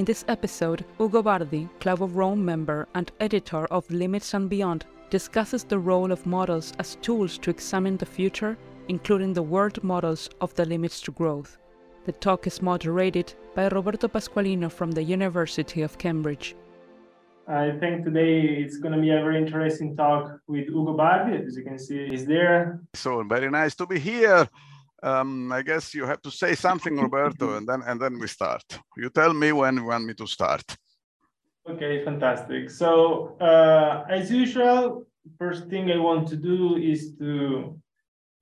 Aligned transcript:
In 0.00 0.06
this 0.06 0.24
episode, 0.28 0.86
Ugo 0.98 1.22
Bardi, 1.22 1.68
Club 1.78 2.02
of 2.02 2.16
Rome 2.16 2.42
member 2.42 2.88
and 2.94 3.12
editor 3.20 3.66
of 3.66 3.90
Limits 3.90 4.32
and 4.32 4.48
Beyond, 4.48 4.86
discusses 5.10 5.62
the 5.62 5.78
role 5.78 6.10
of 6.10 6.24
models 6.24 6.72
as 6.78 6.96
tools 7.02 7.36
to 7.36 7.50
examine 7.50 7.98
the 7.98 8.06
future, 8.06 8.56
including 8.88 9.34
the 9.34 9.42
world 9.42 9.84
models 9.84 10.30
of 10.40 10.54
the 10.54 10.64
limits 10.64 11.02
to 11.02 11.10
growth. 11.10 11.58
The 12.06 12.12
talk 12.12 12.46
is 12.46 12.62
moderated 12.62 13.34
by 13.54 13.68
Roberto 13.68 14.08
Pasqualino 14.08 14.72
from 14.72 14.90
the 14.90 15.02
University 15.02 15.82
of 15.82 15.98
Cambridge. 15.98 16.56
I 17.46 17.72
think 17.72 18.06
today 18.06 18.40
it's 18.64 18.78
going 18.78 18.94
to 18.94 19.00
be 19.02 19.10
a 19.10 19.20
very 19.20 19.36
interesting 19.36 19.94
talk 19.98 20.40
with 20.46 20.66
Ugo 20.70 20.96
Bardi. 20.96 21.44
As 21.44 21.58
you 21.58 21.62
can 21.62 21.78
see, 21.78 22.08
he's 22.08 22.24
there. 22.24 22.80
So 22.94 23.22
very 23.24 23.50
nice 23.50 23.74
to 23.74 23.86
be 23.86 23.98
here. 23.98 24.48
Um, 25.02 25.50
I 25.52 25.62
guess 25.62 25.94
you 25.94 26.04
have 26.06 26.22
to 26.22 26.30
say 26.30 26.54
something, 26.54 26.96
Roberto, 26.96 27.56
and 27.56 27.66
then 27.66 27.82
and 27.86 28.00
then 28.00 28.18
we 28.18 28.26
start. 28.26 28.64
You 28.96 29.08
tell 29.10 29.32
me 29.32 29.52
when 29.52 29.76
you 29.76 29.84
want 29.84 30.04
me 30.04 30.14
to 30.14 30.26
start. 30.26 30.64
Okay, 31.68 32.04
fantastic. 32.04 32.70
So 32.70 33.36
uh, 33.40 34.04
as 34.08 34.30
usual, 34.30 35.06
first 35.38 35.68
thing 35.68 35.90
I 35.90 35.98
want 35.98 36.28
to 36.28 36.36
do 36.36 36.76
is 36.76 37.16
to 37.18 37.80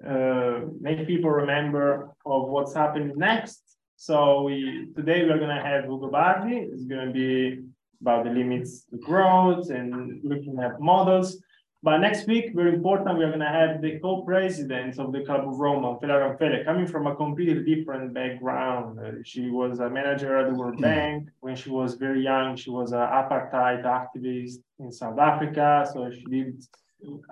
uh, 0.07 0.61
make 0.81 1.07
people 1.07 1.31
remember 1.31 2.11
of 2.25 2.49
what's 2.49 2.75
happening 2.75 3.13
next. 3.17 3.63
So 3.97 4.43
we 4.43 4.89
today 4.97 5.25
we're 5.25 5.39
to 5.39 5.63
have 5.63 5.85
Ugo 5.85 6.09
Bardi. 6.11 6.57
It's 6.57 6.85
to 7.07 7.13
be 7.13 7.65
about 8.01 8.25
the 8.25 8.31
limits 8.31 8.85
to 8.91 8.97
growth 8.99 9.71
and 9.71 10.21
looking 10.23 10.59
at 10.61 10.81
models. 10.81 11.43
But 11.81 11.99
next 11.99 12.27
week, 12.27 12.55
very 12.55 12.75
important, 12.75 13.17
we're 13.17 13.29
going 13.29 13.39
to 13.39 13.47
have 13.47 13.81
the 13.81 14.01
co-president 14.01 14.99
of 14.99 15.13
the 15.13 15.25
Club 15.25 15.47
of 15.47 15.59
Rome, 15.61 15.85
Mamphela 15.85 16.37
Ramphele, 16.37 16.65
coming 16.65 16.89
from 16.89 17.07
a 17.07 17.15
completely 17.15 17.63
different 17.63 18.13
background. 18.13 18.99
Uh, 18.99 19.13
she 19.25 19.49
was 19.49 19.79
a 19.79 19.89
manager 19.89 20.37
at 20.39 20.49
the 20.49 20.55
World 20.55 20.75
hmm. 20.75 20.83
Bank. 20.83 21.29
When 21.39 21.55
she 21.55 21.71
was 21.71 21.95
very 21.95 22.23
young, 22.23 22.57
she 22.57 22.71
was 22.71 22.91
an 22.91 22.99
apartheid 22.99 23.85
activist 23.85 24.57
in 24.81 24.91
South 24.91 25.21
Africa. 25.21 25.89
So 25.93 26.11
she 26.11 26.25
did 26.25 26.65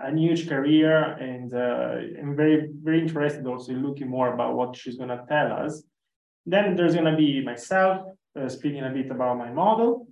a 0.00 0.14
huge 0.14 0.48
career 0.48 1.14
and 1.14 1.52
uh, 1.52 2.20
I'm 2.20 2.36
very, 2.36 2.69
very 2.84 3.00
interested 3.00 3.44
also 3.47 3.72
in 3.72 3.84
looking 3.84 4.08
more 4.08 4.33
about 4.33 4.55
what 4.55 4.77
she's 4.77 4.97
going 4.97 5.08
to 5.08 5.24
tell 5.28 5.52
us. 5.52 5.83
Then 6.44 6.77
there's 6.77 6.94
going 6.94 7.11
to 7.11 7.17
be 7.17 7.44
myself 7.44 8.06
uh, 8.41 8.48
speaking 8.48 8.84
a 8.84 8.91
bit 8.91 9.11
about 9.11 9.39
my 9.39 9.50
model 9.50 10.06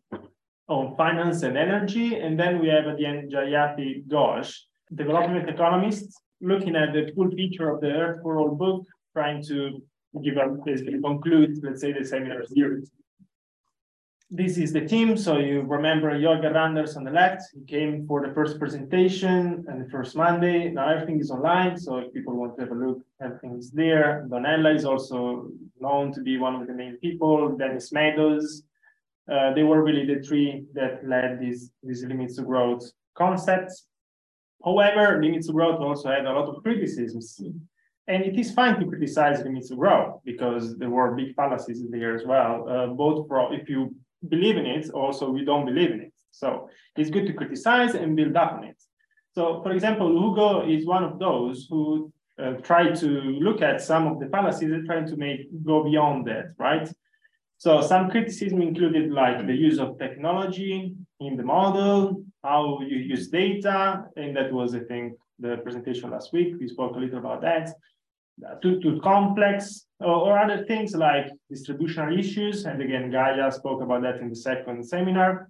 on 0.68 0.96
finance 0.96 1.42
and 1.42 1.56
energy. 1.56 2.18
And 2.18 2.38
then 2.38 2.60
we 2.60 2.68
have 2.68 2.86
at 2.86 2.96
the 2.96 3.06
end 3.06 3.32
Jayati 3.32 4.06
Ghosh, 4.06 4.56
development 4.94 5.48
economist, 5.48 6.20
looking 6.40 6.76
at 6.76 6.92
the 6.92 7.12
full 7.14 7.30
picture 7.30 7.70
of 7.70 7.80
the 7.80 7.88
Earth 7.88 8.22
for 8.22 8.38
All 8.38 8.54
book, 8.54 8.84
trying 9.12 9.42
to 9.44 9.82
give 10.22 10.36
a 10.36 10.48
basically 10.64 11.00
conclude, 11.00 11.58
let's 11.62 11.80
say, 11.80 11.92
the 11.92 12.04
seminar 12.04 12.44
series. 12.46 12.90
This 14.30 14.58
is 14.58 14.72
the 14.72 14.80
team. 14.80 15.16
So 15.16 15.38
you 15.38 15.60
remember 15.62 16.18
Jorge 16.18 16.48
Randers 16.48 16.96
on 16.96 17.04
the 17.04 17.10
left. 17.10 17.42
He 17.52 17.64
came 17.64 18.06
for 18.06 18.26
the 18.26 18.32
first 18.32 18.58
presentation 18.58 19.64
and 19.68 19.84
the 19.84 19.88
first 19.90 20.16
Monday. 20.16 20.70
Now 20.70 20.88
everything 20.88 21.20
is 21.20 21.30
online. 21.30 21.76
So 21.78 21.98
if 21.98 22.12
people 22.12 22.34
want 22.34 22.56
to 22.56 22.62
have 22.62 22.72
a 22.72 22.74
look, 22.74 23.02
everything 23.22 23.56
is 23.58 23.70
there. 23.70 24.26
Donella 24.28 24.74
is 24.74 24.84
also 24.84 25.48
known 25.78 26.12
to 26.14 26.20
be 26.20 26.38
one 26.38 26.56
of 26.56 26.66
the 26.66 26.72
main 26.72 26.96
people. 26.96 27.54
Dennis 27.56 27.92
Meadows, 27.92 28.64
they 29.26 29.62
were 29.62 29.82
really 29.82 30.06
the 30.06 30.20
three 30.22 30.64
that 30.74 31.06
led 31.06 31.40
these, 31.40 31.70
these 31.82 32.04
limits 32.04 32.36
to 32.36 32.42
growth 32.42 32.84
concepts. 33.14 33.86
However, 34.64 35.22
limits 35.22 35.46
to 35.46 35.52
growth 35.52 35.80
also 35.80 36.10
had 36.10 36.26
a 36.26 36.32
lot 36.32 36.48
of 36.48 36.62
criticisms. 36.62 37.40
And 38.06 38.22
it 38.22 38.38
is 38.38 38.52
fine 38.52 38.78
to 38.80 38.86
criticize 38.86 39.42
limits 39.42 39.68
to 39.68 39.76
growth 39.76 40.20
because 40.24 40.76
there 40.76 40.90
were 40.90 41.14
big 41.14 41.34
fallacies 41.34 41.82
there 41.90 42.14
as 42.14 42.24
well, 42.26 42.68
uh, 42.68 42.86
both 42.88 43.26
for 43.28 43.52
if 43.54 43.68
you 43.68 43.94
believe 44.28 44.56
in 44.56 44.66
it, 44.66 44.90
also 44.90 45.30
we 45.30 45.44
don't 45.44 45.64
believe 45.64 45.90
in 45.90 46.00
it. 46.00 46.12
So 46.30 46.68
it's 46.96 47.10
good 47.10 47.26
to 47.26 47.32
criticize 47.32 47.94
and 47.94 48.16
build 48.16 48.36
up 48.36 48.52
on 48.52 48.64
it. 48.64 48.76
So, 49.34 49.62
for 49.62 49.72
example, 49.72 50.08
Ugo 50.08 50.68
is 50.68 50.86
one 50.86 51.02
of 51.02 51.18
those 51.18 51.66
who 51.68 52.12
uh, 52.42 52.52
try 52.62 52.90
to 52.90 53.08
look 53.08 53.62
at 53.62 53.80
some 53.80 54.06
of 54.06 54.20
the 54.20 54.26
fallacies 54.26 54.72
and 54.72 54.86
try 54.86 55.02
to 55.02 55.16
make 55.16 55.40
go 55.64 55.84
beyond 55.84 56.26
that, 56.26 56.46
right? 56.58 56.88
So 57.64 57.80
some 57.80 58.10
criticism 58.10 58.60
included 58.60 59.10
like 59.10 59.46
the 59.46 59.54
use 59.54 59.78
of 59.78 59.98
technology 59.98 60.94
in 61.20 61.34
the 61.38 61.42
model, 61.42 62.22
how 62.42 62.78
you 62.82 62.98
use 62.98 63.28
data, 63.28 64.04
and 64.18 64.36
that 64.36 64.52
was, 64.52 64.74
I 64.74 64.80
think, 64.80 65.14
the 65.38 65.56
presentation 65.62 66.10
last 66.10 66.34
week. 66.34 66.56
We 66.60 66.68
spoke 66.68 66.94
a 66.94 66.98
little 66.98 67.20
about 67.20 67.40
that. 67.40 67.70
Too, 68.60 68.82
too 68.82 69.00
complex, 69.02 69.86
or, 69.98 70.14
or 70.26 70.38
other 70.38 70.66
things 70.66 70.94
like 70.94 71.30
distributional 71.48 72.18
issues. 72.18 72.66
And 72.66 72.82
again, 72.82 73.10
Gaia 73.10 73.50
spoke 73.50 73.80
about 73.80 74.02
that 74.02 74.16
in 74.16 74.28
the 74.28 74.36
second 74.36 74.86
seminar. 74.86 75.48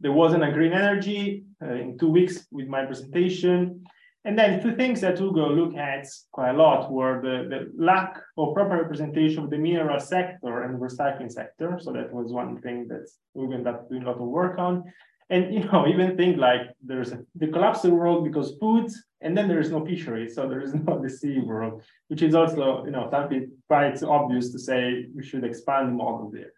There 0.00 0.10
wasn't 0.10 0.42
a 0.42 0.50
green 0.50 0.72
energy 0.72 1.44
uh, 1.62 1.74
in 1.74 1.96
two 1.96 2.10
weeks 2.10 2.44
with 2.50 2.66
my 2.66 2.84
presentation. 2.84 3.84
And 4.28 4.38
then 4.38 4.62
two 4.62 4.76
things 4.76 5.00
that 5.00 5.18
Ugo 5.18 5.48
looked 5.48 5.78
at 5.78 6.06
quite 6.32 6.50
a 6.50 6.52
lot 6.52 6.92
were 6.92 7.18
the, 7.22 7.48
the 7.48 7.82
lack 7.82 8.20
of 8.36 8.52
proper 8.52 8.76
representation 8.76 9.44
of 9.44 9.48
the 9.48 9.56
mineral 9.56 9.98
sector 9.98 10.64
and 10.64 10.74
the 10.74 10.78
recycling 10.78 11.32
sector. 11.32 11.78
So 11.80 11.92
that 11.92 12.12
was 12.12 12.30
one 12.30 12.60
thing 12.60 12.88
that 12.88 13.08
Ugo 13.34 13.54
ended 13.54 13.68
up 13.68 13.88
doing 13.88 14.02
a 14.02 14.06
lot 14.08 14.20
of 14.20 14.28
work 14.28 14.58
on. 14.58 14.84
And 15.30 15.54
you 15.54 15.64
know, 15.64 15.86
even 15.92 16.14
think 16.18 16.36
like 16.36 16.60
there's 16.84 17.12
a, 17.12 17.20
the 17.36 17.46
collapse 17.46 17.84
of 17.84 17.92
the 17.92 17.96
world 17.96 18.22
because 18.22 18.54
food, 18.60 18.90
and 19.22 19.34
then 19.34 19.48
there 19.48 19.60
is 19.60 19.70
no 19.70 19.82
fishery, 19.82 20.28
so 20.28 20.46
there 20.46 20.60
is 20.60 20.74
no 20.86 21.00
the 21.00 21.08
sea 21.08 21.38
world, 21.40 21.82
which 22.08 22.20
is 22.20 22.34
also 22.34 22.84
you 22.84 22.90
know 22.90 23.08
something 23.10 23.50
quite 23.66 24.02
obvious 24.02 24.52
to 24.52 24.58
say 24.58 25.06
we 25.16 25.24
should 25.24 25.42
expand 25.42 25.88
the 25.88 25.92
model 25.92 26.30
there. 26.30 26.52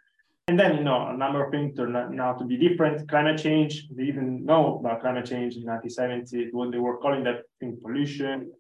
And 0.51 0.59
then, 0.59 0.79
you 0.79 0.83
know, 0.83 1.07
a 1.07 1.17
number 1.17 1.45
of 1.45 1.53
things 1.53 1.77
turn 1.77 1.95
out 1.95 2.41
to 2.41 2.45
be 2.45 2.57
different. 2.57 3.09
Climate 3.09 3.39
change, 3.41 3.87
they 3.89 4.03
even 4.03 4.45
know 4.45 4.81
about 4.81 5.01
climate 5.01 5.27
change 5.27 5.55
in 5.55 5.63
1970, 5.63 6.51
what 6.51 6.73
they 6.73 6.79
were 6.79 6.97
calling 6.97 7.23
that 7.23 7.43
thing 7.61 7.79
pollution. 7.81 8.51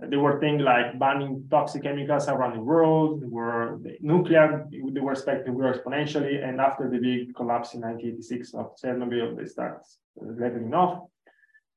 There 0.00 0.20
were 0.20 0.38
things 0.38 0.60
like 0.60 0.98
banning 0.98 1.46
toxic 1.50 1.84
chemicals 1.84 2.28
around 2.28 2.56
the 2.56 2.60
world. 2.60 3.22
There 3.22 3.30
were 3.30 3.78
the 3.82 3.96
nuclear, 4.02 4.66
they 4.70 5.00
were 5.00 5.12
expected 5.12 5.46
to 5.46 5.52
grow 5.52 5.72
exponentially. 5.72 6.46
And 6.46 6.60
after 6.60 6.90
the 6.90 6.98
big 6.98 7.34
collapse 7.34 7.72
in 7.72 7.80
1986 7.80 8.52
of 8.52 8.76
Chernobyl, 8.76 9.34
they 9.38 9.46
start 9.46 9.80
leveling 10.16 10.74
off. 10.74 11.08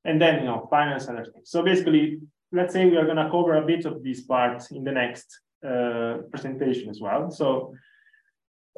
And 0.03 0.21
then, 0.21 0.39
you 0.39 0.47
know, 0.47 0.67
finance 0.69 1.07
and 1.07 1.19
everything. 1.19 1.43
So 1.45 1.63
basically, 1.63 2.19
let's 2.51 2.73
say 2.73 2.83
we 2.85 2.97
are 2.97 3.05
going 3.05 3.15
to 3.15 3.31
cover 3.31 3.53
a 3.53 3.65
bit 3.65 3.85
of 3.85 4.03
this 4.03 4.23
part 4.23 4.69
in 4.71 4.83
the 4.83 4.91
next 4.91 5.39
uh, 5.65 6.17
presentation 6.29 6.89
as 6.89 6.99
well. 6.99 7.31
So 7.31 7.73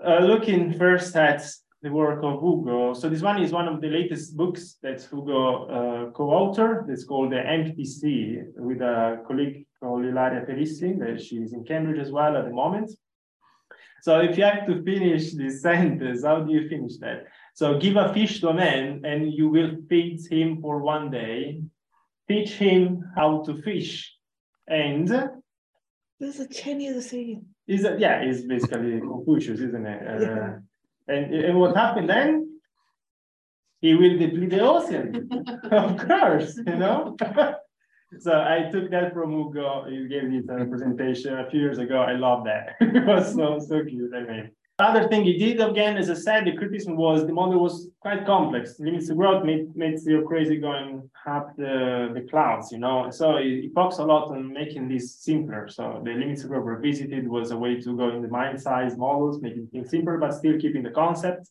uh, 0.04 0.20
looking 0.20 0.74
first 0.74 1.16
at 1.16 1.46
the 1.82 1.92
work 1.92 2.24
of 2.24 2.44
Ugo. 2.44 2.94
So 2.94 3.10
this 3.10 3.22
one 3.22 3.42
is 3.42 3.52
one 3.52 3.68
of 3.68 3.80
the 3.80 3.90
latest 3.90 4.36
books 4.36 4.78
that 4.82 5.08
Ugo 5.14 5.66
uh, 5.66 6.12
co-authored. 6.12 6.90
It's 6.90 7.06
called 7.06 7.32
The 7.32 7.46
Empty 7.46 7.86
Sea 7.86 8.42
with 8.56 8.82
a 8.82 9.24
colleague 9.28 9.68
called 9.80 10.04
Ilaria 10.06 10.42
Perissi. 10.46 10.98
That 11.00 11.22
she's 11.22 11.54
in 11.54 11.64
Cambridge 11.64 12.00
as 12.00 12.12
well 12.12 12.36
at 12.38 12.46
the 12.46 12.52
moment. 12.52 12.90
So 14.02 14.20
if 14.20 14.38
you 14.38 14.44
have 14.44 14.66
to 14.68 14.84
finish 14.84 15.34
this 15.34 15.62
sentence, 15.68 16.24
how 16.24 16.42
do 16.42 16.52
you 16.52 16.68
finish 16.68 16.98
that? 16.98 17.26
So 17.54 17.80
give 17.80 17.96
a 17.96 18.14
fish 18.14 18.42
to 18.42 18.50
a 18.50 18.54
man 18.54 19.02
and 19.06 19.32
you 19.32 19.50
will 19.50 19.78
feed 19.88 20.20
him 20.30 20.62
for 20.62 20.80
one 20.80 21.10
day. 21.10 21.62
Teach 22.28 22.52
him 22.54 23.04
how 23.16 23.44
to 23.44 23.62
fish. 23.62 24.14
And 24.68 25.08
there's 26.20 26.40
a 26.40 26.48
Chinese 26.48 27.10
saying 27.10 27.46
is 27.68 27.84
that 27.84 28.00
yeah, 28.00 28.22
it's 28.22 28.42
basically 28.42 29.00
Confucius, 29.10 29.60
isn't 29.60 29.86
it? 29.86 30.24
Uh, 30.24 30.60
and, 31.08 31.34
and 31.34 31.60
what 31.60 31.76
happened 31.76 32.10
then? 32.10 32.60
He 33.82 33.94
will 33.94 34.18
deplete 34.18 34.50
the 34.50 34.62
ocean, 34.62 35.30
of 35.72 35.98
course, 35.98 36.58
you 36.58 36.76
know. 36.76 37.16
so 38.20 38.32
I 38.34 38.70
took 38.72 38.90
that 38.90 39.14
from 39.14 39.34
Ugo. 39.34 39.86
He 39.90 40.08
gave 40.08 40.24
me 40.24 40.40
a 40.40 40.66
presentation 40.66 41.38
a 41.38 41.50
few 41.50 41.60
years 41.60 41.78
ago. 41.78 42.00
I 42.00 42.14
love 42.14 42.46
that. 42.46 42.76
it 42.80 43.06
was 43.06 43.36
so 43.36 43.60
so 43.60 43.84
cute. 43.84 44.14
I 44.14 44.22
mean. 44.22 44.52
Other 44.78 45.08
thing 45.08 45.24
he 45.24 45.38
did 45.38 45.62
again, 45.62 45.96
as 45.96 46.10
I 46.10 46.16
said, 46.16 46.44
the 46.44 46.52
criticism 46.52 46.98
was 46.98 47.26
the 47.26 47.32
model 47.32 47.62
was 47.62 47.88
quite 48.02 48.26
complex. 48.26 48.78
Limits 48.78 49.08
to 49.08 49.16
growth 49.16 49.46
made, 49.46 49.74
made 49.74 49.98
you 50.06 50.26
crazy 50.28 50.58
going 50.58 51.10
up 51.26 51.56
the, 51.56 52.12
the 52.14 52.28
clouds, 52.30 52.74
you 52.74 52.80
know. 52.80 53.10
So 53.10 53.38
he, 53.38 53.62
he 53.62 53.70
focused 53.74 54.00
a 54.00 54.04
lot 54.04 54.32
on 54.32 54.52
making 54.52 54.90
this 54.90 55.16
simpler. 55.16 55.70
So 55.70 56.02
the 56.04 56.12
limits 56.12 56.42
to 56.42 56.50
growth 56.50 56.66
revisited 56.66 57.26
was 57.26 57.52
a 57.52 57.58
way 57.58 57.80
to 57.80 57.96
go 57.96 58.10
in 58.10 58.22
the 58.22 58.28
mind 58.28 58.62
size 58.62 58.98
models, 58.98 59.42
making 59.42 59.68
things 59.68 59.90
simpler, 59.92 60.18
but 60.18 60.34
still 60.34 60.60
keeping 60.60 60.84
the 60.84 60.92
concept. 60.92 61.50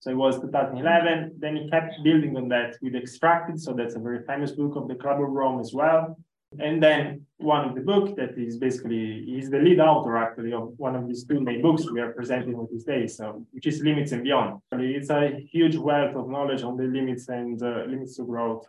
So 0.00 0.10
it 0.10 0.16
was 0.16 0.40
2011. 0.40 1.34
Then 1.38 1.56
he 1.56 1.68
kept 1.68 2.02
building 2.02 2.34
on 2.34 2.48
that 2.48 2.76
with 2.80 2.94
extracted. 2.94 3.60
So 3.60 3.74
that's 3.74 3.94
a 3.94 4.00
very 4.00 4.24
famous 4.24 4.52
book 4.52 4.76
of 4.76 4.88
the 4.88 4.94
Club 4.94 5.20
of 5.20 5.28
Rome 5.28 5.60
as 5.60 5.74
well. 5.74 6.16
And 6.60 6.82
then 6.82 7.26
one 7.38 7.68
of 7.68 7.74
the 7.74 7.80
book 7.80 8.16
that 8.16 8.38
is 8.38 8.58
basically, 8.58 9.20
is 9.38 9.50
the 9.50 9.58
lead 9.58 9.80
author 9.80 10.16
actually 10.16 10.52
of 10.52 10.72
one 10.76 10.94
of 10.96 11.06
these 11.06 11.24
two 11.24 11.40
main 11.40 11.62
books 11.62 11.90
we 11.90 12.00
are 12.00 12.12
presenting 12.12 12.56
with 12.56 12.70
this 12.70 12.84
day, 12.84 13.06
so 13.06 13.44
which 13.52 13.66
is 13.66 13.82
Limits 13.82 14.12
and 14.12 14.22
Beyond. 14.22 14.60
It's 14.72 15.10
a 15.10 15.46
huge 15.50 15.76
wealth 15.76 16.14
of 16.16 16.28
knowledge 16.28 16.62
on 16.62 16.76
the 16.76 16.84
limits 16.84 17.28
and 17.28 17.62
uh, 17.62 17.84
limits 17.86 18.16
to 18.16 18.24
growth 18.24 18.66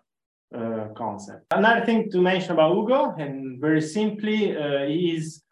uh, 0.55 0.87
concept. 0.95 1.45
Another 1.51 1.85
thing 1.85 2.09
to 2.11 2.21
mention 2.21 2.51
about 2.51 2.75
Ugo, 2.75 3.15
and 3.17 3.59
very 3.59 3.81
simply, 3.81 4.55
uh, 4.57 4.85
he 4.85 5.15
is 5.15 5.43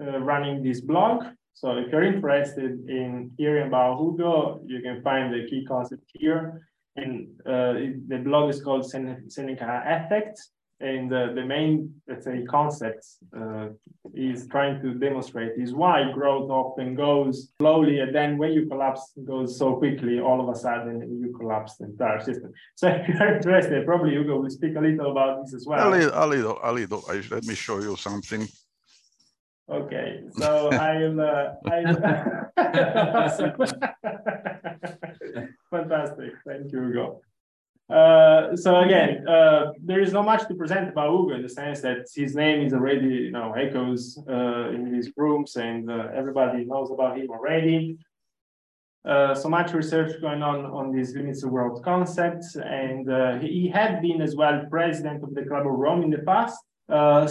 uh, 0.00 0.18
running 0.20 0.62
this 0.62 0.80
blog 0.80 1.24
So 1.54 1.76
if 1.76 1.92
you're 1.92 2.02
interested 2.02 2.88
in 2.88 3.30
hearing 3.36 3.68
about 3.68 4.00
Ugo, 4.00 4.62
you 4.66 4.80
can 4.80 5.02
find 5.02 5.32
the 5.32 5.46
key 5.48 5.64
concept 5.64 6.02
here. 6.14 6.66
And 6.96 7.28
uh, 7.46 7.74
the 8.08 8.20
blog 8.24 8.50
is 8.50 8.62
called 8.62 8.88
Seneca 8.90 9.82
Effect. 9.86 10.40
And 10.82 11.08
the, 11.08 11.32
the 11.32 11.44
main, 11.44 11.94
let's 12.08 12.24
say, 12.24 12.42
concept 12.42 13.06
uh, 13.38 13.68
is 14.14 14.48
trying 14.48 14.82
to 14.82 14.94
demonstrate 14.94 15.52
is 15.56 15.72
why 15.72 16.10
growth 16.12 16.50
often 16.50 16.96
goes 16.96 17.52
slowly, 17.60 18.00
and 18.00 18.12
then 18.12 18.36
when 18.36 18.52
you 18.52 18.66
collapse, 18.66 19.12
goes 19.24 19.56
so 19.56 19.76
quickly, 19.76 20.18
all 20.18 20.40
of 20.40 20.48
a 20.48 20.56
sudden 20.58 21.20
you 21.20 21.32
collapse 21.38 21.76
the 21.76 21.84
entire 21.84 22.18
system. 22.18 22.52
So 22.74 22.88
if 22.96 23.06
you're 23.06 23.36
interested, 23.36 23.86
probably 23.86 24.16
Ugo 24.16 24.40
will 24.40 24.50
speak 24.50 24.74
a 24.74 24.80
little 24.80 25.12
about 25.12 25.44
this 25.44 25.54
as 25.54 25.68
well. 25.68 25.88
A 25.88 25.90
little, 25.90 26.10
a 26.12 26.26
little, 26.26 26.58
a 26.64 26.72
little. 26.72 27.04
Let 27.30 27.44
me 27.44 27.54
show 27.54 27.78
you 27.78 27.94
something. 27.94 28.48
Okay, 29.70 30.24
so 30.32 30.68
I'll, 30.72 31.20
uh, 31.20 31.54
I'll 31.70 32.50
fantastic. 35.70 36.32
Thank 36.44 36.72
you, 36.72 36.82
Ugo. 36.82 37.20
Uh, 37.92 38.56
so 38.56 38.80
again, 38.80 39.28
uh, 39.28 39.72
there 39.84 40.00
is 40.00 40.14
not 40.14 40.24
much 40.24 40.48
to 40.48 40.54
present 40.54 40.88
about 40.88 41.12
Ugo 41.12 41.34
in 41.34 41.42
the 41.42 41.48
sense 41.48 41.82
that 41.82 42.06
his 42.14 42.34
name 42.34 42.64
is 42.66 42.72
already, 42.72 43.06
you 43.06 43.30
know, 43.30 43.52
echoes 43.52 44.18
uh, 44.30 44.70
in 44.70 44.90
these 44.90 45.10
rooms 45.14 45.56
and 45.56 45.90
uh, 45.90 46.08
everybody 46.14 46.64
knows 46.64 46.90
about 46.90 47.18
him 47.18 47.28
already. 47.28 47.98
Uh, 49.04 49.34
so 49.34 49.48
much 49.48 49.74
research 49.74 50.18
going 50.22 50.42
on 50.42 50.64
on 50.64 50.90
these 50.90 51.14
limits 51.14 51.42
of 51.42 51.50
world 51.50 51.82
concepts, 51.84 52.56
and 52.56 53.42
he 53.42 53.68
had 53.68 54.00
been 54.00 54.22
as 54.22 54.36
well 54.36 54.64
president 54.70 55.22
of 55.22 55.34
the 55.34 55.42
Club 55.42 55.66
of 55.66 55.72
Rome 55.72 56.02
in 56.04 56.10
the 56.10 56.22
past. 56.32 56.56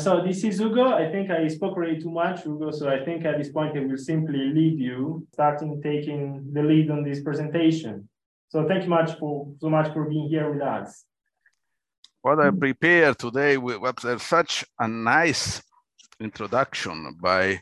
so 0.04 0.22
this 0.24 0.44
is 0.44 0.60
Ugo. 0.60 0.94
I 0.94 1.10
think 1.10 1.32
I 1.32 1.48
spoke 1.48 1.78
already 1.78 2.00
too 2.00 2.12
much, 2.12 2.46
Ugo. 2.46 2.72
So 2.72 2.90
I 2.90 3.04
think 3.06 3.26
at 3.26 3.38
this 3.38 3.50
point 3.50 3.78
I 3.78 3.80
will 3.80 3.98
simply 3.98 4.52
leave 4.60 4.80
you, 4.80 5.26
starting 5.34 5.82
taking 5.82 6.52
the 6.54 6.62
lead 6.62 6.92
on 6.92 7.04
this 7.04 7.22
presentation. 7.24 8.10
So 8.52 8.68
thank 8.68 8.84
you 8.84 8.90
much 8.90 9.18
for 9.18 9.48
so 9.62 9.70
much 9.70 9.94
for 9.94 10.04
being 10.10 10.28
here 10.28 10.52
with 10.52 10.62
us. 10.62 11.06
What 12.22 12.42
I 12.42 12.52
prepared 12.52 13.18
today 13.18 13.58
was 13.58 14.22
such 14.22 14.66
a 14.78 14.90
nice 14.90 15.64
introduction 16.20 17.18
by 17.22 17.62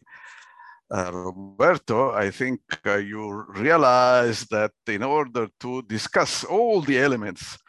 uh, 0.90 1.12
Roberto. 1.14 2.12
I 2.12 2.32
think 2.32 2.62
uh, 2.88 2.96
you 2.98 3.46
realize 3.50 4.46
that 4.46 4.72
in 4.88 5.04
order 5.04 5.48
to 5.60 5.84
discuss 5.84 6.44
all 6.44 6.82
the 6.82 6.98
elements 6.98 7.60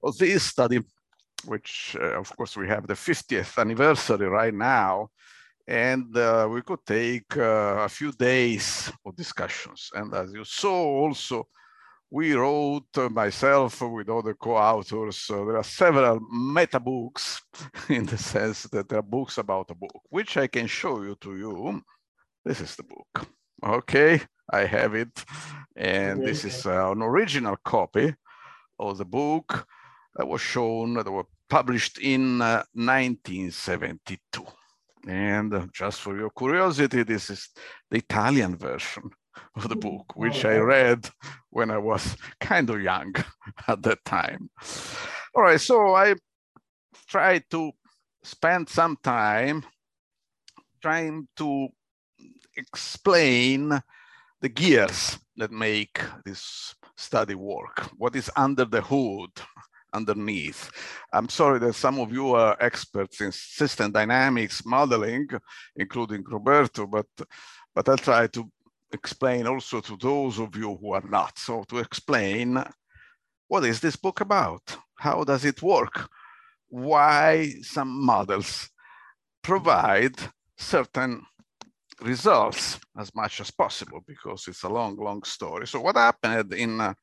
of 0.00 0.16
this 0.16 0.44
study, 0.44 0.78
which 1.44 1.96
uh, 2.00 2.20
of 2.20 2.34
course 2.36 2.56
we 2.56 2.68
have 2.68 2.86
the 2.86 2.94
50th 2.94 3.58
anniversary 3.58 4.28
right 4.28 4.54
now, 4.54 5.08
and 5.66 6.16
uh, 6.16 6.46
we 6.48 6.62
could 6.62 6.86
take 6.86 7.36
uh, 7.36 7.82
a 7.82 7.88
few 7.88 8.12
days 8.12 8.92
of 9.04 9.16
discussions. 9.16 9.90
And 9.94 10.14
as 10.14 10.32
you 10.32 10.44
saw 10.44 10.84
also, 11.02 11.48
we 12.12 12.34
wrote 12.34 12.98
uh, 12.98 13.08
myself 13.08 13.80
with 13.80 14.10
other 14.10 14.34
co-authors. 14.34 15.30
Uh, 15.30 15.46
there 15.46 15.56
are 15.56 15.64
several 15.64 16.20
meta 16.30 16.78
books 16.78 17.40
in 17.88 18.04
the 18.04 18.18
sense 18.18 18.64
that 18.64 18.86
there 18.86 18.98
are 18.98 19.02
books 19.02 19.38
about 19.38 19.70
a 19.70 19.74
book, 19.74 19.98
which 20.10 20.36
I 20.36 20.46
can 20.46 20.66
show 20.66 21.02
you 21.02 21.16
to 21.22 21.38
you. 21.38 21.82
This 22.44 22.60
is 22.60 22.76
the 22.76 22.82
book. 22.82 23.26
Okay, 23.64 24.20
I 24.52 24.66
have 24.66 24.94
it. 24.94 25.24
And 25.74 26.22
this 26.22 26.44
is 26.44 26.66
uh, 26.66 26.92
an 26.92 27.00
original 27.00 27.56
copy 27.64 28.14
of 28.78 28.98
the 28.98 29.06
book 29.06 29.66
that 30.16 30.28
was 30.28 30.42
shown, 30.42 30.92
that 30.94 31.10
was 31.10 31.24
published 31.48 31.98
in 31.98 32.40
1972. 32.40 34.42
Uh, 34.42 35.10
and 35.10 35.54
uh, 35.54 35.66
just 35.72 36.02
for 36.02 36.14
your 36.14 36.28
curiosity, 36.28 37.04
this 37.04 37.30
is 37.30 37.48
the 37.90 37.96
Italian 37.96 38.58
version 38.58 39.10
of 39.56 39.68
the 39.68 39.76
mm. 39.76 39.80
book, 39.80 40.16
which 40.16 40.44
oh, 40.44 40.50
I 40.50 40.56
read 40.58 41.10
when 41.50 41.70
I 41.70 41.78
was 41.78 42.16
kind 42.40 42.68
of 42.70 42.82
young 42.82 43.14
at 43.68 43.82
that 43.82 44.04
time. 44.04 44.50
All 45.34 45.42
right, 45.42 45.60
so 45.60 45.94
I 45.94 46.14
tried 47.08 47.44
to 47.50 47.72
spend 48.22 48.68
some 48.68 48.96
time 49.02 49.64
trying 50.80 51.28
to 51.36 51.68
explain 52.56 53.80
the 54.40 54.48
gears 54.48 55.18
that 55.36 55.50
make 55.50 56.00
this 56.24 56.74
study 56.96 57.34
work, 57.34 57.88
what 57.96 58.14
is 58.16 58.30
under 58.36 58.64
the 58.64 58.80
hood, 58.80 59.30
underneath. 59.92 60.70
I'm 61.12 61.28
sorry 61.28 61.58
that 61.60 61.74
some 61.74 61.98
of 61.98 62.12
you 62.12 62.34
are 62.34 62.56
experts 62.60 63.20
in 63.20 63.32
system 63.32 63.92
dynamics 63.92 64.64
modeling, 64.64 65.28
including 65.76 66.24
Roberto, 66.24 66.86
but, 66.86 67.06
but 67.74 67.88
I'll 67.88 67.96
try 67.96 68.26
to 68.28 68.50
explain 68.94 69.46
also 69.46 69.80
to 69.80 69.96
those 69.96 70.38
of 70.38 70.56
you 70.56 70.76
who 70.76 70.92
are 70.92 71.08
not. 71.08 71.38
So 71.38 71.64
to 71.68 71.78
explain, 71.78 72.62
what 73.48 73.64
is 73.64 73.80
this 73.80 73.96
book 73.96 74.20
about? 74.20 74.76
How 74.98 75.24
does 75.24 75.44
it 75.44 75.62
work? 75.62 76.08
Why 76.68 77.52
some 77.62 78.04
models 78.04 78.70
provide 79.42 80.16
certain 80.56 81.22
results 82.00 82.78
as 82.98 83.14
much 83.14 83.40
as 83.40 83.50
possible 83.50 84.00
because 84.06 84.48
it's 84.48 84.62
a 84.62 84.68
long, 84.68 84.96
long 84.96 85.22
story. 85.22 85.66
So 85.66 85.80
what 85.80 85.96
happened 85.96 86.52
in 86.52 86.80
uh, 86.80 86.94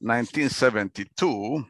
1972 0.00 1.64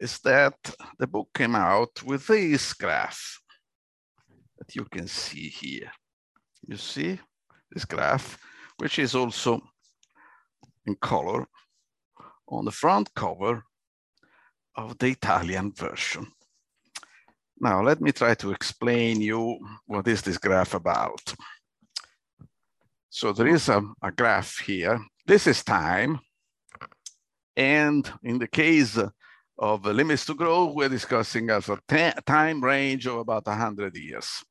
is 0.00 0.18
that 0.20 0.54
the 0.98 1.06
book 1.06 1.28
came 1.34 1.54
out 1.54 2.02
with 2.04 2.26
this 2.26 2.72
graph 2.72 3.40
that 4.58 4.74
you 4.74 4.84
can 4.84 5.06
see 5.06 5.48
here. 5.48 5.90
You 6.66 6.76
see 6.76 7.18
this 7.70 7.84
graph? 7.84 8.38
Which 8.80 8.98
is 8.98 9.14
also 9.14 9.60
in 10.86 10.96
color 10.96 11.46
on 12.48 12.64
the 12.64 12.70
front 12.70 13.12
cover 13.14 13.62
of 14.74 14.96
the 14.98 15.08
Italian 15.08 15.72
version. 15.72 16.26
Now, 17.60 17.82
let 17.82 18.00
me 18.00 18.10
try 18.10 18.34
to 18.36 18.52
explain 18.52 19.20
you 19.20 19.58
what 19.86 20.08
is 20.08 20.22
this 20.22 20.38
graph 20.38 20.72
about. 20.72 21.34
So 23.10 23.32
there 23.32 23.48
is 23.48 23.68
a, 23.68 23.82
a 24.02 24.10
graph 24.10 24.58
here. 24.60 24.98
This 25.26 25.46
is 25.46 25.62
time. 25.62 26.20
And 27.56 28.10
in 28.22 28.38
the 28.38 28.48
case 28.48 28.98
of 29.58 29.84
limits 29.84 30.24
to 30.26 30.34
growth, 30.34 30.74
we're 30.74 30.88
discussing 30.88 31.50
as 31.50 31.68
a 31.68 31.78
time 32.24 32.64
range 32.64 33.06
of 33.06 33.18
about 33.18 33.46
100 33.46 33.94
years. 33.96 34.42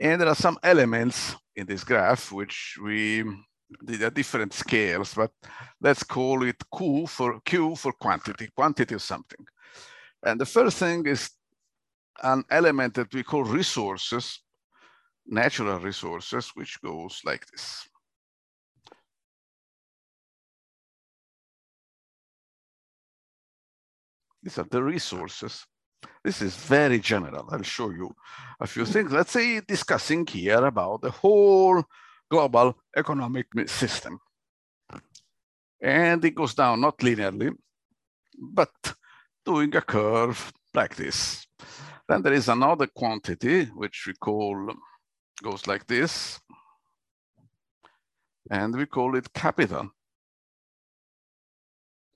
And 0.00 0.20
there 0.20 0.28
are 0.28 0.34
some 0.34 0.58
elements 0.62 1.36
in 1.56 1.66
this 1.66 1.84
graph, 1.84 2.30
which 2.32 2.78
we 2.82 3.24
did 3.84 4.02
at 4.02 4.14
different 4.14 4.52
scales, 4.52 5.14
but 5.14 5.32
let's 5.80 6.02
call 6.02 6.44
it 6.44 6.62
Q 6.76 7.06
for 7.06 7.40
Q 7.40 7.74
for 7.74 7.92
quantity, 7.92 8.48
quantity 8.54 8.94
of 8.94 9.02
something. 9.02 9.44
And 10.22 10.40
the 10.40 10.46
first 10.46 10.76
thing 10.76 11.06
is 11.06 11.30
an 12.22 12.44
element 12.50 12.94
that 12.94 13.12
we 13.12 13.22
call 13.22 13.44
resources, 13.44 14.40
natural 15.26 15.80
resources, 15.80 16.50
which 16.54 16.80
goes 16.82 17.20
like 17.24 17.46
this. 17.46 17.88
These 24.42 24.58
are 24.58 24.66
the 24.70 24.82
resources 24.82 25.66
this 26.24 26.42
is 26.42 26.56
very 26.56 26.98
general. 26.98 27.48
I'll 27.50 27.62
show 27.62 27.90
you 27.90 28.14
a 28.60 28.66
few 28.66 28.84
things. 28.84 29.12
Let's 29.12 29.30
say 29.30 29.60
discussing 29.60 30.26
here 30.26 30.64
about 30.64 31.02
the 31.02 31.10
whole 31.10 31.84
global 32.28 32.76
economic 32.96 33.46
system. 33.68 34.18
And 35.80 36.24
it 36.24 36.34
goes 36.34 36.54
down 36.54 36.80
not 36.80 36.98
linearly, 36.98 37.54
but 38.36 38.70
doing 39.44 39.76
a 39.76 39.82
curve 39.82 40.52
like 40.74 40.96
this. 40.96 41.46
Then 42.08 42.22
there 42.22 42.32
is 42.32 42.48
another 42.48 42.86
quantity, 42.86 43.66
which 43.66 44.04
we 44.06 44.14
call, 44.14 44.74
goes 45.42 45.66
like 45.66 45.86
this. 45.86 46.40
And 48.50 48.74
we 48.76 48.86
call 48.86 49.16
it 49.16 49.32
capital, 49.32 49.90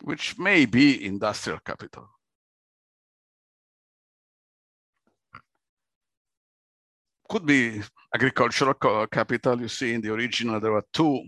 which 0.03 0.39
may 0.39 0.65
be 0.67 1.05
industrial 1.05 1.61
capital. 1.61 2.09
Could 7.31 7.47
be 7.47 7.81
agricultural 8.13 8.75
capital. 9.07 9.61
You 9.61 9.69
see 9.69 9.95
in 9.95 10.01
the 10.01 10.13
original, 10.13 10.59
there 10.59 10.73
were 10.73 10.85
two 10.93 11.23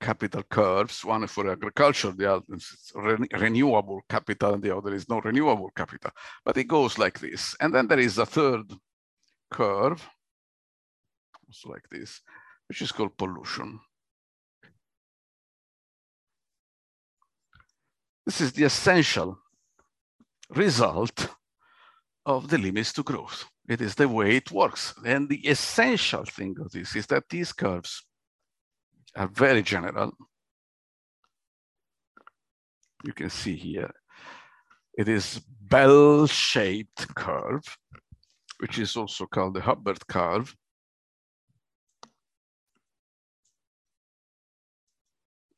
capital 0.00 0.44
curves, 0.44 1.04
one 1.04 1.26
for 1.26 1.50
agriculture, 1.50 2.12
the 2.12 2.34
other 2.34 2.54
is 2.54 2.92
re 2.94 3.16
renewable 3.32 4.02
capital, 4.08 4.54
and 4.54 4.62
the 4.62 4.76
other 4.76 4.94
is 4.94 5.08
no 5.08 5.20
renewable 5.20 5.70
capital. 5.74 6.12
But 6.44 6.56
it 6.56 6.64
goes 6.64 6.98
like 6.98 7.18
this. 7.18 7.56
And 7.60 7.74
then 7.74 7.88
there 7.88 7.98
is 7.98 8.18
a 8.18 8.26
third 8.26 8.72
curve, 9.50 10.06
also 11.48 11.70
like 11.70 11.88
this, 11.90 12.20
which 12.68 12.82
is 12.82 12.92
called 12.92 13.16
pollution. 13.16 13.80
This 18.24 18.40
is 18.40 18.52
the 18.52 18.64
essential 18.64 19.38
result 20.50 21.28
of 22.24 22.48
the 22.48 22.58
limits 22.58 22.92
to 22.94 23.02
growth. 23.02 23.44
It 23.68 23.80
is 23.80 23.94
the 23.94 24.08
way 24.08 24.36
it 24.36 24.50
works. 24.50 24.94
And 25.04 25.28
the 25.28 25.46
essential 25.48 26.24
thing 26.24 26.56
of 26.60 26.70
this 26.72 26.94
is 26.94 27.06
that 27.06 27.28
these 27.30 27.52
curves 27.52 28.04
are 29.16 29.28
very 29.28 29.62
general. 29.62 30.12
You 33.04 33.12
can 33.12 33.30
see 33.30 33.54
here, 33.54 33.90
it 34.96 35.08
is 35.08 35.40
bell-shaped 35.60 37.14
curve, 37.14 37.62
which 38.58 38.78
is 38.78 38.96
also 38.96 39.26
called 39.26 39.54
the 39.54 39.60
Hubbert 39.60 40.06
curve. 40.06 40.54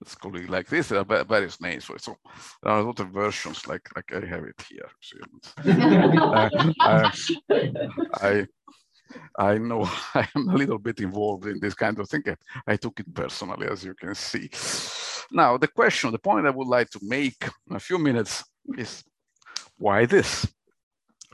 Let's 0.07 0.15
call 0.15 0.37
it 0.37 0.49
like 0.49 0.69
this. 0.69 0.89
There 0.89 1.01
are 1.01 1.25
various 1.25 1.61
names 1.61 1.85
for 1.85 1.97
it. 1.97 2.03
So 2.03 2.17
there 2.63 2.73
are 2.73 2.79
a 2.79 2.85
lot 2.85 3.01
of 3.01 3.09
versions, 3.09 3.67
like 3.67 3.89
like 3.97 4.13
I 4.13 4.25
have 4.27 4.45
it 4.45 4.65
here. 4.71 4.89
uh, 6.81 7.11
I, 8.15 8.47
I 9.37 9.59
know 9.59 9.83
I 10.15 10.29
am 10.37 10.49
a 10.49 10.55
little 10.55 10.79
bit 10.79 11.01
involved 11.01 11.47
in 11.47 11.59
this 11.59 11.75
kind 11.75 11.99
of 11.99 12.09
thing. 12.09 12.23
I 12.69 12.77
took 12.77 13.01
it 13.01 13.13
personally, 13.13 13.67
as 13.69 13.83
you 13.85 13.95
can 13.95 14.15
see. 14.15 14.49
Now, 15.33 15.59
the 15.59 15.69
question, 15.69 16.13
the 16.13 16.21
point 16.21 16.47
I 16.47 16.51
would 16.51 16.69
like 16.69 16.91
to 16.91 17.01
make 17.03 17.43
in 17.69 17.75
a 17.75 17.81
few 17.81 17.99
minutes 17.99 18.45
is 18.79 19.03
why 19.77 20.07
this? 20.07 20.47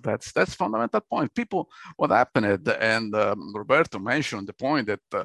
That's 0.02 0.32
that's 0.32 0.54
fundamental 0.54 1.02
point. 1.02 1.34
People, 1.34 1.68
what 1.96 2.10
happened, 2.10 2.66
and 2.80 3.14
um, 3.14 3.52
Roberto 3.54 3.98
mentioned 3.98 4.48
the 4.48 4.54
point 4.54 4.86
that 4.86 5.00
uh, 5.12 5.24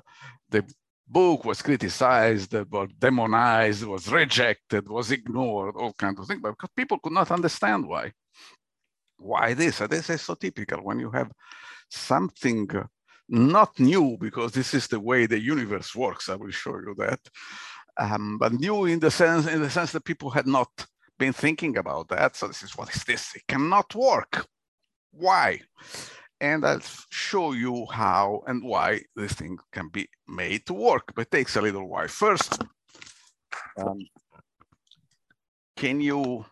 the 0.49 0.63
book 1.07 1.45
was 1.45 1.61
criticized, 1.61 2.53
was 2.71 2.89
demonized, 2.99 3.83
was 3.85 4.11
rejected, 4.11 4.87
was 4.87 5.11
ignored, 5.11 5.75
all 5.77 5.93
kinds 5.93 6.19
of 6.19 6.27
things, 6.27 6.41
but 6.41 6.51
because 6.51 6.69
people 6.75 6.99
could 6.99 7.13
not 7.13 7.31
understand 7.31 7.87
why. 7.87 8.11
Why 9.17 9.53
this? 9.53 9.79
This 9.79 10.09
is 10.09 10.21
so 10.21 10.35
typical 10.35 10.79
when 10.83 10.99
you 10.99 11.09
have 11.11 11.31
something 11.89 12.69
not 13.29 13.79
new, 13.79 14.17
because 14.19 14.51
this 14.51 14.73
is 14.73 14.87
the 14.87 14.99
way 14.99 15.25
the 15.25 15.39
universe 15.39 15.95
works. 15.95 16.29
I 16.29 16.35
will 16.35 16.51
show 16.51 16.75
you 16.75 16.95
that. 16.99 17.19
Um, 17.97 18.37
but 18.37 18.53
new 18.53 18.85
in 18.85 18.99
the 18.99 19.09
sense 19.09 19.47
in 19.47 19.61
the 19.61 19.69
sense 19.69 19.91
that 19.93 20.05
people 20.05 20.29
had 20.29 20.47
not 20.47 20.69
been 21.17 21.33
thinking 21.33 21.77
about 21.77 22.09
that. 22.09 22.35
So 22.35 22.47
this 22.47 22.61
is 22.63 22.77
what 22.77 22.95
is 22.95 23.03
this? 23.03 23.35
It 23.35 23.47
cannot 23.47 23.95
work. 23.95 24.45
Why? 25.11 25.61
And 26.39 26.65
I'll 26.65 26.81
show 27.09 27.53
you 27.53 27.85
how 27.91 28.43
and 28.47 28.63
why 28.63 29.01
this 29.15 29.33
thing 29.33 29.57
can 29.71 29.89
be 29.89 30.07
made 30.27 30.65
to 30.67 30.73
work, 30.73 31.13
but 31.15 31.23
it 31.23 31.31
takes 31.31 31.55
a 31.55 31.61
little 31.61 31.87
while. 31.87 32.07
First, 32.07 32.63
um, 33.77 33.99
can 35.75 35.99
you 36.01 36.45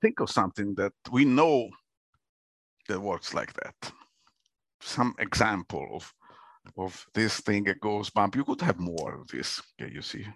think 0.00 0.20
of 0.20 0.30
something 0.30 0.74
that 0.76 0.92
we 1.10 1.24
know 1.24 1.70
that 2.88 3.00
works 3.00 3.34
like 3.34 3.52
that? 3.54 3.92
Some 4.80 5.14
example 5.18 5.88
of, 5.92 6.14
of 6.76 7.06
this 7.14 7.40
thing 7.40 7.64
that 7.64 7.80
goes 7.80 8.10
bump. 8.10 8.36
You 8.36 8.44
could 8.44 8.60
have 8.60 8.78
more 8.78 9.20
of 9.20 9.28
this, 9.28 9.60
okay, 9.80 9.92
you 9.92 10.02
see. 10.02 10.26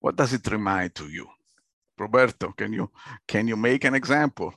What 0.00 0.16
does 0.16 0.32
it 0.32 0.46
remind 0.50 0.94
to 0.96 1.08
you? 1.08 1.26
Roberto, 1.98 2.52
can 2.52 2.72
you 2.72 2.90
can 3.26 3.48
you 3.48 3.56
make 3.56 3.84
an 3.84 3.94
example? 3.94 4.52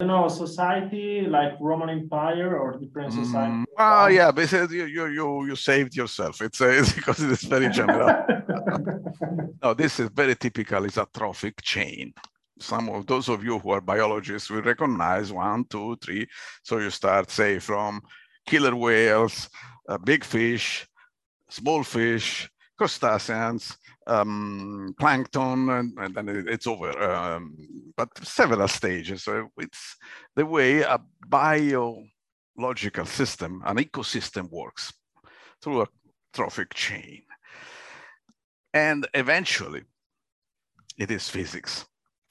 You 0.00 0.06
know, 0.06 0.28
society 0.28 1.22
like 1.22 1.54
Roman 1.58 1.90
Empire 1.90 2.56
or 2.56 2.78
different 2.78 3.12
society? 3.12 3.52
Mm, 3.52 3.64
oh 3.78 4.06
yeah, 4.06 4.30
but 4.30 4.50
you 4.70 4.84
you 4.84 5.06
you 5.06 5.46
you 5.46 5.56
saved 5.56 5.96
yourself. 5.96 6.40
It's, 6.40 6.60
uh, 6.60 6.66
it's 6.78 6.92
because 6.92 7.20
it's 7.20 7.42
very 7.42 7.68
general. 7.68 8.24
no, 9.62 9.74
this 9.74 9.98
is 9.98 10.08
very 10.10 10.36
typical. 10.36 10.84
It's 10.84 10.98
a 10.98 11.06
trophic 11.12 11.60
chain. 11.62 12.14
Some 12.60 12.88
of 12.90 13.06
those 13.06 13.28
of 13.28 13.42
you 13.42 13.58
who 13.58 13.70
are 13.70 13.80
biologists 13.80 14.50
will 14.50 14.62
recognize 14.62 15.32
one, 15.32 15.64
two, 15.64 15.96
three. 15.96 16.28
So 16.62 16.78
you 16.78 16.90
start 16.90 17.30
say 17.30 17.58
from 17.58 18.00
killer 18.46 18.76
whales, 18.76 19.48
uh, 19.88 19.98
big 19.98 20.22
fish, 20.22 20.86
small 21.48 21.82
fish, 21.82 22.48
crustaceans, 22.76 23.76
um, 24.06 24.94
plankton, 24.98 25.68
and, 25.68 25.98
and, 25.98 26.14
then 26.14 26.44
it's 26.48 26.66
over. 26.66 26.90
Um, 27.02 27.56
but 27.98 28.16
several 28.24 28.68
stages. 28.68 29.24
So 29.24 29.48
it's 29.58 29.96
the 30.36 30.46
way 30.46 30.82
a 30.82 31.00
biological 31.26 33.06
system, 33.06 33.60
an 33.66 33.76
ecosystem 33.78 34.48
works 34.50 34.92
through 35.60 35.82
a 35.82 35.88
trophic 36.32 36.72
chain. 36.74 37.22
And 38.72 39.08
eventually, 39.14 39.82
it 40.96 41.10
is 41.10 41.28
physics. 41.28 41.86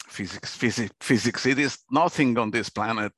Physics, 0.08 0.56
physics, 0.56 0.96
physics. 1.02 1.46
It 1.46 1.60
is 1.60 1.80
nothing 1.92 2.38
on 2.38 2.50
this 2.52 2.70
planet 2.70 3.12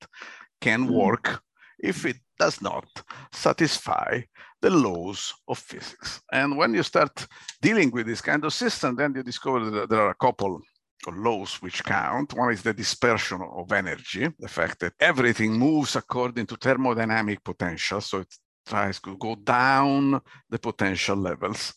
can 0.60 0.86
mm-hmm. 0.86 0.96
work 0.96 1.44
if 1.78 2.04
it 2.06 2.18
does 2.40 2.62
not 2.62 2.88
satisfy 3.32 4.22
the 4.62 4.72
laws 4.72 5.34
of 5.48 5.60
physics. 5.60 6.20
And 6.32 6.58
when 6.58 6.74
you 6.74 6.82
start 6.82 7.28
dealing 7.62 7.92
with 7.92 8.08
this 8.08 8.22
kind 8.22 8.44
of 8.44 8.54
system, 8.54 8.96
then 8.96 9.14
you 9.16 9.22
discover 9.22 9.70
that 9.70 9.90
there 9.90 10.02
are 10.02 10.10
a 10.10 10.26
couple 10.26 10.62
laws 11.08 11.56
which 11.62 11.84
count. 11.84 12.34
One 12.34 12.52
is 12.52 12.62
the 12.62 12.74
dispersion 12.74 13.42
of 13.42 13.72
energy, 13.72 14.28
the 14.40 14.48
fact 14.48 14.80
that 14.80 14.94
everything 15.00 15.54
moves 15.54 15.96
according 15.96 16.46
to 16.48 16.56
thermodynamic 16.56 17.44
potential. 17.44 18.02
So 18.02 18.20
it 18.20 18.34
tries 18.66 19.00
to 19.02 19.18
go 19.18 19.36
down 19.36 20.22
the 20.50 20.60
potential 20.60 21.18
levels, 21.18 21.74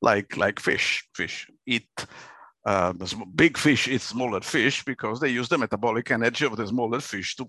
like, 0.00 0.36
like 0.36 0.60
fish. 0.60 1.08
Fish 1.14 1.50
eat 1.66 1.88
uh, 2.64 2.92
big 3.34 3.56
fish 3.56 3.88
eat 3.88 4.02
smaller 4.02 4.40
fish 4.40 4.84
because 4.84 5.20
they 5.20 5.28
use 5.28 5.48
the 5.48 5.56
metabolic 5.56 6.10
energy 6.10 6.44
of 6.44 6.56
the 6.56 6.66
smaller 6.66 7.00
fish 7.00 7.34
to, 7.36 7.48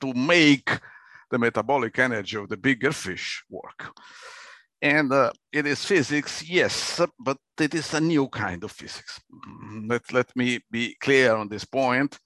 to 0.00 0.14
make 0.14 0.68
the 1.30 1.38
metabolic 1.38 1.98
energy 1.98 2.36
of 2.36 2.48
the 2.48 2.56
bigger 2.56 2.92
fish 2.92 3.44
work. 3.48 3.94
And 4.80 5.12
uh, 5.12 5.32
it 5.52 5.66
is 5.66 5.84
physics, 5.84 6.48
yes, 6.48 7.00
but 7.18 7.38
it 7.58 7.74
is 7.74 7.94
a 7.94 8.00
new 8.00 8.28
kind 8.28 8.62
of 8.62 8.70
physics. 8.70 9.20
Mm, 9.32 9.90
let, 9.90 10.12
let 10.12 10.36
me 10.36 10.60
be 10.70 10.94
clear 11.00 11.34
on 11.34 11.48
this 11.48 11.64
point. 11.64 12.16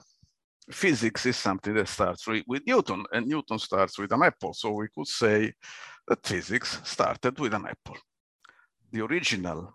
Physics 0.70 1.26
is 1.26 1.36
something 1.36 1.74
that 1.74 1.88
starts 1.88 2.26
with 2.26 2.66
Newton, 2.66 3.04
and 3.12 3.26
Newton 3.26 3.58
starts 3.58 3.98
with 3.98 4.12
an 4.12 4.22
apple. 4.22 4.52
So 4.52 4.70
we 4.72 4.88
could 4.94 5.08
say 5.08 5.52
that 6.06 6.26
physics 6.26 6.80
started 6.84 7.38
with 7.38 7.54
an 7.54 7.66
apple. 7.66 7.96
The 8.92 9.02
original 9.02 9.74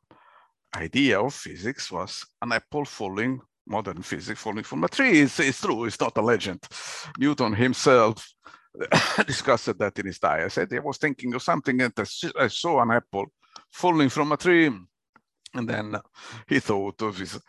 idea 0.76 1.20
of 1.20 1.34
physics 1.34 1.92
was 1.92 2.26
an 2.42 2.52
apple 2.52 2.86
falling, 2.86 3.42
modern 3.66 4.04
physics 4.04 4.40
falling 4.40 4.64
from 4.64 4.84
a 4.84 4.88
tree. 4.88 5.22
It's, 5.22 5.40
it's 5.40 5.62
true, 5.62 5.86
it's 5.86 6.00
not 6.00 6.18
a 6.18 6.22
legend. 6.22 6.64
Newton 7.18 7.54
himself 7.54 8.26
discussed 9.26 9.78
that 9.78 10.00
in 10.00 10.06
his 10.06 10.20
diary. 10.20 10.46
I 10.46 10.48
said 10.50 10.74
I 10.74 10.80
was 10.80 10.98
thinking 10.98 11.34
of 11.34 11.42
something 11.42 11.82
and 11.82 11.94
I 12.40 12.48
saw 12.48 12.82
an 12.82 12.92
apple 12.92 13.26
falling 13.72 14.10
from 14.10 14.32
a 14.32 14.38
tree. 14.38 14.72
And 15.54 15.68
then 15.68 15.96
he 16.48 16.60
thought 16.60 17.02
of 17.02 17.18
his 17.18 17.40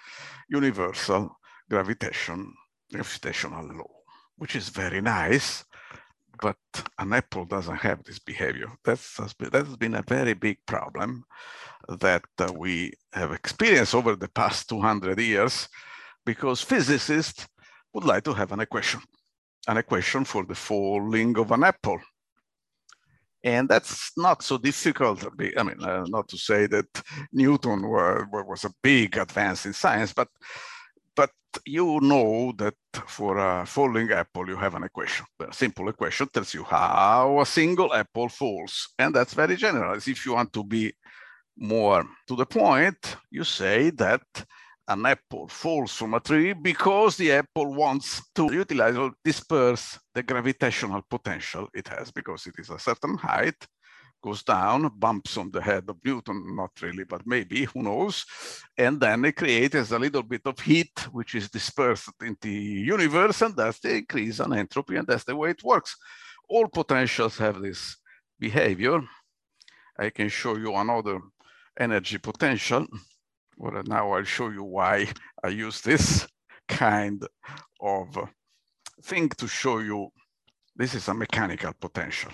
universal 0.49 1.37
gravitation, 1.69 2.55
gravitational 2.93 3.67
law, 3.77 3.91
which 4.37 4.57
is 4.57 4.69
very 4.69 5.01
nice, 5.01 5.65
but 6.41 6.57
an 6.99 7.13
apple 7.13 7.45
doesn't 7.45 7.77
have 7.77 8.03
this 8.05 8.19
behavior. 8.19 8.71
That's, 8.85 9.17
that 9.17 9.53
has 9.53 9.77
been 9.77 9.97
a 9.97 10.03
very 10.03 10.35
big 10.35 10.59
problem 10.65 11.25
that 11.89 12.25
uh, 12.39 12.53
we 12.57 12.93
have 13.13 13.33
experienced 13.33 13.95
over 13.95 14.15
the 14.15 14.29
past 14.29 14.69
200 14.69 15.19
years 15.19 15.69
because 16.25 16.61
physicists 16.61 17.49
would 17.93 18.05
like 18.05 18.25
to 18.25 18.35
have 18.35 18.53
an 18.53 18.61
equation 18.61 19.01
an 19.67 19.77
equation 19.77 20.25
for 20.25 20.45
the 20.45 20.55
falling 20.55 21.37
of 21.39 21.51
an 21.51 21.65
apple. 21.65 22.01
And 23.45 23.69
that's 23.69 24.13
not 24.17 24.43
so 24.43 24.59
difficult. 24.59 25.25
I 25.57 25.63
mean, 25.63 25.83
uh, 25.83 26.05
not 26.09 26.29
to 26.29 26.37
say 26.37 26.67
that 26.67 26.87
Newton 27.33 27.83
were, 27.83 28.27
was 28.31 28.65
a 28.65 28.75
big 28.83 29.17
advance 29.17 29.65
in 29.65 29.73
science, 29.73 30.13
but 30.13 30.29
but 31.15 31.31
you 31.65 32.01
know 32.03 32.53
that 32.59 32.75
for 33.07 33.39
a 33.39 33.65
falling 33.65 34.11
apple, 34.13 34.49
you 34.49 34.57
have 34.57 34.75
an 34.75 34.85
equation. 34.85 35.25
A 35.41 35.53
simple 35.53 35.89
equation 35.89 36.29
tells 36.29 36.53
you 36.53 36.65
how 36.65 37.41
a 37.41 37.47
single 37.47 37.95
apple 37.95 38.29
falls. 38.29 38.89
And 38.99 39.15
that's 39.15 39.35
very 39.35 39.57
general. 39.57 39.97
If 39.97 40.27
you 40.27 40.35
want 40.35 40.53
to 40.53 40.65
be 40.65 40.93
more 41.57 42.05
to 42.27 42.37
the 42.37 42.47
point, 42.47 43.17
you 43.31 43.45
say 43.45 43.91
that 43.91 44.23
an 44.89 45.05
apple 45.05 45.47
falls 45.49 45.93
from 45.93 46.15
a 46.15 46.21
tree 46.21 46.55
because 46.55 47.17
the 47.17 47.31
apple 47.33 47.75
wants 47.75 48.23
to 48.35 48.53
utilize 48.53 48.97
or 48.97 49.13
disperse 49.23 49.99
the 50.15 50.23
gravitational 50.23 51.03
potential 51.09 51.69
it 51.75 51.87
has 51.89 52.11
because 52.11 52.47
it 52.47 52.55
is 52.59 52.71
a 52.71 52.79
certain 52.79 53.17
height, 53.19 53.67
goes 54.23 54.43
down, 54.43 54.91
bumps 54.97 55.37
on 55.37 55.51
the 55.51 55.61
head 55.61 55.85
of 55.89 55.97
Newton, 56.05 56.57
not 56.57 56.71
really, 56.81 57.05
but 57.05 57.27
maybe, 57.27 57.65
who 57.65 57.83
knows, 57.83 58.25
and 58.77 58.99
then 58.99 59.25
it 59.27 59.37
creates 59.37 59.93
a 59.93 59.99
little 59.99 60.23
bit 60.23 60.43
of 60.47 60.59
heat 60.59 61.07
which 61.13 61.35
is 61.35 61.51
dispersed 61.51 62.11
in 62.23 62.37
the 62.41 62.51
universe, 62.51 63.43
and 63.43 63.55
that's 63.55 63.81
the 63.81 63.97
increase 63.97 64.41
in 64.41 64.53
entropy, 64.55 64.97
and 64.97 65.07
that's 65.07 65.25
the 65.25 65.37
way 65.37 65.51
it 65.51 65.63
works. 65.63 65.97
All 66.49 66.67
potentials 66.67 67.37
have 67.39 67.61
this 67.61 67.97
behavior. 68.41 69.03
I 69.99 70.11
can 70.11 70.31
show 70.31 70.57
you 70.57 70.75
another 70.75 71.21
energy 71.79 72.19
potential. 72.19 72.87
Well, 73.59 73.83
now 73.87 74.13
I'll 74.13 74.23
show 74.23 74.51
you 74.51 74.63
why 74.63 75.09
I 75.43 75.49
use 75.49 75.81
this 75.81 76.29
kind 76.69 77.27
of 77.81 78.17
thing 79.03 79.29
to 79.31 79.49
show 79.49 79.79
you. 79.81 80.11
This 80.77 80.95
is 80.95 81.09
a 81.09 81.15
mechanical 81.15 81.73
potential. 81.81 82.31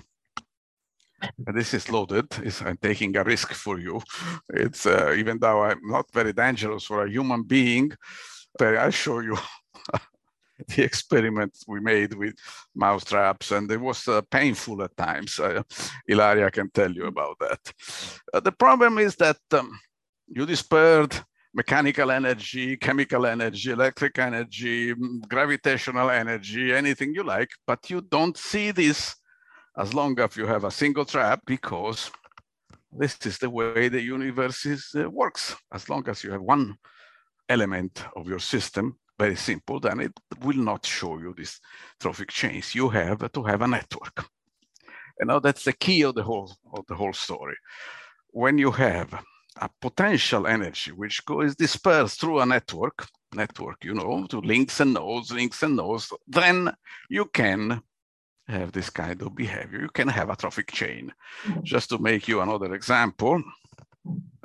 And 1.47 1.57
this 1.57 1.73
is 1.73 1.91
loaded. 1.91 2.27
It's, 2.43 2.61
I'm 2.61 2.77
taking 2.77 3.17
a 3.17 3.25
risk 3.25 3.55
for 3.55 3.81
you. 3.81 4.03
It's 4.51 4.85
uh, 4.85 5.15
even 5.17 5.39
though 5.39 5.63
I'm 5.63 5.81
not 5.85 6.13
very 6.13 6.35
dangerous 6.35 6.85
for 6.85 7.07
a 7.07 7.11
human 7.11 7.45
being, 7.45 7.93
but 8.59 8.77
I'll 8.77 8.91
show 8.91 9.21
you 9.21 9.39
the 10.69 10.83
experiment 10.85 11.57
we 11.67 11.81
made 11.81 12.13
with 12.13 12.35
mouse 12.75 13.05
traps, 13.05 13.51
and 13.53 13.71
it 13.73 13.81
was 13.81 14.07
uh, 14.09 14.21
painful 14.31 14.83
at 14.83 14.95
times. 14.99 15.41
Uh, 15.41 15.63
Ilaria 16.07 16.51
can 16.51 16.69
tell 16.71 16.93
you 16.93 17.07
about 17.07 17.39
that. 17.41 17.73
Uh, 18.35 18.41
the 18.41 18.53
problem 18.53 18.99
is 18.99 19.17
that 19.17 19.39
um, 19.53 19.81
you 20.35 20.45
dispersed 20.45 21.23
mechanical 21.55 22.11
energy, 22.11 22.77
chemical 22.77 23.25
energy, 23.25 23.71
electric 23.71 24.19
energy, 24.19 24.93
gravitational 25.29 26.11
energy, 26.11 26.75
anything 26.75 27.15
you 27.15 27.23
like, 27.23 27.51
but 27.69 27.89
you 27.89 28.01
don't 28.01 28.37
see 28.37 28.73
this 28.73 29.15
as 29.79 29.95
long 29.95 30.19
as 30.19 30.37
you 30.37 30.45
have 30.45 30.65
a 30.65 30.71
single 30.73 31.05
trap 31.05 31.41
because 31.47 32.11
this 32.91 33.17
is 33.25 33.39
the 33.39 33.49
way 33.49 33.89
the 33.89 34.01
universe 34.01 34.67
is, 34.67 34.91
uh, 34.97 35.09
works. 35.09 35.55
As 35.73 35.89
long 35.89 36.09
as 36.09 36.25
you 36.25 36.33
have 36.33 36.43
one 36.43 36.77
element 37.49 38.05
of 38.17 38.27
your 38.27 38.41
system, 38.41 38.99
very 39.17 39.37
simple, 39.37 39.79
then 39.79 40.01
it 40.01 40.13
will 40.43 40.57
not 40.57 40.85
show 40.85 41.19
you 41.19 41.33
this 41.37 41.61
trophic 42.01 42.31
chains. 42.31 42.75
You 42.75 42.89
have 42.89 43.31
to 43.31 43.43
have 43.45 43.63
a 43.63 43.69
network. 43.69 44.27
And 45.21 45.29
now 45.29 45.39
that's 45.39 45.63
the 45.63 45.73
key 45.73 46.03
of 46.03 46.17
the 46.17 46.25
whole 46.25 46.53
of 46.73 46.85
the 46.89 46.97
whole 46.97 47.13
story. 47.13 47.55
When 48.31 48.59
you 48.59 48.73
have 48.73 49.23
a 49.57 49.69
potential 49.81 50.47
energy 50.47 50.91
which 50.93 51.25
goes 51.25 51.55
dispersed 51.55 52.21
through 52.21 52.41
a 52.41 52.47
network, 52.47 53.07
network, 53.35 53.85
you 53.85 53.95
know, 53.95 54.27
to 54.27 54.41
links 54.41 54.81
and 54.81 54.95
nodes, 54.95 55.33
links 55.33 55.63
and 55.63 55.77
nodes, 55.77 56.13
then 56.27 56.73
you 57.09 57.25
can 57.27 57.83
have 58.49 58.73
this 58.73 58.91
kind 58.91 59.23
of 59.23 59.35
behavior. 59.35 59.81
You 59.81 59.89
can 59.89 60.09
have 60.09 60.31
a 60.31 60.37
trophic 60.37 60.71
chain. 60.73 61.13
Mm-hmm. 61.45 61.61
Just 61.63 61.89
to 61.91 61.99
make 61.99 62.29
you 62.29 62.41
another 62.41 62.75
example, 62.75 63.43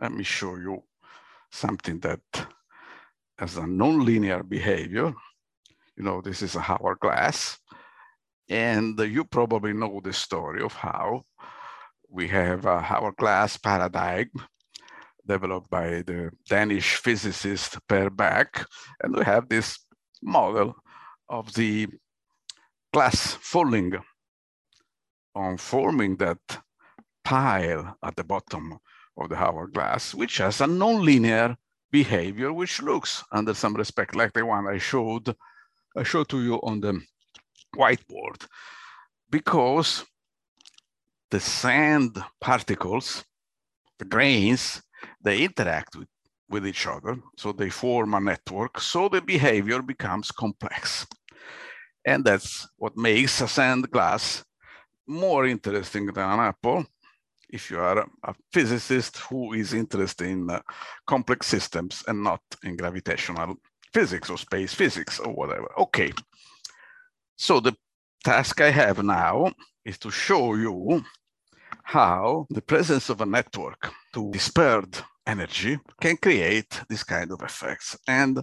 let 0.01 0.11
me 0.11 0.23
show 0.23 0.55
you 0.55 0.83
something 1.51 1.99
that 1.99 2.21
has 3.37 3.57
a 3.57 3.61
nonlinear 3.61 4.47
behavior. 4.47 5.13
You 5.97 6.03
know, 6.03 6.21
this 6.21 6.41
is 6.41 6.55
a 6.55 6.59
hourglass. 6.59 7.57
And 8.47 8.99
you 8.99 9.25
probably 9.25 9.73
know 9.73 10.01
the 10.03 10.13
story 10.13 10.61
of 10.63 10.73
how 10.73 11.23
we 12.09 12.27
have 12.29 12.65
a 12.65 12.83
hourglass 12.89 13.57
paradigm 13.57 14.31
developed 15.29 15.69
by 15.69 16.01
the 16.09 16.31
Danish 16.49 16.95
physicist 16.95 17.77
Per 17.87 18.09
Bak. 18.09 18.65
And 19.01 19.15
we 19.15 19.23
have 19.23 19.47
this 19.47 19.79
model 20.21 20.75
of 21.29 21.53
the 21.53 21.87
glass 22.91 23.37
falling 23.39 23.93
on 25.35 25.57
forming 25.57 26.17
that 26.17 26.39
pile 27.23 27.97
at 28.03 28.15
the 28.15 28.23
bottom 28.23 28.79
of 29.17 29.29
the 29.29 29.35
hourglass, 29.35 30.15
which 30.15 30.37
has 30.37 30.61
a 30.61 30.65
nonlinear 30.65 31.55
behavior, 31.91 32.51
which 32.51 32.81
looks 32.81 33.23
under 33.31 33.53
some 33.53 33.75
respect 33.75 34.15
like 34.15 34.33
the 34.33 34.45
one 34.45 34.67
I 34.67 34.79
showed, 34.79 35.35
I 35.95 36.03
showed 36.03 36.29
to 36.29 36.41
you 36.41 36.55
on 36.63 36.81
the 36.81 37.01
whiteboard, 37.75 38.47
because 39.29 40.05
the 41.29 41.39
sand 41.39 42.17
particles, 42.41 43.23
the 43.99 44.05
grains, 44.05 44.81
they 45.21 45.43
interact 45.43 45.95
with, 45.95 46.07
with 46.49 46.67
each 46.67 46.87
other. 46.87 47.17
So 47.37 47.51
they 47.51 47.69
form 47.69 48.13
a 48.13 48.19
network. 48.19 48.79
So 48.79 49.09
the 49.09 49.21
behavior 49.21 49.81
becomes 49.81 50.31
complex. 50.31 51.05
And 52.05 52.23
that's 52.23 52.67
what 52.77 52.97
makes 52.97 53.41
a 53.41 53.47
sand 53.47 53.89
glass 53.91 54.43
more 55.07 55.45
interesting 55.45 56.05
than 56.05 56.29
an 56.29 56.39
apple 56.39 56.85
if 57.49 57.71
you 57.71 57.79
are 57.79 58.07
a 58.23 58.35
physicist 58.53 59.17
who 59.17 59.53
is 59.53 59.73
interested 59.73 60.27
in 60.27 60.49
uh, 60.49 60.61
complex 61.07 61.47
systems 61.47 62.03
and 62.07 62.23
not 62.23 62.41
in 62.63 62.75
gravitational 62.75 63.55
physics 63.93 64.29
or 64.29 64.37
space 64.37 64.73
physics 64.73 65.19
or 65.19 65.33
whatever. 65.33 65.67
Okay. 65.79 66.11
So 67.37 67.59
the 67.59 67.75
task 68.23 68.61
I 68.61 68.69
have 68.69 69.03
now 69.03 69.51
is 69.83 69.97
to 69.99 70.11
show 70.11 70.55
you 70.55 71.03
how 71.83 72.45
the 72.49 72.61
presence 72.61 73.09
of 73.09 73.21
a 73.21 73.25
network 73.25 73.91
to 74.13 74.29
dispersed 74.31 75.03
energy 75.25 75.79
can 75.99 76.17
create 76.17 76.81
this 76.89 77.03
kind 77.03 77.31
of 77.31 77.41
effects. 77.41 77.97
And 78.07 78.41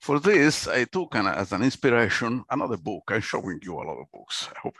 for 0.00 0.20
this, 0.20 0.68
I 0.68 0.84
took 0.84 1.14
an, 1.14 1.26
as 1.26 1.52
an 1.52 1.62
inspiration 1.62 2.44
another 2.50 2.76
book. 2.76 3.04
I'm 3.08 3.20
showing 3.20 3.60
you 3.62 3.74
a 3.74 3.84
lot 3.84 3.98
of 3.98 4.10
books. 4.12 4.48
I 4.54 4.58
hope 4.60 4.76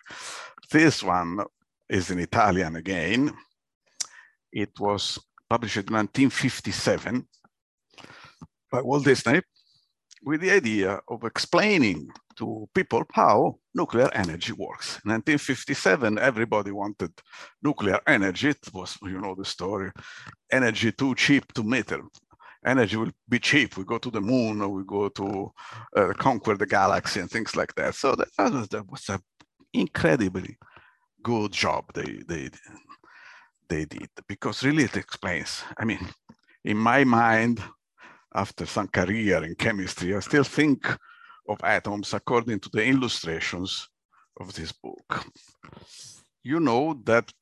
this 0.71 1.03
one 1.03 1.45
is 1.89 2.11
in 2.11 2.19
Italian 2.19 2.77
again. 2.77 3.33
It 4.53 4.71
was 4.79 5.19
published 5.49 5.77
in 5.77 5.95
1957 5.95 7.27
by 8.71 8.83
Walt 8.83 9.05
Disney 9.05 9.43
with 10.23 10.41
the 10.41 10.51
idea 10.51 11.01
of 11.09 11.25
explaining 11.25 12.11
to 12.37 12.69
people 12.75 13.05
how 13.13 13.59
nuclear 13.75 14.11
energy 14.13 14.53
works. 14.53 15.01
In 15.05 15.11
1957, 15.11 16.19
everybody 16.19 16.71
wanted 16.71 17.13
nuclear 17.63 18.01
energy. 18.07 18.49
It 18.51 18.73
was, 18.73 18.97
you 19.03 19.21
know, 19.21 19.35
the 19.35 19.45
story, 19.45 19.91
energy 20.51 20.93
too 20.93 21.15
cheap 21.15 21.53
to 21.55 21.63
meter. 21.63 22.01
Energy 22.65 22.97
will 22.97 23.13
be 23.29 23.39
cheap. 23.39 23.77
We 23.77 23.85
go 23.85 23.99
to 23.99 24.11
the 24.11 24.21
moon 24.21 24.61
or 24.61 24.69
we 24.69 24.85
go 24.85 25.09
to 25.09 25.53
uh, 25.97 26.13
conquer 26.19 26.57
the 26.57 26.67
galaxy 26.67 27.21
and 27.21 27.31
things 27.31 27.57
like 27.57 27.75
that. 27.77 27.95
So 27.95 28.15
that, 28.15 28.29
that 28.37 28.85
was 28.89 29.09
an 29.09 29.21
incredibly 29.73 30.57
good 31.23 31.53
job 31.53 31.85
they, 31.95 32.23
they, 32.27 32.51
they 33.69 33.85
did 33.85 34.09
because 34.29 34.65
really 34.65 34.85
it 34.85 34.97
explains. 34.97 35.63
I 35.77 35.85
mean, 35.85 36.01
in 36.65 36.77
my 36.77 37.05
mind, 37.05 37.63
after 38.39 38.67
some 38.67 38.87
career 38.87 39.43
in 39.43 39.55
chemistry, 39.57 40.15
I 40.15 40.21
still 40.21 40.45
think 40.45 40.87
of 41.49 41.59
atoms 41.65 42.15
according 42.15 42.61
to 42.61 42.71
the 42.73 42.85
illustrations 42.85 43.89
of 44.41 44.55
this 44.55 44.71
book. 44.71 45.25
You 46.45 46.61
know 46.61 47.03
that 47.05 47.33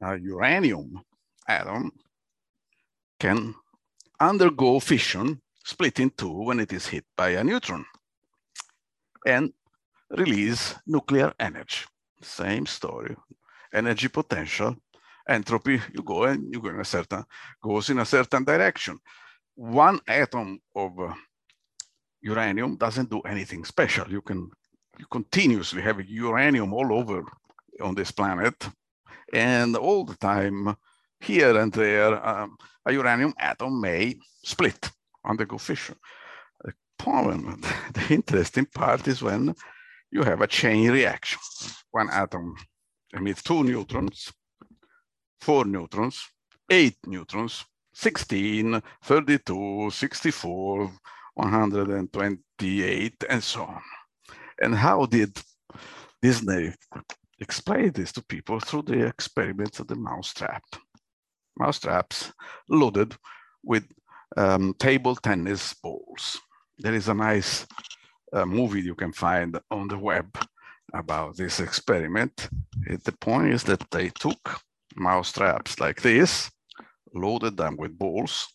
a 0.00 0.16
uranium 0.16 1.02
atom 1.48 1.90
can 3.18 3.54
undergo 4.20 4.78
fission, 4.78 5.40
split 5.64 5.98
in 5.98 6.10
two 6.10 6.44
when 6.46 6.60
it 6.60 6.72
is 6.72 6.86
hit 6.86 7.04
by 7.16 7.30
a 7.30 7.42
neutron, 7.42 7.84
and 9.26 9.52
release 10.10 10.76
nuclear 10.86 11.32
energy. 11.40 11.84
Same 12.20 12.66
story, 12.66 13.16
energy 13.74 14.08
potential, 14.08 14.76
entropy, 15.28 15.80
you 15.92 16.02
go 16.02 16.24
and 16.24 16.52
you 16.54 16.60
go 16.60 16.68
in 16.68 16.80
a 16.80 16.84
certain, 16.84 17.24
goes 17.60 17.90
in 17.90 17.98
a 17.98 18.04
certain 18.04 18.44
direction. 18.44 18.98
One 19.54 20.00
atom 20.08 20.60
of 20.74 20.98
uh, 20.98 21.14
uranium 22.22 22.76
doesn't 22.76 23.10
do 23.10 23.20
anything 23.20 23.64
special. 23.64 24.10
You 24.10 24.22
can 24.22 24.50
you 24.98 25.06
continuously 25.10 25.82
have 25.82 26.00
uranium 26.08 26.72
all 26.72 26.92
over 26.92 27.24
on 27.80 27.94
this 27.94 28.10
planet, 28.10 28.68
and 29.32 29.76
all 29.76 30.04
the 30.04 30.16
time, 30.16 30.76
here 31.20 31.56
and 31.58 31.72
there, 31.72 32.26
um, 32.26 32.56
a 32.86 32.92
uranium 32.92 33.32
atom 33.38 33.80
may 33.80 34.14
split, 34.44 34.90
undergo 35.24 35.58
fission. 35.58 35.96
The 36.62 36.72
problem, 36.98 37.62
the 37.94 38.14
interesting 38.14 38.66
part 38.66 39.08
is 39.08 39.22
when 39.22 39.54
you 40.10 40.22
have 40.22 40.42
a 40.42 40.46
chain 40.46 40.90
reaction. 40.90 41.40
One 41.90 42.10
atom 42.10 42.54
emits 43.12 43.42
two 43.42 43.64
neutrons, 43.64 44.32
four 45.40 45.64
neutrons, 45.64 46.22
eight 46.70 46.96
neutrons, 47.06 47.64
16, 47.94 48.82
32, 49.02 49.90
64, 49.90 50.92
128, 51.34 53.24
and 53.28 53.42
so 53.42 53.62
on. 53.62 53.82
And 54.60 54.74
how 54.74 55.06
did 55.06 55.36
Disney 56.20 56.72
explain 57.40 57.92
this 57.92 58.12
to 58.12 58.24
people 58.24 58.60
through 58.60 58.82
the 58.82 59.06
experiments 59.06 59.80
of 59.80 59.88
the 59.88 59.96
mousetrap? 59.96 60.62
Mousetraps 61.58 62.32
loaded 62.68 63.14
with 63.62 63.84
um, 64.36 64.74
table 64.78 65.16
tennis 65.16 65.74
balls. 65.74 66.38
There 66.78 66.94
is 66.94 67.08
a 67.08 67.14
nice 67.14 67.66
uh, 68.32 68.46
movie 68.46 68.80
you 68.80 68.94
can 68.94 69.12
find 69.12 69.58
on 69.70 69.88
the 69.88 69.98
web 69.98 70.28
about 70.94 71.36
this 71.36 71.60
experiment. 71.60 72.48
the 72.86 73.12
point 73.20 73.52
is 73.52 73.64
that 73.64 73.90
they 73.90 74.10
took 74.10 74.60
mouse 74.96 75.32
traps 75.32 75.80
like 75.80 76.02
this, 76.02 76.50
loaded 77.14 77.56
them 77.56 77.76
with 77.76 77.98
balls, 77.98 78.48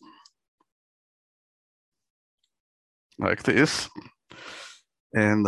like 3.20 3.44
this, 3.44 3.90
and 5.14 5.48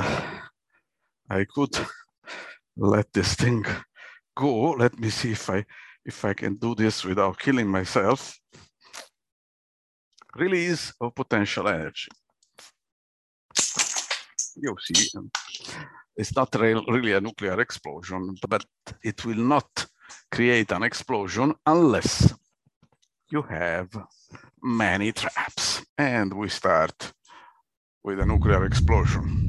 I 1.29 1.45
could 1.45 1.77
let 2.77 3.11
this 3.13 3.35
thing 3.35 3.65
go. 4.35 4.71
Let 4.71 4.99
me 4.99 5.09
see 5.09 5.31
if 5.31 5.49
I 5.49 5.65
if 6.05 6.25
I 6.25 6.33
can 6.33 6.55
do 6.55 6.75
this 6.75 7.03
without 7.03 7.39
killing 7.39 7.67
myself. 7.67 8.39
Release 10.35 10.93
of 11.01 11.15
potential 11.15 11.67
energy. 11.67 12.09
you 14.61 14.75
see, 14.79 15.17
um, 15.17 15.31
it's 16.15 16.35
not 16.35 16.53
really 16.55 17.13
a 17.13 17.21
nuclear 17.21 17.59
explosion, 17.59 18.35
but 18.47 18.63
it 19.03 19.25
will 19.25 19.43
not 19.55 19.85
create 20.31 20.71
an 20.71 20.83
explosion 20.83 21.53
unless 21.65 22.33
you 23.31 23.43
have 23.43 23.89
many 24.61 25.11
traps. 25.11 25.85
And 25.97 26.33
we 26.33 26.49
start 26.49 27.13
with 28.03 28.19
a 28.19 28.25
nuclear 28.25 28.65
explosion. 28.65 29.48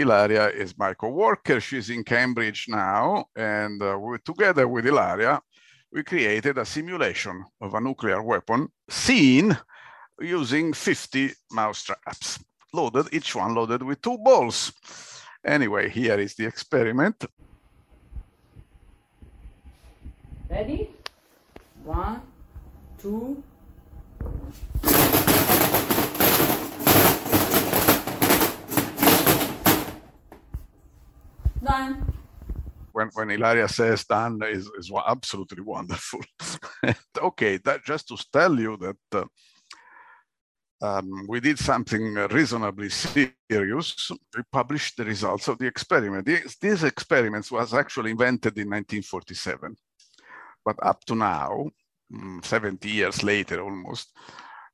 Ilaria 0.00 0.48
is 0.48 0.78
my 0.78 0.94
co-worker. 0.94 1.60
She's 1.60 1.90
in 1.90 2.04
Cambridge 2.04 2.66
now, 2.68 3.26
and 3.36 3.82
uh, 3.82 3.98
we, 3.98 4.18
together 4.24 4.66
with 4.66 4.86
Ilaria, 4.86 5.40
we 5.92 6.02
created 6.02 6.56
a 6.56 6.64
simulation 6.64 7.44
of 7.60 7.74
a 7.74 7.80
nuclear 7.80 8.22
weapon 8.22 8.68
seen 8.88 9.56
using 10.18 10.72
50 10.72 11.32
mousetraps, 11.52 12.38
loaded, 12.72 13.06
each 13.12 13.34
one 13.34 13.54
loaded 13.54 13.82
with 13.82 14.00
two 14.00 14.16
balls. 14.18 14.72
Anyway, 15.44 15.90
here 15.90 16.18
is 16.18 16.34
the 16.34 16.46
experiment. 16.46 17.24
Ready? 20.48 20.90
One, 21.84 22.22
two. 23.00 23.42
When, 32.92 33.08
when 33.14 33.30
Ilaria 33.30 33.68
says 33.68 34.04
done 34.04 34.40
is, 34.42 34.70
is 34.78 34.90
absolutely 35.06 35.62
wonderful. 35.62 36.20
okay, 37.22 37.58
that 37.58 37.84
just 37.84 38.08
to 38.08 38.16
tell 38.32 38.58
you 38.58 38.76
that 38.78 38.96
uh, 39.12 39.24
um, 40.82 41.26
we 41.28 41.40
did 41.40 41.58
something 41.58 42.14
reasonably 42.14 42.88
serious. 42.88 44.10
We 44.36 44.42
published 44.50 44.96
the 44.96 45.04
results 45.04 45.48
of 45.48 45.58
the 45.58 45.66
experiment. 45.66 46.26
These, 46.26 46.56
these 46.60 46.84
experiments 46.84 47.50
was 47.50 47.74
actually 47.74 48.12
invented 48.12 48.56
in 48.56 48.68
1947, 48.68 49.76
but 50.64 50.76
up 50.82 51.04
to 51.04 51.14
now, 51.14 51.70
mm, 52.12 52.44
70 52.44 52.88
years 52.88 53.22
later 53.22 53.60
almost, 53.62 54.08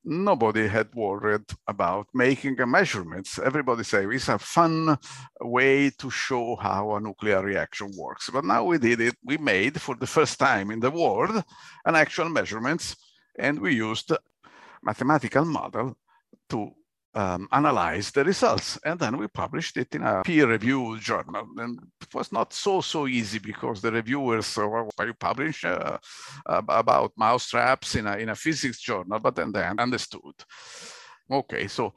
nobody 0.06 0.68
had 0.68 0.94
worried 0.94 1.44
about 1.66 2.06
making 2.14 2.60
a 2.60 2.66
measurements. 2.66 3.38
Everybody 3.38 3.82
say 3.82 4.06
it's 4.06 4.28
a 4.28 4.38
fun 4.38 4.96
way 5.40 5.90
to 5.90 6.10
show 6.10 6.56
how 6.56 6.94
a 6.94 7.00
nuclear 7.00 7.42
reaction 7.42 7.90
works. 7.98 8.30
But 8.30 8.44
now 8.44 8.64
we 8.64 8.78
did 8.78 9.00
it. 9.00 9.16
We 9.24 9.36
made 9.36 9.80
for 9.80 9.96
the 9.96 10.06
first 10.06 10.38
time 10.38 10.70
in 10.70 10.80
the 10.80 10.90
world 10.90 11.42
an 11.84 11.96
actual 11.96 12.28
measurements, 12.28 12.96
and 13.38 13.58
we 13.58 13.74
used 13.74 14.12
mathematical 14.82 15.44
model 15.44 15.98
to 16.50 16.70
um, 17.16 17.48
analyze 17.50 18.10
the 18.10 18.22
results. 18.22 18.78
And 18.84 19.00
then 19.00 19.16
we 19.16 19.26
published 19.26 19.76
it 19.78 19.94
in 19.94 20.02
a 20.02 20.22
peer-reviewed 20.22 21.00
journal. 21.00 21.48
And 21.56 21.80
it 22.00 22.14
was 22.14 22.30
not 22.30 22.52
so, 22.52 22.80
so 22.80 23.06
easy 23.06 23.38
because 23.38 23.80
the 23.80 23.90
reviewers 23.90 24.56
were, 24.56 24.86
you 25.00 25.14
publish 25.14 25.64
uh, 25.64 25.98
about 26.46 27.12
mousetraps 27.16 27.94
in 27.94 28.06
a, 28.06 28.16
in 28.16 28.28
a 28.28 28.34
physics 28.34 28.80
journal, 28.80 29.18
but 29.18 29.34
then 29.34 29.50
they 29.50 29.64
understood. 29.64 30.34
Okay, 31.30 31.66
so 31.68 31.94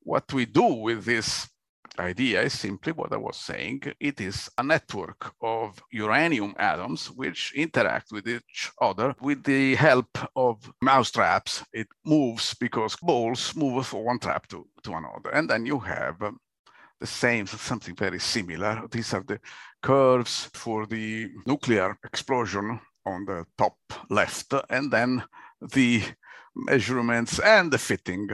what 0.00 0.32
we 0.32 0.46
do 0.46 0.64
with 0.64 1.04
this 1.04 1.48
idea 1.98 2.42
is 2.42 2.58
simply 2.58 2.92
what 2.92 3.12
I 3.12 3.16
was 3.16 3.36
saying. 3.36 3.82
It 4.00 4.20
is 4.20 4.50
a 4.58 4.62
network 4.62 5.34
of 5.40 5.82
uranium 5.90 6.54
atoms 6.58 7.10
which 7.10 7.52
interact 7.54 8.12
with 8.12 8.28
each 8.28 8.70
other 8.80 9.14
with 9.20 9.44
the 9.44 9.74
help 9.74 10.18
of 10.36 10.72
mouse 10.80 11.10
traps. 11.10 11.64
It 11.72 11.88
moves 12.04 12.54
because 12.54 12.96
balls 12.96 13.54
move 13.54 13.86
from 13.86 14.04
one 14.04 14.18
trap 14.18 14.46
to, 14.48 14.66
to 14.82 14.92
another. 14.92 15.30
And 15.32 15.48
then 15.48 15.66
you 15.66 15.78
have 15.80 16.20
um, 16.22 16.38
the 17.00 17.06
same, 17.06 17.46
something 17.46 17.94
very 17.94 18.18
similar. 18.18 18.82
These 18.90 19.14
are 19.14 19.22
the 19.22 19.40
curves 19.82 20.50
for 20.54 20.86
the 20.86 21.30
nuclear 21.46 21.98
explosion 22.04 22.80
on 23.06 23.24
the 23.26 23.44
top 23.58 23.76
left, 24.08 24.54
and 24.70 24.90
then 24.90 25.22
the 25.60 26.02
measurements 26.56 27.38
and 27.38 27.70
the 27.70 27.78
fitting 27.78 28.30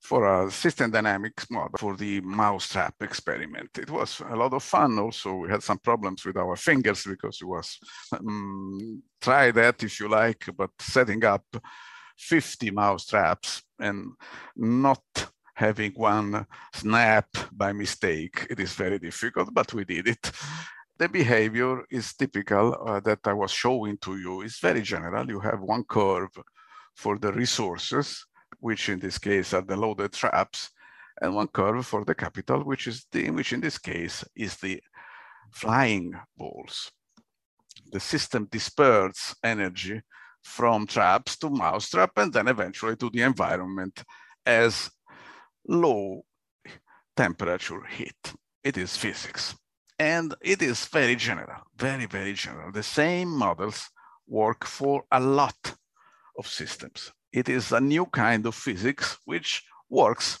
for 0.00 0.46
a 0.46 0.50
system 0.50 0.90
dynamics 0.90 1.50
model 1.50 1.78
for 1.78 1.96
the 1.96 2.20
mousetrap 2.20 2.94
experiment. 3.00 3.70
It 3.78 3.90
was 3.90 4.22
a 4.30 4.36
lot 4.36 4.52
of 4.54 4.62
fun. 4.62 4.98
Also, 4.98 5.34
we 5.34 5.50
had 5.50 5.62
some 5.62 5.78
problems 5.78 6.24
with 6.24 6.36
our 6.36 6.56
fingers 6.56 7.04
because 7.04 7.40
it 7.40 7.46
was 7.46 7.78
um, 8.12 9.02
try 9.20 9.50
that 9.50 9.82
if 9.82 10.00
you 10.00 10.08
like, 10.08 10.44
but 10.56 10.70
setting 10.78 11.24
up 11.24 11.44
50 12.16 12.70
mousetraps 12.70 13.62
and 13.78 14.12
not 14.56 15.02
having 15.54 15.92
one 15.94 16.46
snap 16.72 17.28
by 17.52 17.72
mistake, 17.72 18.46
it 18.48 18.60
is 18.60 18.72
very 18.74 18.98
difficult, 18.98 19.52
but 19.52 19.72
we 19.74 19.84
did 19.84 20.06
it. 20.08 20.30
The 20.96 21.08
behavior 21.08 21.84
is 21.90 22.14
typical 22.14 22.76
uh, 22.86 23.00
that 23.00 23.20
I 23.24 23.32
was 23.32 23.50
showing 23.50 23.98
to 23.98 24.16
you. 24.16 24.42
It's 24.42 24.60
very 24.60 24.82
general. 24.82 25.28
You 25.28 25.40
have 25.40 25.60
one 25.60 25.84
curve 25.84 26.30
for 26.94 27.18
the 27.18 27.32
resources 27.32 28.24
which 28.60 28.88
in 28.88 28.98
this 28.98 29.18
case 29.18 29.54
are 29.54 29.62
the 29.62 29.76
loaded 29.76 30.12
traps, 30.12 30.70
and 31.20 31.34
one 31.34 31.48
curve 31.48 31.86
for 31.86 32.04
the 32.04 32.14
capital, 32.14 32.62
which 32.62 32.86
is 32.86 33.06
the, 33.12 33.30
which 33.30 33.52
in 33.52 33.60
this 33.60 33.78
case 33.78 34.24
is 34.36 34.56
the 34.56 34.80
flying 35.50 36.14
balls. 36.36 36.90
The 37.92 38.00
system 38.00 38.48
disperses 38.50 39.34
energy 39.42 40.02
from 40.42 40.86
traps 40.86 41.36
to 41.38 41.50
mousetrap 41.50 42.12
and 42.16 42.32
then 42.32 42.48
eventually 42.48 42.96
to 42.96 43.10
the 43.10 43.22
environment 43.22 44.02
as 44.46 44.90
low 45.66 46.22
temperature 47.16 47.84
heat. 47.86 48.32
It 48.62 48.76
is 48.76 48.96
physics. 48.96 49.54
And 49.98 50.34
it 50.40 50.62
is 50.62 50.86
very 50.86 51.16
general, 51.16 51.62
very, 51.76 52.06
very 52.06 52.34
general. 52.34 52.70
The 52.70 52.84
same 52.84 53.28
models 53.30 53.88
work 54.28 54.64
for 54.64 55.02
a 55.10 55.18
lot 55.18 55.74
of 56.38 56.46
systems 56.46 57.12
it 57.38 57.48
is 57.48 57.72
a 57.72 57.80
new 57.80 58.06
kind 58.06 58.46
of 58.46 58.54
physics 58.54 59.18
which 59.24 59.62
works 59.88 60.40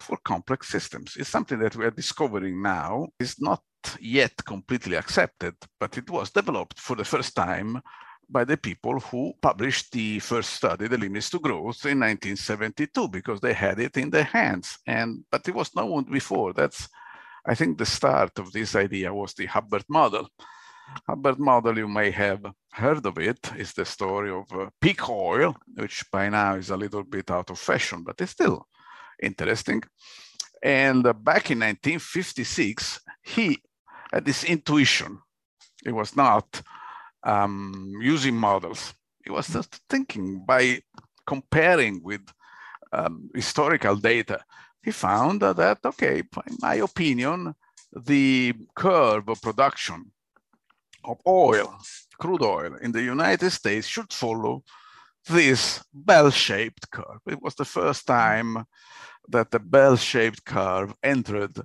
for 0.00 0.16
complex 0.24 0.68
systems. 0.68 1.16
It's 1.16 1.28
something 1.28 1.58
that 1.60 1.76
we 1.76 1.84
are 1.84 1.90
discovering 1.90 2.60
now. 2.60 3.08
It's 3.20 3.40
not 3.40 3.62
yet 4.00 4.32
completely 4.44 4.96
accepted, 4.96 5.54
but 5.78 5.96
it 5.96 6.10
was 6.10 6.30
developed 6.30 6.78
for 6.80 6.96
the 6.96 7.04
first 7.04 7.34
time 7.36 7.80
by 8.28 8.44
the 8.44 8.56
people 8.56 8.98
who 8.98 9.32
published 9.40 9.92
the 9.92 10.18
first 10.18 10.50
study, 10.54 10.88
The 10.88 10.98
Limits 10.98 11.30
to 11.30 11.38
Growth, 11.38 11.84
in 11.84 12.00
1972, 12.00 13.08
because 13.08 13.40
they 13.40 13.52
had 13.52 13.78
it 13.78 13.96
in 13.96 14.10
their 14.10 14.24
hands. 14.24 14.78
And 14.86 15.24
but 15.30 15.46
it 15.48 15.54
was 15.54 15.74
known 15.76 16.04
before. 16.04 16.52
That's, 16.52 16.88
I 17.46 17.54
think, 17.54 17.78
the 17.78 17.86
start 17.86 18.38
of 18.38 18.52
this 18.52 18.74
idea 18.74 19.12
was 19.12 19.34
the 19.34 19.46
Hubbert 19.46 19.84
model. 19.88 20.28
Hubbert 21.06 21.38
model, 21.38 21.78
you 21.78 21.88
may 21.88 22.10
have 22.10 22.44
heard 22.72 23.04
of 23.06 23.18
it, 23.18 23.50
is 23.56 23.72
the 23.72 23.84
story 23.84 24.30
of 24.30 24.50
uh, 24.52 24.70
peak 24.80 25.08
oil, 25.08 25.56
which 25.74 26.04
by 26.10 26.28
now 26.28 26.54
is 26.54 26.70
a 26.70 26.76
little 26.76 27.04
bit 27.04 27.30
out 27.30 27.50
of 27.50 27.58
fashion, 27.58 28.02
but 28.02 28.20
it's 28.20 28.32
still 28.32 28.66
interesting. 29.22 29.82
And 30.62 31.06
uh, 31.06 31.12
back 31.12 31.50
in 31.50 31.58
1956, 31.60 33.00
he 33.22 33.58
had 34.12 34.24
this 34.24 34.44
intuition. 34.44 35.18
He 35.84 35.92
was 35.92 36.16
not 36.16 36.62
um, 37.24 37.92
using 38.00 38.36
models. 38.36 38.94
He 39.24 39.30
was 39.30 39.48
just 39.48 39.80
thinking 39.88 40.44
by 40.46 40.82
comparing 41.26 42.02
with 42.02 42.22
um, 42.92 43.30
historical 43.34 43.96
data. 43.96 44.40
He 44.82 44.90
found 44.90 45.40
that, 45.40 45.78
okay, 45.84 46.18
in 46.18 46.56
my 46.60 46.76
opinion, 46.76 47.54
the 47.92 48.54
curve 48.74 49.28
of 49.28 49.42
production 49.42 50.12
of 51.04 51.18
oil, 51.26 51.76
crude 52.18 52.42
oil 52.42 52.74
in 52.76 52.92
the 52.92 53.02
United 53.02 53.50
States 53.50 53.86
should 53.86 54.12
follow 54.12 54.62
this 55.28 55.82
bell-shaped 55.92 56.90
curve. 56.90 57.20
It 57.26 57.40
was 57.42 57.54
the 57.54 57.64
first 57.64 58.06
time 58.06 58.64
that 59.28 59.50
the 59.50 59.60
bell-shaped 59.60 60.44
curve 60.44 60.94
entered 61.02 61.60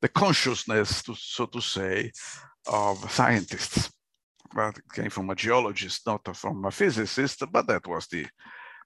the 0.00 0.08
consciousness, 0.08 1.02
to, 1.02 1.14
so 1.14 1.46
to 1.46 1.60
say, 1.60 2.12
of 2.66 3.10
scientists. 3.10 3.90
But 4.54 4.78
it 4.78 4.84
came 4.94 5.10
from 5.10 5.30
a 5.30 5.34
geologist, 5.34 6.06
not 6.06 6.36
from 6.36 6.64
a 6.64 6.70
physicist, 6.70 7.42
but 7.50 7.66
that 7.66 7.86
was 7.86 8.06
the 8.06 8.26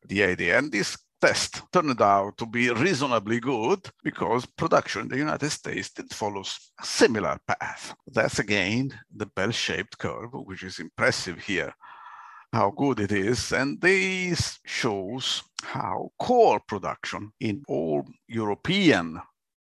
the 0.09 0.25
idea. 0.25 0.59
And 0.59 0.73
this 0.73 0.99
test 1.23 1.63
turned 1.73 2.03
out 2.03 2.37
to 2.37 2.47
be 2.47 2.69
reasonably 2.71 3.39
good 3.39 3.89
because 4.03 4.45
production 4.45 5.03
in 5.03 5.09
the 5.09 5.17
United 5.17 5.51
States 5.51 5.91
did 5.91 6.13
follows 6.13 6.73
a 6.83 6.85
similar 6.85 7.39
path. 7.47 7.95
That's 8.09 8.41
again 8.41 8.93
the 9.15 9.27
bell-shaped 9.27 9.97
curve, 9.99 10.31
which 10.33 10.65
is 10.65 10.81
impressive 10.81 11.39
here, 11.39 11.73
how 12.53 12.73
good 12.77 12.99
it 12.99 13.13
is. 13.13 13.53
And 13.53 13.81
this 13.81 14.59
shows 14.67 15.45
how 15.63 16.11
core 16.19 16.61
production 16.67 17.33
in 17.39 17.63
all 17.69 18.05
European 18.27 19.21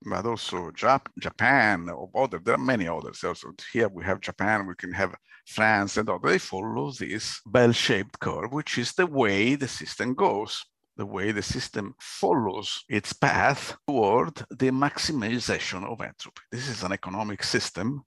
but 0.03 0.25
also 0.25 0.71
Jap- 0.71 1.13
Japan 1.19 1.91
or 1.91 2.09
other. 2.15 2.39
There 2.39 2.55
are 2.55 2.59
many 2.59 2.89
others. 2.89 3.23
Also 3.23 3.49
here 3.71 3.89
we 3.89 4.03
have 4.05 4.23
Japan. 4.23 4.67
We 4.67 4.75
can 4.75 4.93
have 4.95 5.15
France 5.47 5.99
and 5.99 6.09
other. 6.09 6.29
They 6.29 6.39
follow 6.39 6.91
this 6.91 7.41
bell-shaped 7.45 8.19
curve, 8.19 8.51
which 8.51 8.79
is 8.79 8.93
the 8.93 9.07
way 9.07 9.57
the 9.57 9.69
system 9.69 10.15
goes 10.15 10.65
the 11.01 11.07
way 11.07 11.33
the 11.33 11.43
system 11.57 11.95
follows 11.99 12.85
its 12.87 13.11
path 13.15 13.63
toward 13.89 14.35
the 14.51 14.71
maximization 14.71 15.83
of 15.91 16.03
entropy. 16.03 16.43
This 16.53 16.69
is 16.69 16.83
an 16.83 16.93
economic 16.93 17.43
system, 17.43 18.03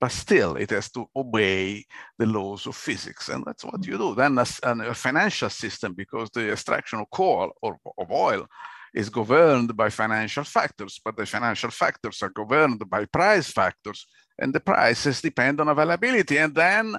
but 0.00 0.12
still 0.12 0.56
it 0.56 0.70
has 0.70 0.90
to 0.92 1.02
obey 1.14 1.84
the 2.18 2.24
laws 2.24 2.66
of 2.66 2.74
physics. 2.74 3.28
And 3.28 3.44
that's 3.44 3.66
what 3.66 3.86
you 3.86 3.98
do. 3.98 4.14
Then 4.14 4.38
a, 4.38 4.46
a 4.62 4.94
financial 4.94 5.50
system, 5.50 5.92
because 5.92 6.30
the 6.30 6.50
extraction 6.52 7.00
of 7.00 7.10
coal 7.10 7.52
or 7.60 7.76
of 7.98 8.10
oil 8.10 8.46
is 8.94 9.10
governed 9.10 9.76
by 9.76 9.90
financial 9.90 10.44
factors, 10.44 10.98
but 11.04 11.14
the 11.18 11.26
financial 11.26 11.70
factors 11.70 12.22
are 12.22 12.30
governed 12.30 12.82
by 12.88 13.04
price 13.04 13.50
factors, 13.52 14.06
and 14.38 14.54
the 14.54 14.60
prices 14.60 15.20
depend 15.20 15.60
on 15.60 15.68
availability. 15.68 16.38
And 16.38 16.54
then 16.54 16.96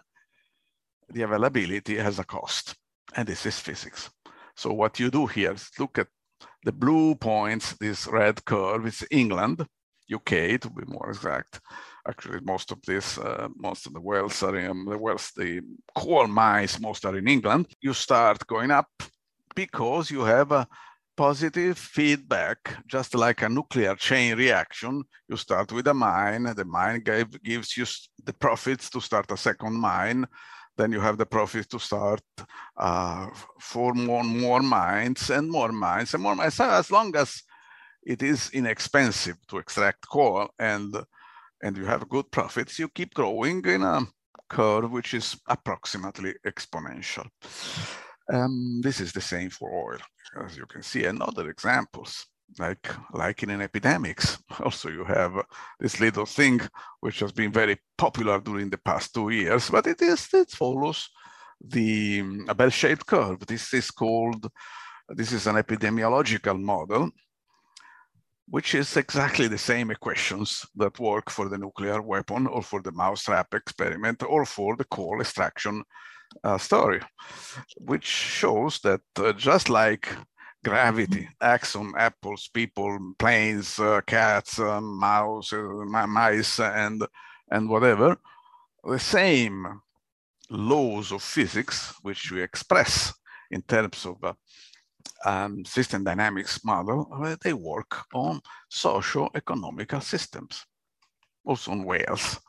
the 1.10 1.24
availability 1.24 1.96
has 1.98 2.19
a 2.19 2.24
cost, 2.24 2.76
and 3.15 3.28
this 3.28 3.48
is 3.48 3.60
physics. 3.60 4.12
So 4.56 4.72
what 4.74 5.00
you 5.00 5.10
do 5.10 5.26
here 5.26 5.54
is 5.54 5.70
look 5.80 5.98
at 5.98 6.08
the 6.63 6.72
blue 6.72 7.16
points, 7.16 7.74
this 7.74 8.08
red 8.08 8.44
curve, 8.46 8.86
it's 8.86 9.04
England, 9.12 9.66
UK 10.13 10.60
to 10.62 10.70
be 10.70 10.84
more 10.88 11.10
exact. 11.10 11.60
Actually, 12.08 12.39
most 12.42 12.72
of 12.72 12.80
this, 12.86 13.18
uh, 13.18 13.48
most 13.56 13.86
of 13.88 13.94
the 13.94 14.02
wells 14.02 14.44
are 14.44 14.56
in 14.58 14.86
the 14.86 14.98
Wales, 14.98 15.32
the 15.36 15.62
coal 15.96 16.28
mines, 16.28 16.80
most 16.80 17.06
are 17.06 17.18
in 17.18 17.28
England. 17.28 17.68
You 17.82 17.94
start 17.94 18.46
going 18.48 18.72
up 18.72 18.89
because 19.56 20.12
you 20.12 20.22
have 20.22 20.52
a 20.52 20.68
positive 21.16 21.78
feedback, 21.78 22.58
just 22.88 23.16
like 23.16 23.42
a 23.42 23.50
nuclear 23.50 23.96
chain 23.96 24.38
reaction. 24.38 25.04
You 25.30 25.38
start 25.38 25.72
with 25.72 25.88
a 25.88 25.94
mine, 25.94 26.44
the 26.56 26.66
mine 26.66 27.02
gave, 27.02 27.42
gives 27.44 27.78
you 27.78 27.86
the 28.24 28.34
profits 28.34 28.89
to 28.89 29.00
start 29.00 29.32
a 29.32 29.38
second 29.38 29.74
mine 29.74 30.26
then 30.78 30.92
you 30.92 31.00
have 31.00 31.18
the 31.18 31.26
profit 31.26 31.70
to 31.70 31.80
start 31.80 32.22
uh, 32.78 33.28
for 33.60 33.94
more, 33.94 34.24
more 34.24 34.62
mines 34.62 35.30
and 35.30 35.50
more 35.50 35.72
mines 35.72 36.14
and 36.14 36.24
more 36.24 36.36
mines. 36.36 36.60
As 36.60 36.92
long 36.92 37.16
as 37.16 37.44
it 38.04 38.22
is 38.24 38.50
inexpensive 38.54 39.38
to 39.48 39.58
extract 39.58 40.08
coal 40.08 40.50
and 40.60 40.96
and 41.62 41.78
you 41.78 41.86
have 41.86 42.10
good 42.10 42.30
profits, 42.30 42.78
you 42.78 42.90
keep 42.90 43.14
growing 43.14 43.64
in 43.66 43.84
a 43.84 44.06
curve 44.50 44.92
which 44.92 45.14
is 45.14 45.38
approximately 45.48 46.34
exponential. 46.46 47.26
Um, 48.32 48.82
this 48.84 49.00
is 49.00 49.14
the 49.14 49.22
same 49.22 49.50
for 49.50 49.72
oil, 49.72 50.00
as 50.46 50.58
you 50.58 50.66
can 50.66 50.84
see, 50.84 51.06
and 51.06 51.22
other 51.22 51.50
examples 51.50 52.28
like 52.60 52.88
like 53.14 53.44
in 53.44 53.50
an 53.50 53.62
epidemics. 53.62 54.38
Also, 54.64 54.90
you 54.90 55.04
have 55.06 55.34
this 55.80 56.00
little 56.00 56.26
thing 56.26 56.62
which 57.00 57.20
has 57.20 57.32
been 57.32 57.52
very 57.52 57.78
popular 57.98 58.40
during 58.40 58.70
the 58.70 58.78
past 58.78 59.14
two 59.14 59.30
years, 59.30 59.70
but 59.70 59.88
it 59.88 60.02
is 60.02 60.28
it 60.34 60.52
follows 60.52 61.10
the 61.64 62.22
um, 62.22 62.46
a 62.50 62.56
bell-shaped 62.56 63.06
curve. 63.06 63.46
This 63.46 63.74
is 63.74 63.92
called 63.92 64.48
this 65.10 65.32
is 65.32 65.48
an 65.48 65.56
epidemiological 65.56 66.60
model, 66.60 67.10
which 68.48 68.76
is 68.76 68.98
exactly 68.98 69.48
the 69.48 69.58
same 69.58 69.92
equations 69.92 70.66
that 70.76 71.00
work 71.00 71.30
for 71.30 71.50
the 71.50 71.58
nuclear 71.58 72.02
weapon 72.02 72.48
or 72.48 72.62
for 72.62 72.82
the 72.82 72.92
mousetrap 72.92 73.54
experiment 73.54 74.24
or 74.24 74.46
for 74.46 74.76
the 74.76 74.86
coal 74.86 75.20
extraction 75.22 75.84
uh, 76.44 76.58
story, 76.58 77.02
which 77.78 78.06
shows 78.06 78.80
that 78.80 79.02
uh, 79.18 79.34
just 79.34 79.70
like 79.70 80.08
gravity 80.63 81.28
acts 81.41 81.76
on 81.76 81.93
apples, 81.97 82.49
people, 82.54 82.97
planes, 83.19 83.80
uh, 83.80 84.02
cats, 84.08 84.60
uh, 84.60 84.82
mouse, 84.82 85.54
uh, 85.54 86.08
mice, 86.08 86.60
and 86.60 87.06
and 87.52 87.69
whatever. 87.69 88.17
The 88.84 88.99
same 88.99 89.82
laws 90.49 91.12
of 91.12 91.21
physics, 91.21 91.93
which 92.02 92.32
we 92.32 92.41
express 92.41 93.13
in 93.52 93.62
terms 93.62 94.06
of 94.06 94.23
uh, 94.23 94.34
um, 95.26 95.63
system 95.65 96.04
dynamics 96.04 96.63
model, 96.65 97.08
uh, 97.13 97.36
they 97.41 97.54
work 97.54 98.04
on 98.13 98.41
socio-economical 98.69 100.02
systems, 100.02 100.65
also 101.45 101.71
on 101.71 101.84
whales. 101.84 102.39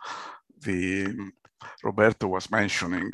The 0.61 1.14
Roberto 1.83 2.29
was 2.29 2.50
mentioning 2.50 3.12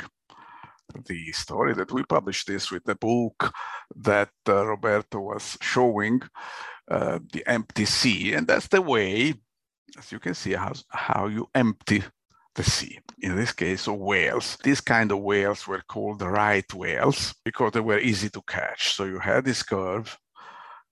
the 1.06 1.32
story 1.32 1.74
that 1.74 1.92
we 1.92 2.02
published 2.04 2.46
this 2.46 2.70
with 2.70 2.84
the 2.84 2.94
book 2.94 3.52
that 3.96 4.30
uh, 4.48 4.66
Roberto 4.66 5.20
was 5.20 5.58
showing, 5.60 6.22
uh, 6.90 7.18
the 7.32 7.46
empty 7.46 7.84
sea. 7.84 8.34
And 8.34 8.46
that's 8.46 8.68
the 8.68 8.82
way, 8.82 9.34
as 9.98 10.12
you 10.12 10.18
can 10.18 10.34
see, 10.34 10.52
how, 10.52 10.72
how 10.88 11.26
you 11.26 11.48
empty 11.54 12.02
the 12.54 12.62
sea. 12.62 12.98
In 13.20 13.36
this 13.36 13.52
case, 13.52 13.86
of 13.86 13.96
whales. 13.96 14.58
These 14.64 14.80
kind 14.80 15.12
of 15.12 15.20
whales 15.20 15.66
were 15.66 15.82
called 15.88 16.18
the 16.18 16.28
right 16.28 16.72
whales 16.74 17.34
because 17.44 17.72
they 17.72 17.80
were 17.80 17.98
easy 17.98 18.28
to 18.30 18.42
catch. 18.42 18.94
So 18.94 19.04
you 19.04 19.18
had 19.18 19.44
this 19.44 19.62
curve, 19.62 20.16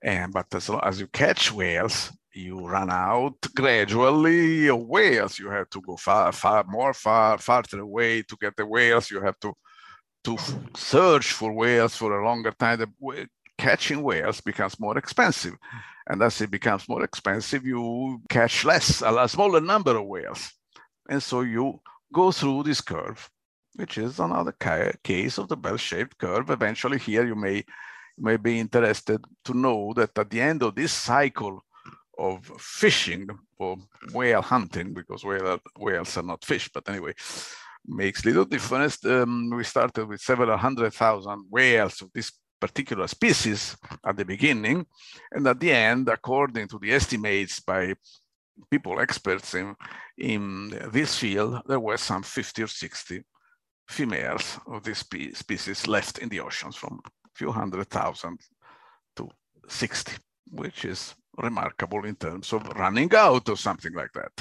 and 0.03 0.33
but 0.33 0.47
as, 0.55 0.71
as 0.83 1.01
you 1.01 1.09
catch 1.09 1.53
whales, 1.53 2.13
you 2.33 2.67
run 2.67 2.91
out 2.91 3.35
gradually 3.55 4.69
of 4.69 4.87
whales. 4.87 5.39
You 5.39 5.51
have 5.51 5.69
to 5.71 5.81
go 5.81 5.97
far, 5.97 6.33
far 6.33 6.65
more 6.69 6.95
far, 6.95 7.39
farther 7.39 7.81
away 7.81 8.23
to 8.23 8.37
get 8.41 8.55
the 8.57 8.67
whales. 8.67 9.11
You 9.11 9.21
have 9.23 9.39
to 9.41 9.55
to 10.25 10.37
search 10.77 11.33
for 11.33 11.53
whales 11.53 11.97
for 11.97 12.21
a 12.21 12.25
longer 12.25 12.53
time, 12.53 12.79
the 12.79 13.29
catching 13.57 14.03
whales 14.03 14.41
becomes 14.41 14.79
more 14.79 14.97
expensive. 14.99 15.55
And 16.07 16.23
as 16.23 16.41
it 16.41 16.51
becomes 16.51 16.89
more 16.89 17.05
expensive, 17.05 17.67
you 17.67 18.21
catch 18.29 18.65
less, 18.65 19.03
a 19.03 19.29
smaller 19.29 19.61
number 19.61 19.97
of 19.97 20.07
whales. 20.07 20.53
And 21.09 21.23
so 21.23 21.43
you 21.43 21.81
go 22.13 22.33
through 22.33 22.63
this 22.63 22.81
curve, 22.81 23.29
which 23.77 23.99
is 23.99 24.19
another 24.19 24.55
case 25.05 25.39
of 25.39 25.49
the 25.49 25.57
bell-shaped 25.57 26.17
curve. 26.19 26.51
Eventually 26.51 26.99
here 26.99 27.27
you 27.27 27.35
may, 27.35 27.65
may 28.17 28.37
be 28.37 28.59
interested 28.59 29.25
to 29.45 29.55
know 29.55 29.93
that 29.97 30.19
at 30.19 30.31
the 30.31 30.41
end 30.41 30.63
of 30.63 30.75
this 30.75 30.93
cycle 30.93 31.63
of 32.19 32.45
fishing 32.59 33.29
or 33.59 33.77
whale 34.13 34.43
hunting, 34.43 34.95
because 34.95 35.25
whale, 35.25 35.59
whales 35.79 36.17
are 36.17 36.23
not 36.23 36.45
fish, 36.45 36.69
but 36.73 36.89
anyway, 36.89 37.13
makes 37.87 38.25
little 38.25 38.45
difference. 38.45 39.05
Um, 39.05 39.51
we 39.55 39.65
started 39.65 40.07
with 40.07 40.21
several 40.21 40.57
hundred 40.57 40.93
thousand 40.93 41.47
whales 41.51 42.03
of 42.03 42.13
this 42.13 42.33
particular 42.61 43.07
species 43.07 43.77
at 44.05 44.17
the 44.17 44.25
beginning. 44.25 44.87
And 45.33 45.47
at 45.47 45.61
the 45.61 45.73
end, 45.73 46.09
according 46.09 46.69
to 46.69 46.79
the 46.79 46.93
estimates 46.93 47.61
by 47.61 47.95
people 48.71 49.01
experts 49.01 49.55
in, 49.55 49.75
in 50.17 50.71
this 50.93 51.17
field, 51.17 51.63
there 51.67 51.81
were 51.81 51.97
some 51.97 52.23
50 52.23 52.63
or 52.63 52.67
60 52.67 53.23
females 53.89 54.59
of 54.67 54.83
this 54.83 54.99
spe 54.99 55.35
species 55.35 55.87
left 55.87 56.19
in 56.19 56.29
the 56.29 56.41
oceans 56.41 56.77
from 56.77 57.01
a 57.05 57.29
few 57.35 57.51
hundred 57.51 57.89
thousand 57.89 58.39
to 59.17 59.29
60, 59.69 60.13
which 60.51 60.85
is 60.85 61.15
remarkable 61.39 62.05
in 62.05 62.17
terms 62.17 62.53
of 62.53 62.67
running 62.77 63.15
out 63.15 63.49
or 63.49 63.57
something 63.57 63.95
like 63.95 64.13
that. 64.13 64.33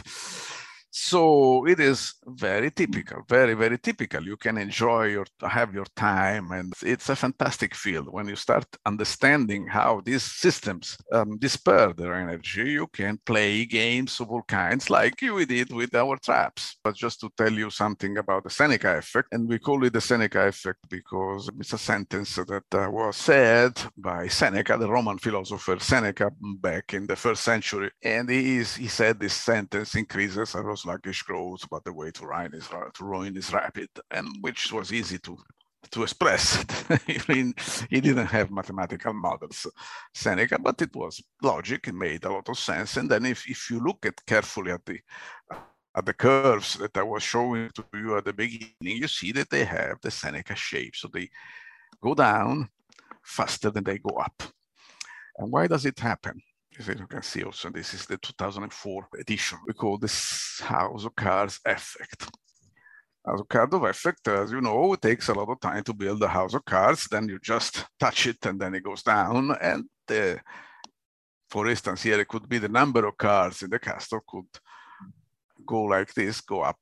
So 1.00 1.68
it 1.68 1.80
is 1.80 2.16
very 2.26 2.72
typical, 2.72 3.22
very, 3.30 3.54
very 3.54 3.78
typical. 3.78 4.24
You 4.24 4.36
can 4.36 4.58
enjoy 4.58 5.04
your, 5.06 5.28
have 5.42 5.72
your 5.72 5.86
time, 5.96 6.52
and 6.52 6.74
it's 6.82 7.08
a 7.10 7.16
fantastic 7.16 7.76
field. 7.76 8.08
When 8.12 8.28
you 8.28 8.36
start 8.36 8.66
understanding 8.84 9.68
how 9.68 10.02
these 10.04 10.24
systems 10.24 10.98
um, 11.14 11.38
disperse 11.38 11.94
their 11.96 12.16
energy, 12.16 12.72
you 12.72 12.88
can 12.88 13.20
play 13.26 13.66
games 13.66 14.20
of 14.20 14.32
all 14.32 14.42
kinds, 14.42 14.90
like 14.90 15.22
we 15.22 15.46
did 15.46 15.72
with 15.72 15.94
our 15.94 16.18
traps. 16.18 16.78
But 16.84 16.96
just 16.96 17.20
to 17.22 17.30
tell 17.38 17.54
you 17.54 17.70
something 17.70 18.18
about 18.18 18.44
the 18.44 18.50
Seneca 18.50 18.98
effect, 18.98 19.28
and 19.32 19.48
we 19.48 19.60
call 19.60 19.84
it 19.86 19.94
the 19.94 20.02
Seneca 20.02 20.48
effect 20.48 20.80
because 20.90 21.48
it's 21.60 21.74
a 21.74 21.78
sentence 21.78 22.36
that 22.36 22.64
uh, 22.74 22.90
was 22.90 23.16
said 23.16 23.80
by 23.96 24.28
Seneca, 24.28 24.76
the 24.78 24.90
Roman 24.90 25.20
philosopher 25.20 25.78
Seneca, 25.80 26.32
back 26.60 26.96
in 26.96 27.06
the 27.06 27.16
first 27.16 27.44
century, 27.44 27.92
and 28.04 28.28
he, 28.30 28.58
is, 28.58 28.76
he 28.76 28.88
said 28.88 29.20
this 29.20 29.34
sentence 29.34 29.94
increases 29.94 30.56
sluggish 30.88 31.24
growth, 31.24 31.68
but 31.70 31.84
the 31.84 31.92
way 31.92 32.12
to 32.12 32.26
ruin 32.26 32.54
is 32.54 32.70
uh, 32.72 32.90
to 32.94 33.04
ruin 33.04 33.36
is 33.36 33.52
rapid, 33.52 33.90
and 34.10 34.28
which 34.40 34.72
was 34.72 34.94
easy 34.94 35.20
to 35.20 35.38
to 35.92 36.04
express. 36.04 36.64
He 37.90 38.00
didn't 38.02 38.32
have 38.38 38.52
mathematical 38.52 39.14
models, 39.14 39.68
Seneca, 40.14 40.58
but 40.60 40.82
it 40.82 40.96
was 40.96 41.22
logic. 41.42 41.88
It 41.88 41.96
made 41.96 42.24
a 42.26 42.32
lot 42.32 42.50
of 42.50 42.58
sense. 42.58 42.98
And 42.98 43.10
then 43.10 43.26
if, 43.26 43.50
if 43.50 43.70
you 43.70 43.80
look 43.80 44.06
at 44.06 44.26
carefully 44.26 44.72
at 44.72 44.86
the 44.86 45.00
at 45.98 46.06
the 46.06 46.14
curves 46.14 46.78
that 46.78 46.98
I 46.98 47.04
was 47.04 47.24
showing 47.24 47.70
to 47.76 47.84
you 47.94 48.18
at 48.18 48.26
the 48.26 48.34
beginning, 48.34 49.02
you 49.02 49.08
see 49.08 49.32
that 49.34 49.50
they 49.50 49.66
have 49.66 49.98
the 50.02 50.12
Seneca 50.12 50.56
shape. 50.56 50.96
So 50.96 51.08
they 51.08 51.30
go 52.02 52.14
down 52.14 52.70
faster 53.24 53.72
than 53.72 53.84
they 53.84 53.98
go 53.98 54.16
up. 54.28 54.38
And 55.38 55.52
why 55.52 55.68
does 55.68 55.86
it 55.86 56.00
happen? 56.00 56.42
As 56.80 56.88
you 56.88 57.08
can 57.08 57.24
see 57.24 57.44
also, 57.44 57.70
this 57.72 57.94
is 57.96 58.06
the 58.06 58.18
2004 58.18 59.08
edition. 59.20 59.58
We 59.66 59.74
call 59.74 59.98
this 59.98 60.60
House 60.62 61.06
of 61.06 61.16
Cards 61.16 61.60
effect. 61.66 62.30
House 63.26 63.40
of 63.40 63.48
Cards 63.48 63.74
effect, 63.74 64.28
as 64.28 64.52
you 64.52 64.62
know, 64.62 64.94
it 64.94 65.02
takes 65.02 65.28
a 65.28 65.34
lot 65.34 65.50
of 65.50 65.60
time 65.60 65.84
to 65.84 65.94
build 65.94 66.22
a 66.22 66.28
house 66.28 66.54
of 66.54 66.64
cards. 66.66 67.08
Then 67.10 67.30
you 67.30 67.40
just 67.40 67.86
touch 68.00 68.28
it 68.28 68.46
and 68.46 68.60
then 68.60 68.76
it 68.76 68.84
goes 68.84 69.02
down. 69.02 69.58
And 69.60 69.86
the, 70.08 70.40
for 71.50 71.68
instance, 71.68 72.04
here 72.04 72.20
it 72.20 72.28
could 72.28 72.48
be 72.48 72.60
the 72.60 72.70
number 72.70 73.06
of 73.08 73.18
cards 73.18 73.64
in 73.64 73.72
the 73.72 73.80
castle 73.80 74.22
could 74.28 74.46
go 75.66 75.82
like 75.84 76.14
this, 76.14 76.42
go 76.42 76.62
up 76.62 76.80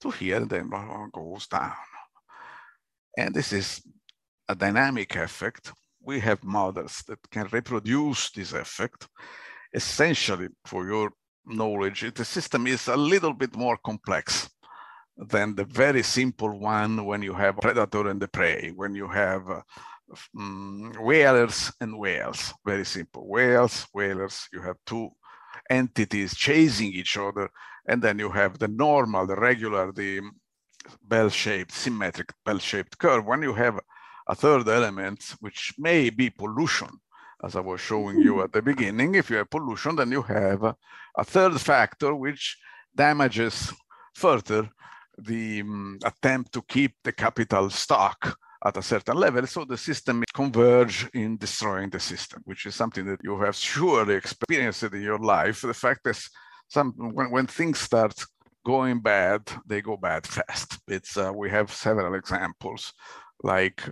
to 0.00 0.10
here, 0.10 0.36
and 0.36 0.48
then 0.48 0.70
goes 1.12 1.46
down. 1.48 1.74
And 3.16 3.34
this 3.34 3.52
is 3.52 3.82
a 4.48 4.54
dynamic 4.54 5.14
effect. 5.16 5.72
We 6.08 6.20
have 6.20 6.42
models 6.42 7.04
that 7.06 7.18
can 7.30 7.48
reproduce 7.52 8.30
this 8.30 8.54
effect. 8.54 9.06
Essentially, 9.74 10.48
for 10.64 10.86
your 10.86 11.10
knowledge, 11.44 12.00
the 12.14 12.24
system 12.24 12.66
is 12.66 12.88
a 12.88 12.96
little 12.96 13.34
bit 13.34 13.54
more 13.54 13.76
complex 13.76 14.48
than 15.18 15.54
the 15.54 15.64
very 15.64 16.02
simple 16.02 16.58
one 16.58 17.04
when 17.04 17.20
you 17.20 17.34
have 17.34 17.58
predator 17.58 18.08
and 18.08 18.22
the 18.22 18.28
prey, 18.28 18.72
when 18.74 18.94
you 18.94 19.06
have 19.06 19.50
uh, 19.50 19.60
um, 20.34 20.94
whalers 20.98 21.70
and 21.82 21.98
whales, 21.98 22.54
very 22.64 22.86
simple. 22.86 23.28
Whales, 23.28 23.86
whalers, 23.92 24.48
you 24.50 24.62
have 24.62 24.78
two 24.86 25.10
entities 25.68 26.34
chasing 26.34 26.90
each 26.90 27.18
other, 27.18 27.50
and 27.86 28.00
then 28.00 28.18
you 28.18 28.30
have 28.30 28.58
the 28.58 28.68
normal, 28.68 29.26
the 29.26 29.36
regular, 29.36 29.92
the 29.92 30.22
bell-shaped, 31.02 31.72
symmetric 31.72 32.32
bell-shaped 32.46 32.96
curve. 32.96 33.26
When 33.26 33.42
you 33.42 33.52
have 33.52 33.78
a 34.28 34.34
third 34.34 34.68
element, 34.68 35.34
which 35.40 35.72
may 35.78 36.10
be 36.10 36.30
pollution, 36.30 36.88
as 37.42 37.56
I 37.56 37.60
was 37.60 37.80
showing 37.80 38.20
you 38.20 38.42
at 38.42 38.52
the 38.52 38.62
beginning, 38.62 39.14
if 39.14 39.30
you 39.30 39.36
have 39.36 39.50
pollution, 39.50 39.96
then 39.96 40.10
you 40.10 40.22
have 40.22 40.62
a 41.16 41.24
third 41.24 41.60
factor 41.60 42.14
which 42.14 42.58
damages 42.94 43.72
further 44.14 44.68
the 45.16 45.60
um, 45.62 45.98
attempt 46.04 46.52
to 46.52 46.62
keep 46.62 46.94
the 47.04 47.12
capital 47.12 47.70
stock 47.70 48.36
at 48.64 48.76
a 48.76 48.82
certain 48.82 49.16
level. 49.16 49.46
So 49.46 49.64
the 49.64 49.76
system 49.76 50.24
converge 50.34 51.08
in 51.14 51.36
destroying 51.36 51.90
the 51.90 52.00
system, 52.00 52.42
which 52.44 52.66
is 52.66 52.74
something 52.74 53.06
that 53.06 53.20
you 53.22 53.38
have 53.40 53.54
surely 53.54 54.14
experienced 54.14 54.82
in 54.82 55.02
your 55.02 55.18
life. 55.18 55.62
The 55.62 55.74
fact 55.74 56.06
is, 56.06 56.28
some 56.68 56.92
when, 56.96 57.30
when 57.30 57.46
things 57.46 57.78
start 57.78 58.14
going 58.66 59.00
bad, 59.00 59.42
they 59.66 59.80
go 59.80 59.96
bad 59.96 60.26
fast. 60.26 60.78
It's 60.88 61.16
uh, 61.16 61.32
we 61.34 61.50
have 61.50 61.72
several 61.72 62.14
examples 62.14 62.92
like 63.42 63.82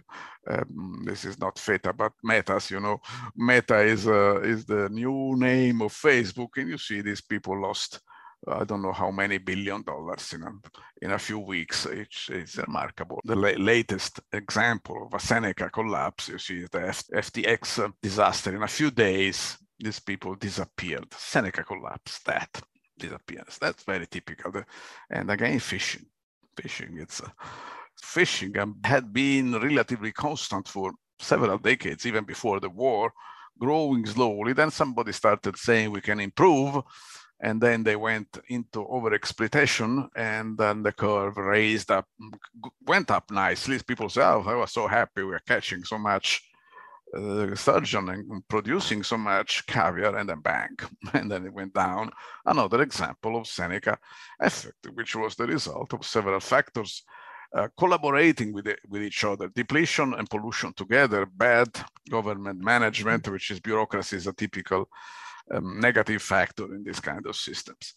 um, 0.49 1.05
this 1.07 1.25
is 1.25 1.39
not 1.39 1.59
Feta, 1.59 1.93
but 1.93 2.13
Metas. 2.23 2.71
You 2.71 2.81
know, 2.81 3.01
Meta 3.37 3.81
is 3.81 4.07
uh, 4.07 4.41
is 4.41 4.65
the 4.65 4.89
new 4.89 5.35
name 5.37 5.83
of 5.83 5.93
Facebook, 5.93 6.51
and 6.57 6.69
you 6.69 6.79
see 6.79 7.01
these 7.01 7.21
people 7.21 7.61
lost 7.61 8.01
I 8.49 8.65
don't 8.65 8.83
know 8.83 8.93
how 8.93 9.11
many 9.11 9.39
billion 9.39 9.83
dollars 9.83 10.33
in 10.33 10.43
a, 10.43 10.53
in 11.03 11.11
a 11.13 11.19
few 11.19 11.39
weeks. 11.39 11.87
It's, 11.87 12.29
it's 12.29 12.57
remarkable. 12.59 13.21
The 13.25 13.35
la 13.35 13.51
latest 13.57 14.21
example 14.33 15.07
of 15.07 15.15
a 15.15 15.21
Seneca 15.21 15.69
collapse, 15.71 16.29
you 16.29 16.39
see 16.39 16.67
the 16.71 16.89
F 16.89 17.05
FTX 17.09 17.93
disaster. 18.01 18.55
In 18.55 18.63
a 18.63 18.69
few 18.69 18.91
days, 18.91 19.59
these 19.79 20.01
people 20.01 20.35
disappeared. 20.37 21.13
Seneca 21.13 21.65
collapse, 21.65 22.21
that 22.21 22.63
disappears. 22.99 23.59
That's 23.61 23.83
very 23.83 24.07
typical. 24.07 24.53
And 25.11 25.31
again, 25.31 25.59
fishing. 25.59 26.07
Fishing, 26.57 26.99
it's 27.01 27.21
uh, 27.21 27.29
fishing 28.01 28.55
had 28.85 29.13
been 29.13 29.53
relatively 29.53 30.13
constant 30.13 30.69
for 30.69 30.93
several 31.19 31.59
decades, 31.59 32.07
even 32.07 32.25
before 32.25 32.61
the 32.61 32.71
war, 32.71 33.13
growing 33.59 34.07
slowly. 34.07 34.53
Then 34.53 34.71
somebody 34.71 35.13
started 35.13 35.57
saying 35.57 35.91
we 35.91 36.01
can 36.01 36.21
improve 36.21 36.83
and 37.41 37.61
then 37.61 37.85
they 37.85 37.97
went 37.97 38.39
into 38.49 38.85
overexploitation 38.87 40.09
and 40.17 40.57
then 40.57 40.83
the 40.83 40.93
curve 40.93 41.37
raised 41.37 41.91
up 41.91 42.07
went 42.87 43.11
up 43.11 43.31
nicely. 43.31 43.79
People 43.87 44.09
say 44.09 44.23
oh 44.23 44.45
i 44.47 44.55
was 44.55 44.73
so 44.73 44.87
happy 44.87 45.23
we 45.23 45.35
are 45.35 45.43
catching 45.47 45.85
so 45.85 45.99
much 45.99 46.43
uh, 47.17 47.55
sturgeon 47.55 48.09
and 48.09 48.49
producing 48.49 49.03
so 49.03 49.17
much 49.17 49.67
caviar 49.67 50.17
and 50.17 50.29
then 50.29 50.41
bang 50.41 50.77
and 51.13 51.31
then 51.31 51.45
it 51.45 51.53
went 51.53 51.75
down. 51.75 52.11
Another 52.47 52.83
example 52.83 53.37
of 53.37 53.47
seneca 53.47 53.99
effect 54.41 54.89
which 54.95 55.15
was 55.15 55.35
the 55.35 55.47
result 55.47 55.93
of 55.93 56.07
several 56.07 56.41
factors 56.41 57.03
uh, 57.57 57.69
collaborating 57.79 58.53
with, 58.53 58.67
it, 58.67 58.79
with 58.89 59.03
each 59.03 59.25
other, 59.25 59.49
depletion 59.49 60.13
and 60.15 60.29
pollution 60.29 60.75
together, 60.75 61.25
bad 61.25 61.69
government 62.11 62.61
management, 62.61 63.27
which 63.29 63.51
is 63.51 63.61
bureaucracy 63.61 64.17
is 64.17 64.27
a 64.27 64.33
typical 64.35 64.89
um, 65.51 65.81
negative 65.81 66.21
factor 66.21 66.75
in 66.75 66.85
these 66.85 67.01
kind 67.01 67.25
of 67.27 67.35
systems. 67.35 67.95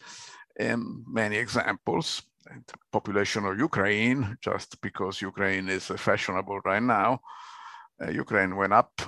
And 0.58 1.04
many 1.06 1.36
examples, 1.36 2.22
and 2.50 2.64
population 2.92 3.46
of 3.46 3.60
Ukraine, 3.60 4.38
just 4.42 4.80
because 4.82 5.22
Ukraine 5.22 5.68
is 5.68 5.86
fashionable 5.88 6.62
right 6.64 6.82
now, 6.82 7.20
uh, 8.02 8.10
Ukraine 8.12 8.56
went 8.56 8.72
up 8.72 9.02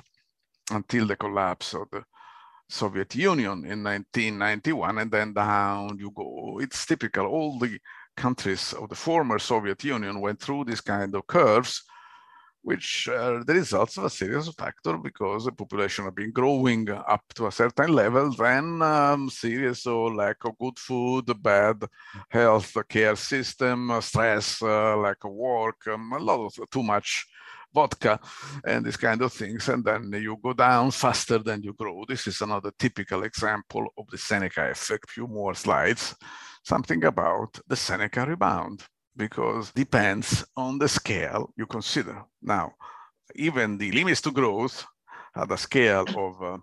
until 0.69 1.07
the 1.07 1.15
collapse 1.15 1.73
of 1.73 1.87
the 1.91 2.03
Soviet 2.69 3.15
Union 3.15 3.65
in 3.65 3.83
1991, 3.83 4.97
and 4.97 5.11
then 5.11 5.33
down 5.33 5.97
you 5.97 6.11
go. 6.11 6.59
It's 6.61 6.85
typical. 6.85 7.25
All 7.25 7.59
the 7.59 7.79
countries 8.15 8.73
of 8.73 8.89
the 8.89 8.95
former 8.95 9.39
Soviet 9.39 9.83
Union 9.83 10.21
went 10.21 10.39
through 10.39 10.65
this 10.65 10.81
kind 10.81 11.13
of 11.15 11.27
curves 11.27 11.83
which 12.63 13.07
are 13.07 13.43
the 13.43 13.53
results 13.53 13.97
of 13.97 14.05
a 14.05 14.09
series 14.09 14.47
of 14.47 14.55
factors 14.55 14.99
because 15.01 15.45
the 15.45 15.51
population 15.51 16.05
have 16.05 16.15
been 16.15 16.31
growing 16.31 16.87
up 16.89 17.23
to 17.33 17.47
a 17.47 17.51
certain 17.51 17.91
level, 17.91 18.31
then 18.31 18.81
um, 18.81 19.29
serious 19.29 19.87
or 19.87 20.13
lack 20.13 20.43
of 20.45 20.57
good 20.59 20.77
food, 20.77 21.25
bad 21.41 21.83
health 22.29 22.77
care 22.87 23.15
system, 23.15 23.91
stress, 24.01 24.61
uh, 24.61 24.95
lack 24.97 25.23
of 25.23 25.31
work, 25.31 25.87
um, 25.87 26.13
a 26.13 26.19
lot 26.19 26.45
of 26.45 26.69
too 26.69 26.83
much 26.83 27.25
vodka 27.73 28.19
and 28.65 28.85
these 28.85 28.97
kind 28.97 29.21
of 29.21 29.33
things. 29.33 29.67
And 29.69 29.83
then 29.83 30.11
you 30.13 30.37
go 30.41 30.53
down 30.53 30.91
faster 30.91 31.39
than 31.39 31.63
you 31.63 31.73
grow. 31.73 32.03
This 32.07 32.27
is 32.27 32.41
another 32.41 32.71
typical 32.77 33.23
example 33.23 33.87
of 33.97 34.07
the 34.07 34.17
Seneca 34.17 34.69
effect. 34.71 35.09
Few 35.11 35.27
more 35.27 35.53
slides, 35.53 36.15
something 36.63 37.03
about 37.03 37.59
the 37.67 37.75
Seneca 37.75 38.25
rebound 38.25 38.83
because 39.15 39.71
depends 39.71 40.45
on 40.55 40.77
the 40.77 40.87
scale 40.87 41.53
you 41.57 41.65
consider. 41.65 42.23
Now, 42.41 42.73
even 43.35 43.77
the 43.77 43.91
limits 43.91 44.21
to 44.21 44.31
growth 44.31 44.85
at 45.35 45.51
a 45.51 45.57
scale 45.57 46.05
of 46.17 46.41
uh, 46.41 46.57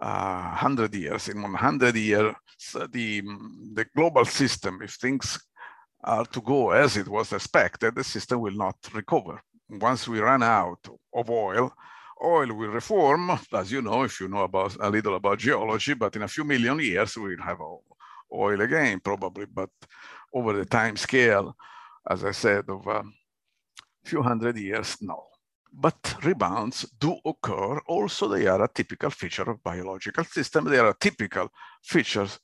uh, 0.00 0.50
100 0.50 0.94
years. 0.94 1.28
In 1.28 1.42
100 1.42 1.96
years, 1.96 2.34
the, 2.72 3.22
the 3.74 3.86
global 3.96 4.24
system, 4.24 4.80
if 4.82 4.92
things 4.94 5.38
are 6.04 6.24
to 6.26 6.40
go 6.40 6.70
as 6.70 6.96
it 6.96 7.08
was 7.08 7.32
expected, 7.32 7.94
the 7.94 8.04
system 8.04 8.40
will 8.40 8.54
not 8.54 8.76
recover. 8.94 9.42
Once 9.70 10.08
we 10.08 10.20
run 10.20 10.42
out 10.42 10.88
of 11.12 11.30
oil, 11.30 11.72
oil 12.24 12.52
will 12.54 12.70
reform, 12.70 13.38
as 13.52 13.70
you 13.70 13.82
know, 13.82 14.02
if 14.02 14.20
you 14.20 14.28
know 14.28 14.42
about 14.44 14.76
a 14.80 14.88
little 14.88 15.14
about 15.14 15.38
geology, 15.38 15.94
but 15.94 16.16
in 16.16 16.22
a 16.22 16.28
few 16.28 16.44
million 16.44 16.78
years, 16.78 17.16
we'll 17.16 17.42
have 17.42 17.58
oil 18.32 18.60
again, 18.60 19.00
probably, 19.00 19.44
but 19.46 19.70
over 20.32 20.52
the 20.54 20.64
time 20.64 20.96
scale, 20.96 21.54
as 22.08 22.24
I 22.24 22.30
said, 22.32 22.64
of 22.68 22.86
a 22.86 23.02
few 24.04 24.22
hundred 24.22 24.56
years, 24.56 24.96
no. 25.00 25.24
But 25.70 26.16
rebounds 26.24 26.86
do 26.98 27.18
occur. 27.24 27.78
Also, 27.86 28.26
they 28.26 28.46
are 28.46 28.64
a 28.64 28.68
typical 28.68 29.10
feature 29.10 29.50
of 29.50 29.62
biological 29.62 30.24
system. 30.24 30.64
They 30.64 30.78
are 30.78 30.88
a 30.88 30.96
typical 30.98 31.50
features, 31.82 32.38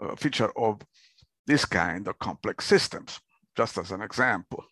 uh, 0.00 0.16
feature 0.16 0.50
of 0.58 0.80
this 1.46 1.66
kind 1.66 2.08
of 2.08 2.18
complex 2.18 2.64
systems. 2.64 3.20
Just 3.54 3.76
as 3.76 3.92
an 3.92 4.00
example, 4.00 4.64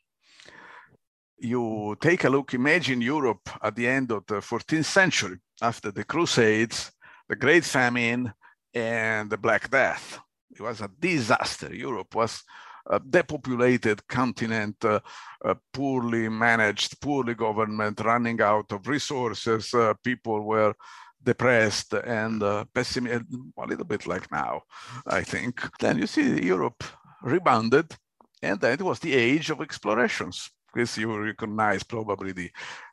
you 1.41 1.97
take 2.01 2.25
a 2.25 2.31
look, 2.31 2.55
imagine 2.55 3.01
Europe 3.01 3.49
at 3.63 3.75
the 3.75 3.87
end 3.87 4.13
of 4.13 4.25
the 4.27 4.37
14th 4.37 4.85
century, 4.85 5.39
after 5.63 5.91
the 5.91 6.05
Crusades, 6.05 6.93
the 7.29 7.37
Great 7.37 7.65
Famine, 7.65 8.33
and 8.75 9.31
the 9.31 9.39
Black 9.39 9.71
Death. 9.71 10.21
It 10.51 10.61
was 10.61 10.81
a 10.81 10.91
disaster. 10.99 11.75
Europe 11.75 12.15
was 12.15 12.43
a 12.91 13.01
depopulated 13.01 14.07
continent, 14.09 14.77
uh, 14.85 15.01
uh, 15.45 15.55
poorly 15.73 16.29
managed, 16.29 17.01
poorly 17.01 17.35
government, 17.35 18.01
running 18.01 18.41
out 18.41 18.71
of 18.73 18.87
resources. 18.87 19.73
Uh, 19.73 19.95
people 20.05 20.43
were 20.43 20.75
depressed 21.23 21.95
and 21.95 22.43
uh, 22.43 22.65
pessimistic, 22.75 23.27
a 23.59 23.67
little 23.67 23.85
bit 23.85 24.07
like 24.07 24.31
now, 24.33 24.63
I 25.07 25.23
think. 25.23 25.61
Then 25.79 25.99
you 25.99 26.07
see 26.07 26.43
Europe 26.43 26.83
rebounded, 27.23 27.97
and 28.43 28.61
then 28.61 28.75
it 28.75 28.83
was 28.83 28.99
the 28.99 29.15
age 29.15 29.51
of 29.51 29.61
explorations. 29.61 30.51
Because 30.75 30.99
you 30.99 31.17
recognize 31.19 31.83
probably 31.85 32.33
the 32.33 32.51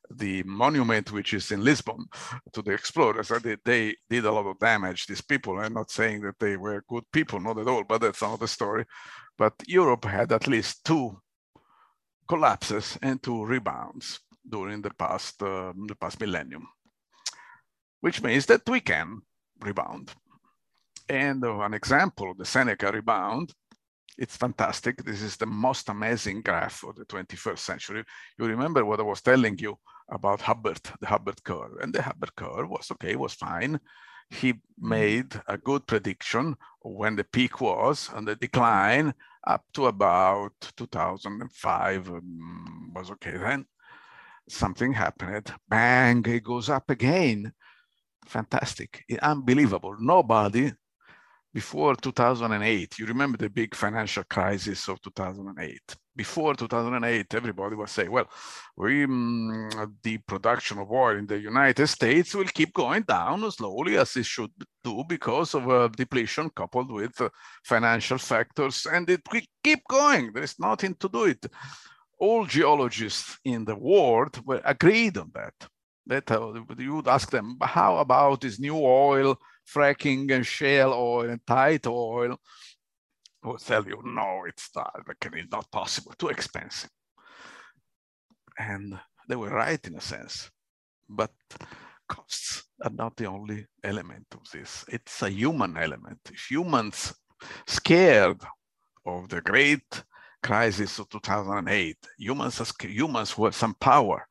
the 0.10 0.44
monument 0.44 1.12
which 1.12 1.34
is 1.34 1.52
in 1.52 1.64
Lisbon 1.64 2.06
to 2.54 2.62
the 2.62 2.72
explorers. 2.74 3.30
They, 3.44 3.58
they 3.66 3.96
did 4.10 4.26
a 4.26 4.32
lot 4.32 4.46
of 4.48 4.60
damage. 4.60 5.06
These 5.08 5.22
people. 5.22 5.60
I'm 5.60 5.74
not 5.74 5.92
saying 5.92 6.22
that 6.22 6.40
they 6.40 6.58
were 6.58 6.84
good 6.88 7.04
people, 7.12 7.40
not 7.42 7.60
at 7.60 7.68
all, 7.68 7.84
but 7.84 8.02
that's 8.02 8.22
another 8.22 8.48
story. 8.48 8.86
But 9.38 9.54
Europe 9.68 10.06
had 10.06 10.32
at 10.32 10.48
least 10.48 10.86
two 10.86 11.22
collapses 12.28 12.98
and 13.02 13.22
two 13.22 13.46
rebounds 13.46 14.20
during 14.50 14.82
the 14.82 14.92
past, 14.92 15.44
uh, 15.44 15.74
the 15.88 15.96
past 15.96 16.20
millennium. 16.22 16.68
which 18.02 18.22
means 18.22 18.46
that 18.48 18.68
we 18.70 18.80
can 18.80 19.22
rebound. 19.62 20.12
And 21.10 21.44
uh, 21.44 21.60
an 21.62 21.74
example, 21.74 22.34
the 22.38 22.46
Seneca 22.46 22.92
rebound, 22.92 23.54
it's 24.18 24.38
fantastic. 24.38 25.04
This 25.04 25.22
is 25.22 25.38
the 25.38 25.46
most 25.46 25.90
amazing 25.90 26.42
graph 26.42 26.84
of 26.84 26.96
the 26.96 27.06
21st 27.06 27.60
century. 27.60 28.04
You 28.38 28.46
remember 28.46 28.84
what 28.84 29.00
I 29.00 29.04
was 29.04 29.22
telling 29.22 29.58
you 29.60 29.78
about 30.10 30.42
Hubbert, 30.42 30.92
the 31.00 31.08
Hubbert 31.08 31.44
curve. 31.44 31.78
And 31.82 31.94
the 31.94 32.02
Hubbert 32.02 32.36
curve 32.36 32.70
was 32.70 32.90
okay, 32.92 33.16
was 33.16 33.34
fine. 33.34 33.80
He 34.30 34.56
made 34.80 35.40
a 35.48 35.58
good 35.58 35.88
prediction 35.88 36.56
when 36.82 37.16
the 37.16 37.24
peak 37.24 37.62
was 37.62 38.10
and 38.14 38.28
the 38.28 38.36
decline 38.36 39.14
up 39.46 39.64
to 39.74 39.86
about 39.86 40.52
2005 40.76 42.10
um, 42.10 42.92
was 42.94 43.10
okay. 43.12 43.38
Then 43.38 43.66
something 44.50 44.94
happened, 44.94 45.54
bang, 45.70 46.26
it 46.26 46.44
goes 46.44 46.70
up 46.70 46.90
again. 46.90 47.54
Fantastic, 48.26 49.06
unbelievable. 49.22 49.96
Nobody 50.00 50.74
before 51.54 51.96
2008, 51.96 53.00
you 53.00 53.06
remember 53.06 53.38
the 53.38 53.50
big 53.50 53.74
financial 53.74 54.24
crisis 54.26 54.88
of 54.90 55.02
2008. 55.02 55.80
Before 56.16 56.54
2008, 56.54 57.34
everybody 57.34 57.76
was 57.76 57.92
saying, 57.92 58.12
well, 58.12 58.30
we, 58.76 59.06
mm, 59.06 59.92
the 60.04 60.18
production 60.20 60.80
of 60.80 60.92
oil 60.92 61.18
in 61.18 61.26
the 61.26 61.40
United 61.40 61.88
States 61.88 62.36
will 62.36 62.46
keep 62.46 62.74
going 62.74 63.04
down 63.04 63.50
slowly 63.52 63.98
as 63.98 64.16
it 64.18 64.26
should 64.26 64.52
do 64.84 65.04
because 65.08 65.56
of 65.56 65.68
a 65.70 65.90
depletion 65.90 66.50
coupled 66.50 66.92
with 66.92 67.20
uh, 67.22 67.30
financial 67.64 68.18
factors. 68.18 68.86
And 68.92 69.10
it 69.10 69.22
will 69.32 69.42
keep 69.64 69.80
going. 69.90 70.34
There 70.34 70.44
is 70.44 70.60
nothing 70.60 70.96
to 70.96 71.10
do 71.10 71.26
it. 71.26 71.46
All 72.20 72.46
geologists 72.46 73.38
in 73.46 73.64
the 73.64 73.76
world 73.76 74.46
were 74.46 74.62
agreed 74.66 75.18
on 75.18 75.32
that. 75.34 75.54
That 76.08 76.32
uh, 76.32 76.54
you 76.78 76.96
would 76.96 77.08
ask 77.08 77.30
them, 77.30 77.58
how 77.62 77.98
about 77.98 78.42
this 78.42 78.60
new 78.60 78.78
oil 78.78 79.38
fracking 79.74 80.32
and 80.32 80.46
shale 80.46 80.94
oil 80.94 81.30
and 81.30 81.46
tight 81.46 81.86
oil 81.88 82.38
will 83.44 83.58
tell 83.58 83.86
you, 83.86 84.02
no, 84.04 84.44
it's 84.48 84.70
not, 84.76 84.94
it's 85.34 85.52
not 85.52 85.72
possible, 85.72 86.14
too 86.18 86.30
expensive. 86.30 86.90
And 88.58 89.00
they 89.30 89.36
were 89.36 89.50
right 89.50 89.86
in 89.88 89.96
a 89.96 90.02
sense, 90.02 90.50
but 91.08 91.32
costs 92.08 92.64
are 92.84 92.92
not 92.92 93.16
the 93.16 93.26
only 93.26 93.66
element 93.84 94.26
of 94.34 94.50
this. 94.52 94.86
It's 94.90 95.22
a 95.22 95.30
human 95.30 95.78
element. 95.78 96.20
If 96.32 96.50
humans 96.50 97.14
scared 97.68 98.42
of 99.06 99.30
the 99.30 99.42
great 99.42 100.04
crisis 100.42 101.00
of 101.00 101.10
2008, 101.10 101.98
humans, 102.18 102.62
are, 102.62 102.88
humans 102.88 103.32
who 103.32 103.46
have 103.46 103.56
some 103.56 103.76
power, 103.76 104.26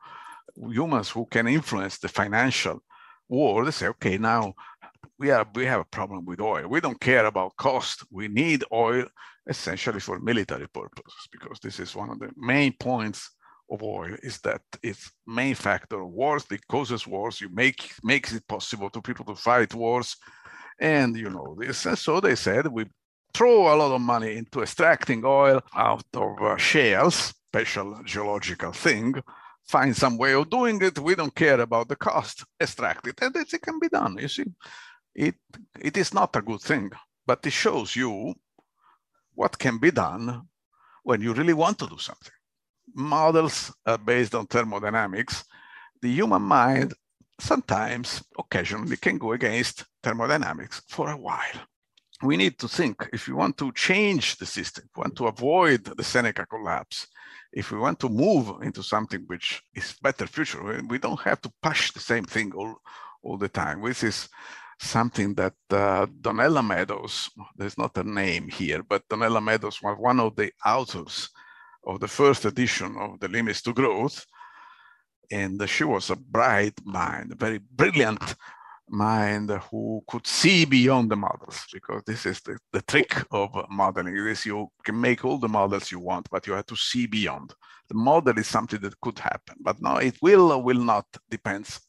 humans 0.56 1.10
who 1.10 1.26
can 1.26 1.46
influence 1.46 1.98
the 1.98 2.08
financial 2.08 2.80
world, 3.28 3.66
they 3.66 3.72
say, 3.72 3.88
okay, 3.88 4.18
now 4.18 4.54
we 5.18 5.30
are 5.30 5.46
we 5.54 5.64
have 5.66 5.80
a 5.80 5.84
problem 5.84 6.24
with 6.24 6.40
oil. 6.40 6.68
We 6.68 6.80
don't 6.80 7.00
care 7.00 7.26
about 7.26 7.56
cost. 7.56 8.04
We 8.10 8.28
need 8.28 8.64
oil 8.72 9.06
essentially 9.46 10.00
for 10.00 10.18
military 10.18 10.68
purposes 10.68 11.28
because 11.30 11.58
this 11.60 11.78
is 11.80 11.94
one 11.94 12.10
of 12.10 12.18
the 12.18 12.30
main 12.36 12.74
points 12.78 13.30
of 13.70 13.82
oil 13.82 14.14
is 14.22 14.38
that 14.40 14.62
its 14.82 15.10
main 15.26 15.54
factor 15.54 16.00
of 16.00 16.10
wars. 16.10 16.44
It 16.50 16.66
causes 16.68 17.06
wars. 17.06 17.40
You 17.40 17.48
make 17.48 17.90
makes 18.02 18.32
it 18.32 18.46
possible 18.46 18.90
to 18.90 19.02
people 19.02 19.24
to 19.26 19.34
fight 19.34 19.74
wars, 19.74 20.16
and 20.80 21.16
you 21.16 21.30
know 21.30 21.56
this. 21.58 21.86
And 21.86 21.98
so 21.98 22.20
they 22.20 22.36
said 22.36 22.66
we 22.66 22.86
throw 23.34 23.74
a 23.74 23.76
lot 23.76 23.94
of 23.94 24.00
money 24.00 24.36
into 24.36 24.62
extracting 24.62 25.22
oil 25.24 25.60
out 25.74 26.04
of 26.14 26.40
uh, 26.40 26.56
shales, 26.56 27.34
special 27.48 28.00
geological 28.04 28.72
thing. 28.72 29.14
Find 29.66 29.96
some 29.96 30.16
way 30.16 30.32
of 30.34 30.48
doing 30.48 30.80
it. 30.80 30.98
We 30.98 31.16
don't 31.16 31.34
care 31.34 31.60
about 31.60 31.88
the 31.88 31.96
cost. 31.96 32.44
Extract 32.60 33.08
it, 33.08 33.20
and 33.20 33.34
it 33.34 33.62
can 33.62 33.80
be 33.80 33.88
done. 33.88 34.16
You 34.20 34.28
see, 34.28 34.44
it, 35.16 35.34
it 35.80 35.96
is 35.96 36.12
not 36.12 36.36
a 36.36 36.42
good 36.42 36.60
thing, 36.60 36.90
but 37.26 37.44
it 37.46 37.52
shows 37.52 37.96
you 37.96 38.34
what 39.34 39.58
can 39.58 39.78
be 39.78 39.90
done 39.90 40.42
when 41.02 41.22
you 41.22 41.32
really 41.32 41.54
want 41.54 41.78
to 41.78 41.86
do 41.86 41.98
something. 41.98 42.32
Models 42.94 43.74
are 43.86 43.98
based 43.98 44.34
on 44.34 44.46
thermodynamics. 44.46 45.44
The 46.02 46.10
human 46.10 46.42
mind 46.42 46.94
sometimes, 47.40 48.22
occasionally, 48.38 48.96
can 48.98 49.18
go 49.18 49.32
against 49.32 49.84
thermodynamics 50.02 50.82
for 50.88 51.10
a 51.10 51.16
while. 51.16 51.60
We 52.22 52.36
need 52.36 52.58
to 52.58 52.68
think 52.68 53.08
if 53.12 53.26
we 53.26 53.34
want 53.34 53.58
to 53.58 53.72
change 53.72 54.36
the 54.36 54.46
system, 54.46 54.84
want 54.96 55.16
to 55.16 55.26
avoid 55.26 55.84
the 55.84 56.04
Seneca 56.04 56.46
collapse, 56.46 57.06
if 57.52 57.70
we 57.70 57.78
want 57.78 57.98
to 58.00 58.08
move 58.08 58.62
into 58.62 58.82
something 58.82 59.24
which 59.26 59.62
is 59.74 59.94
better 60.02 60.26
future, 60.26 60.82
we 60.88 60.98
don't 60.98 61.20
have 61.20 61.40
to 61.42 61.52
push 61.62 61.90
the 61.92 62.00
same 62.00 62.24
thing 62.24 62.52
all, 62.54 62.76
all 63.22 63.38
the 63.38 63.48
time. 63.48 63.82
This 63.82 64.02
is 64.02 64.28
something 64.78 65.34
that 65.34 65.54
uh, 65.70 66.06
Donella 66.06 66.66
Meadows, 66.66 67.30
there's 67.56 67.78
not 67.78 67.96
a 67.96 68.04
name 68.04 68.48
here, 68.48 68.82
but 68.82 69.08
Donella 69.08 69.42
Meadows 69.42 69.80
was 69.82 69.96
one 69.98 70.20
of 70.20 70.36
the 70.36 70.52
authors 70.64 71.28
of 71.86 72.00
the 72.00 72.08
first 72.08 72.44
edition 72.44 72.96
of 72.98 73.20
The 73.20 73.28
Limits 73.28 73.62
to 73.62 73.72
Growth. 73.72 74.26
And 75.30 75.68
she 75.68 75.84
was 75.84 76.10
a 76.10 76.16
bright 76.16 76.78
mind, 76.84 77.32
a 77.32 77.36
very 77.36 77.58
brilliant 77.58 78.36
mind 78.88 79.50
who 79.70 80.02
could 80.06 80.26
see 80.26 80.64
beyond 80.64 81.10
the 81.10 81.16
models 81.16 81.64
because 81.72 82.02
this 82.06 82.24
is 82.24 82.40
the, 82.42 82.56
the 82.72 82.82
trick 82.82 83.16
of 83.32 83.50
modeling 83.68 84.16
is 84.16 84.46
you 84.46 84.68
can 84.84 85.00
make 85.00 85.24
all 85.24 85.38
the 85.38 85.48
models 85.48 85.90
you 85.90 85.98
want 85.98 86.28
but 86.30 86.46
you 86.46 86.52
have 86.52 86.66
to 86.66 86.76
see 86.76 87.06
beyond 87.06 87.52
the 87.88 87.94
model 87.94 88.38
is 88.38 88.46
something 88.46 88.80
that 88.80 89.00
could 89.00 89.18
happen 89.18 89.56
but 89.60 89.80
now 89.82 89.96
it 89.96 90.16
will 90.22 90.52
or 90.52 90.62
will 90.62 90.78
not 90.78 91.04
depends 91.28 91.80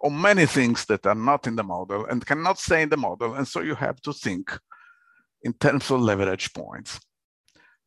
on 0.00 0.20
many 0.20 0.46
things 0.46 0.84
that 0.86 1.06
are 1.06 1.14
not 1.14 1.46
in 1.46 1.56
the 1.56 1.62
model 1.62 2.06
and 2.06 2.26
cannot 2.26 2.58
stay 2.58 2.82
in 2.82 2.88
the 2.88 2.96
model. 2.96 3.34
And 3.34 3.46
so 3.46 3.60
you 3.60 3.74
have 3.74 4.00
to 4.02 4.12
think 4.12 4.56
in 5.42 5.52
terms 5.54 5.90
of 5.90 6.00
leverage 6.00 6.52
points. 6.52 7.00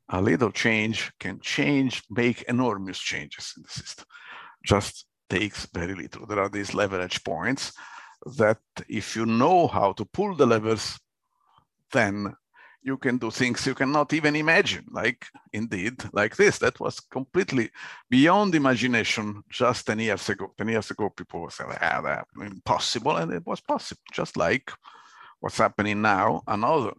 A 0.10 0.22
little 0.22 0.52
change 0.52 1.12
can 1.20 1.40
change, 1.40 2.04
make 2.10 2.42
enormous 2.44 2.98
changes 2.98 3.54
in 3.56 3.64
the 3.64 3.70
system. 3.70 4.06
Just 4.66 5.06
takes 5.30 5.68
very 5.68 5.94
little. 5.94 6.26
There 6.26 6.40
are 6.40 6.50
these 6.50 6.74
leverage 6.74 7.24
points 7.24 7.74
that 8.38 8.60
if 8.88 9.16
you 9.16 9.26
know 9.26 9.68
how 9.68 9.94
to 9.94 10.06
pull 10.06 10.36
the 10.36 10.48
levers, 10.48 11.00
then 11.92 12.34
you 12.82 12.98
can 12.98 13.18
do 13.18 13.30
things 13.30 13.66
you 13.66 13.76
cannot 13.76 14.14
even 14.14 14.36
imagine, 14.36 14.86
like 14.92 15.26
indeed, 15.54 15.96
like 16.14 16.36
this. 16.36 16.60
That 16.60 16.80
was 16.80 17.00
completely 17.00 17.70
beyond 18.10 18.56
imagination 18.56 19.44
just 19.50 19.86
10 19.88 20.00
years 20.00 20.30
ago. 20.30 20.54
10 20.58 20.70
years 20.70 20.92
ago, 20.92 21.10
people 21.10 21.50
saying, 21.50 21.72
ah, 21.82 22.02
that 22.02 22.26
impossible, 22.42 23.18
and 23.18 23.34
it 23.34 23.46
was 23.46 23.60
possible, 23.60 24.02
just 24.14 24.38
like 24.38 24.72
what's 25.40 25.58
happening 25.58 26.02
now, 26.02 26.42
another 26.48 26.94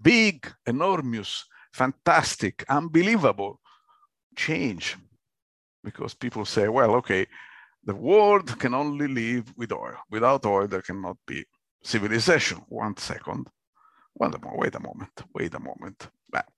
big, 0.00 0.50
enormous, 0.66 1.44
fantastic, 1.72 2.64
unbelievable 2.68 3.60
change. 4.36 4.96
Because 5.82 6.14
people 6.14 6.44
say, 6.44 6.68
well, 6.68 6.94
okay, 6.96 7.26
the 7.84 7.94
world 7.94 8.58
can 8.58 8.74
only 8.74 9.08
live 9.08 9.52
with 9.56 9.72
oil. 9.72 9.96
Without 10.10 10.44
oil, 10.46 10.68
there 10.68 10.82
cannot 10.82 11.16
be 11.26 11.44
civilization. 11.82 12.58
One 12.68 12.96
second 12.96 13.48
well, 14.18 14.32
wait 14.54 14.74
a 14.74 14.80
moment, 14.80 15.22
wait 15.34 15.54
a 15.54 15.60
moment. 15.60 16.08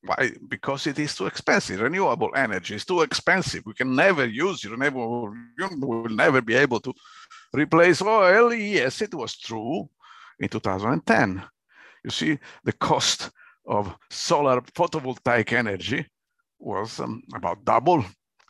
Why? 0.02 0.32
Because 0.48 0.86
it 0.86 0.98
is 0.98 1.14
too 1.14 1.26
expensive. 1.26 1.80
Renewable 1.80 2.30
energy 2.34 2.74
is 2.74 2.84
too 2.84 3.02
expensive. 3.02 3.62
We 3.66 3.74
can 3.74 3.94
never 3.94 4.26
use 4.26 4.64
it. 4.64 4.70
You 4.70 5.70
will 5.80 6.08
never 6.08 6.40
be 6.40 6.54
able 6.54 6.80
to 6.80 6.92
replace 7.52 8.02
oil. 8.02 8.52
Yes, 8.52 9.02
it 9.02 9.14
was 9.14 9.36
true 9.36 9.88
in 10.38 10.48
2010. 10.48 11.42
You 12.02 12.10
see, 12.10 12.38
the 12.64 12.72
cost 12.72 13.30
of 13.66 13.94
solar 14.10 14.60
photovoltaic 14.62 15.52
energy 15.52 16.06
was 16.58 16.98
um, 16.98 17.22
about 17.34 17.64
double 17.64 18.04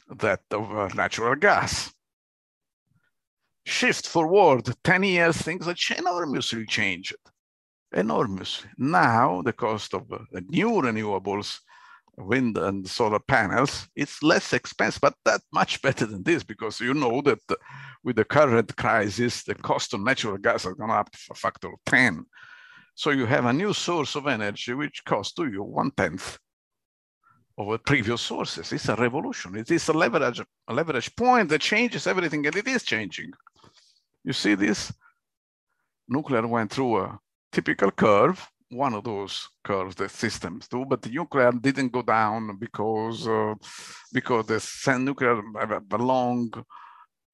that 0.08 0.40
of 0.50 0.72
uh, 0.76 0.88
natural 0.94 1.34
gas. 1.34 1.92
Shift 3.66 4.06
forward 4.06 4.74
10 4.82 5.02
years, 5.02 5.36
things 5.36 5.68
are 5.68 5.76
enormously 5.98 6.64
changed 6.64 7.14
enormous. 7.92 8.64
Now, 8.78 9.42
the 9.42 9.52
cost 9.52 9.94
of 9.94 10.12
uh, 10.12 10.18
the 10.32 10.42
new 10.42 10.70
renewables, 10.70 11.58
wind 12.16 12.58
and 12.58 12.88
solar 12.88 13.18
panels, 13.18 13.88
it's 13.96 14.22
less 14.22 14.52
expensive, 14.52 15.00
but 15.00 15.14
that 15.24 15.40
much 15.52 15.82
better 15.86 16.06
than 16.06 16.22
this 16.22 16.42
because 16.42 16.80
you 16.80 16.94
know 16.94 17.20
that 17.22 17.38
uh, 17.48 17.54
with 18.04 18.16
the 18.16 18.24
current 18.24 18.76
crisis, 18.76 19.42
the 19.42 19.54
cost 19.54 19.94
of 19.94 20.00
natural 20.00 20.38
gas 20.38 20.64
has 20.64 20.74
gone 20.74 20.90
up 20.90 21.08
a 21.30 21.34
factor 21.34 21.68
of 21.68 21.78
10. 21.86 22.24
So 22.94 23.10
you 23.10 23.26
have 23.26 23.46
a 23.46 23.52
new 23.52 23.72
source 23.72 24.14
of 24.14 24.26
energy 24.26 24.74
which 24.74 25.04
costs 25.04 25.34
to 25.34 25.48
you 25.48 25.62
one 25.62 25.90
tenth 25.96 26.38
of 27.56 27.84
previous 27.84 28.20
sources. 28.20 28.72
It's 28.72 28.88
a 28.88 28.96
revolution. 28.96 29.56
It 29.56 29.70
is 29.70 29.88
a 29.88 29.92
leverage, 29.92 30.40
a 30.68 30.74
leverage 30.74 31.14
point 31.16 31.48
that 31.50 31.60
changes 31.60 32.06
everything, 32.06 32.46
and 32.46 32.56
it 32.56 32.66
is 32.66 32.82
changing. 32.82 33.32
You 34.24 34.32
see 34.32 34.54
this? 34.54 34.92
Nuclear 36.08 36.46
went 36.46 36.70
through 36.70 36.98
a 36.98 37.18
typical 37.52 37.90
curve, 37.90 38.46
one 38.70 38.94
of 38.94 39.04
those 39.04 39.48
curves 39.64 39.96
that 39.96 40.10
systems 40.10 40.68
do, 40.68 40.84
but 40.84 41.02
the 41.02 41.10
nuclear 41.10 41.52
didn't 41.52 41.92
go 41.92 42.02
down 42.02 42.56
because 42.58 43.26
uh, 43.26 43.54
because 44.12 44.46
the 44.46 44.98
nuclear 44.98 45.42
have 45.58 45.82
a 45.92 45.98
long 45.98 46.52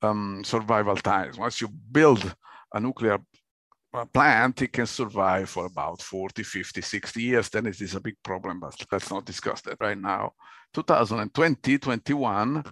um, 0.02 0.42
survival 0.44 0.96
times. 0.96 1.38
Once 1.38 1.60
you 1.60 1.68
build 1.68 2.34
a 2.72 2.80
nuclear 2.80 3.18
plant, 4.12 4.62
it 4.62 4.72
can 4.72 4.86
survive 4.86 5.48
for 5.48 5.66
about 5.66 6.02
40, 6.02 6.42
50, 6.42 6.80
60 6.80 7.22
years. 7.22 7.48
Then 7.48 7.66
it 7.66 7.80
is 7.80 7.94
a 7.94 8.00
big 8.00 8.16
problem, 8.22 8.60
but 8.60 8.74
let's 8.92 9.10
not 9.10 9.24
discuss 9.24 9.60
that 9.62 9.78
right 9.80 9.98
now. 9.98 10.32
2020, 10.74 11.78
21, 11.78 12.64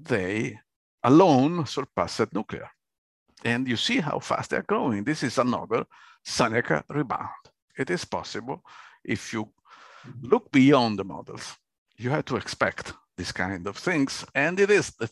they 0.00 0.58
alone 1.02 1.66
surpassed 1.66 2.32
nuclear. 2.32 2.68
And 3.44 3.68
you 3.68 3.76
see 3.76 4.00
how 4.00 4.18
fast 4.18 4.50
they're 4.50 4.62
growing. 4.62 5.04
This 5.04 5.22
is 5.22 5.38
another 5.38 5.84
Seneca 6.26 6.84
rebound. 6.90 7.30
It 7.78 7.88
is 7.90 8.04
possible 8.04 8.62
if 9.04 9.32
you 9.32 9.48
look 10.22 10.50
beyond 10.50 10.98
the 10.98 11.04
models. 11.04 11.56
You 11.96 12.10
have 12.10 12.24
to 12.26 12.36
expect 12.36 12.92
this 13.16 13.32
kind 13.32 13.66
of 13.66 13.76
things. 13.76 14.24
And 14.34 14.58
it 14.60 14.70
is 14.70 14.90
the, 14.98 15.08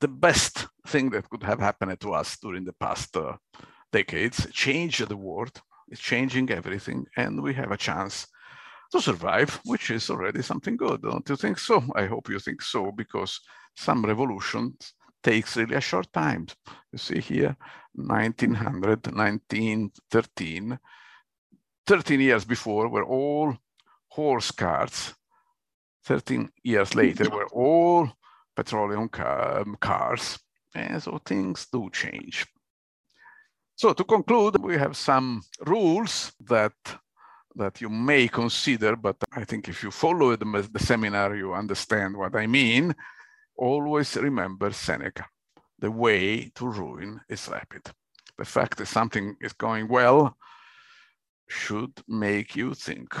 the 0.00 0.08
best 0.08 0.66
thing 0.88 1.10
that 1.10 1.30
could 1.30 1.42
have 1.44 1.60
happened 1.60 2.00
to 2.00 2.12
us 2.12 2.36
during 2.42 2.64
the 2.64 2.74
past 2.74 3.16
uh, 3.16 3.36
decades, 3.92 4.46
change 4.52 4.98
the 4.98 5.16
world, 5.16 5.62
it's 5.88 6.00
changing 6.00 6.50
everything, 6.50 7.06
and 7.16 7.40
we 7.42 7.54
have 7.54 7.70
a 7.70 7.76
chance 7.76 8.26
to 8.90 9.00
survive, 9.00 9.60
which 9.64 9.90
is 9.90 10.10
already 10.10 10.42
something 10.42 10.76
good, 10.76 11.02
don't 11.02 11.28
you 11.28 11.36
think 11.36 11.58
so? 11.58 11.82
I 11.94 12.06
hope 12.06 12.28
you 12.28 12.40
think 12.40 12.60
so, 12.60 12.90
because 12.90 13.40
some 13.76 14.04
revolutions 14.04 14.94
takes 15.24 15.56
really 15.56 15.74
a 15.74 15.80
short 15.80 16.12
time. 16.12 16.46
You 16.92 16.98
see 16.98 17.20
here, 17.20 17.56
1900, 17.94 19.06
1913, 19.06 20.78
13 21.86 22.20
years 22.20 22.44
before 22.44 22.88
were 22.88 23.04
all 23.04 23.56
horse 24.08 24.50
carts. 24.50 25.14
13 26.04 26.50
years 26.62 26.94
later 26.94 27.30
were 27.30 27.48
all 27.48 28.08
petroleum 28.54 29.08
car, 29.08 29.64
cars. 29.80 30.38
And 30.74 31.02
so 31.02 31.18
things 31.24 31.66
do 31.72 31.88
change. 31.90 32.46
So 33.76 33.92
to 33.92 34.04
conclude, 34.04 34.62
we 34.62 34.76
have 34.76 34.96
some 34.96 35.42
rules 35.66 36.32
that 36.48 36.74
that 37.56 37.80
you 37.80 37.88
may 37.88 38.26
consider, 38.26 38.96
but 38.96 39.16
I 39.32 39.44
think 39.44 39.68
if 39.68 39.84
you 39.84 39.92
follow 39.92 40.34
the, 40.34 40.68
the 40.72 40.80
seminar, 40.80 41.36
you 41.36 41.54
understand 41.54 42.16
what 42.16 42.34
I 42.34 42.48
mean. 42.48 42.94
Always 43.56 44.16
remember 44.16 44.72
Seneca. 44.72 45.26
The 45.78 45.90
way 45.90 46.50
to 46.54 46.66
ruin 46.66 47.20
is 47.28 47.48
rapid. 47.48 47.82
The 48.38 48.44
fact 48.44 48.78
that 48.78 48.86
something 48.86 49.36
is 49.40 49.52
going 49.52 49.88
well 49.88 50.36
should 51.48 51.92
make 52.08 52.56
you 52.56 52.74
think 52.74 53.14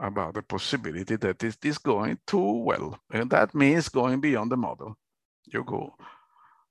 about 0.00 0.34
the 0.34 0.42
possibility 0.42 1.16
that 1.16 1.42
it 1.42 1.64
is 1.64 1.78
going 1.78 2.18
too 2.26 2.62
well. 2.62 2.98
And 3.12 3.30
that 3.30 3.54
means 3.54 3.88
going 3.88 4.20
beyond 4.20 4.52
the 4.52 4.56
model. 4.56 4.96
You 5.46 5.64
go 5.64 5.94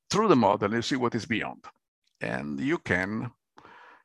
through 0.10 0.30
the 0.30 0.36
model, 0.36 0.74
you 0.74 0.82
see 0.82 0.96
what 0.96 1.16
is 1.16 1.26
beyond 1.26 1.66
and 2.22 2.60
you 2.60 2.78
can 2.78 3.32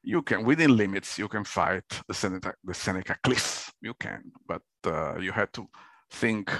you 0.02 0.22
can 0.22 0.44
within 0.44 0.76
limits 0.76 1.18
you 1.18 1.28
can 1.28 1.44
fight 1.44 1.84
the 2.08 2.14
Seneca, 2.14 2.54
the 2.62 2.74
Seneca 2.74 3.16
cliff 3.22 3.72
you 3.80 3.94
can 3.94 4.22
but 4.46 4.62
uh, 4.86 5.18
you 5.18 5.32
have 5.32 5.50
to 5.52 5.66
think 6.10 6.52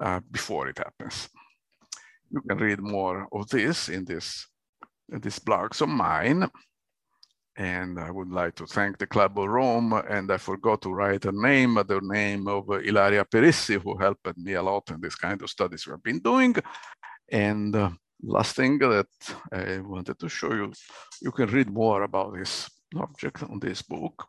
uh, 0.00 0.20
before 0.30 0.68
it 0.68 0.78
happens 0.78 1.28
you 2.30 2.40
can 2.42 2.58
read 2.58 2.80
more 2.80 3.28
of 3.32 3.48
this 3.48 3.88
in 3.88 4.04
this 4.04 4.46
in 5.12 5.20
these 5.20 5.38
blogs 5.38 5.80
of 5.80 5.88
mine. 5.88 6.48
And 7.56 7.98
I 7.98 8.10
would 8.10 8.30
like 8.30 8.54
to 8.56 8.66
thank 8.66 8.96
the 8.96 9.06
Club 9.06 9.38
of 9.38 9.48
Rome 9.48 9.92
and 10.08 10.30
I 10.30 10.38
forgot 10.38 10.80
to 10.82 10.92
write 10.92 11.24
her 11.24 11.32
name 11.32 11.74
the 11.74 12.00
name 12.02 12.48
of 12.48 12.70
Ilaria 12.70 13.24
Perissi 13.24 13.82
who 13.82 13.98
helped 13.98 14.38
me 14.38 14.54
a 14.54 14.62
lot 14.62 14.88
in 14.90 15.00
this 15.00 15.16
kind 15.16 15.42
of 15.42 15.50
studies 15.50 15.86
we've 15.86 16.02
been 16.02 16.20
doing. 16.20 16.54
And 17.30 17.74
uh, 17.76 17.90
last 18.22 18.56
thing 18.56 18.78
that 18.78 19.08
I 19.52 19.78
wanted 19.80 20.18
to 20.20 20.28
show 20.28 20.54
you, 20.54 20.72
you 21.20 21.32
can 21.32 21.48
read 21.50 21.70
more 21.70 22.02
about 22.02 22.34
this 22.34 22.70
object 22.96 23.42
on 23.42 23.58
this 23.58 23.82
book, 23.82 24.26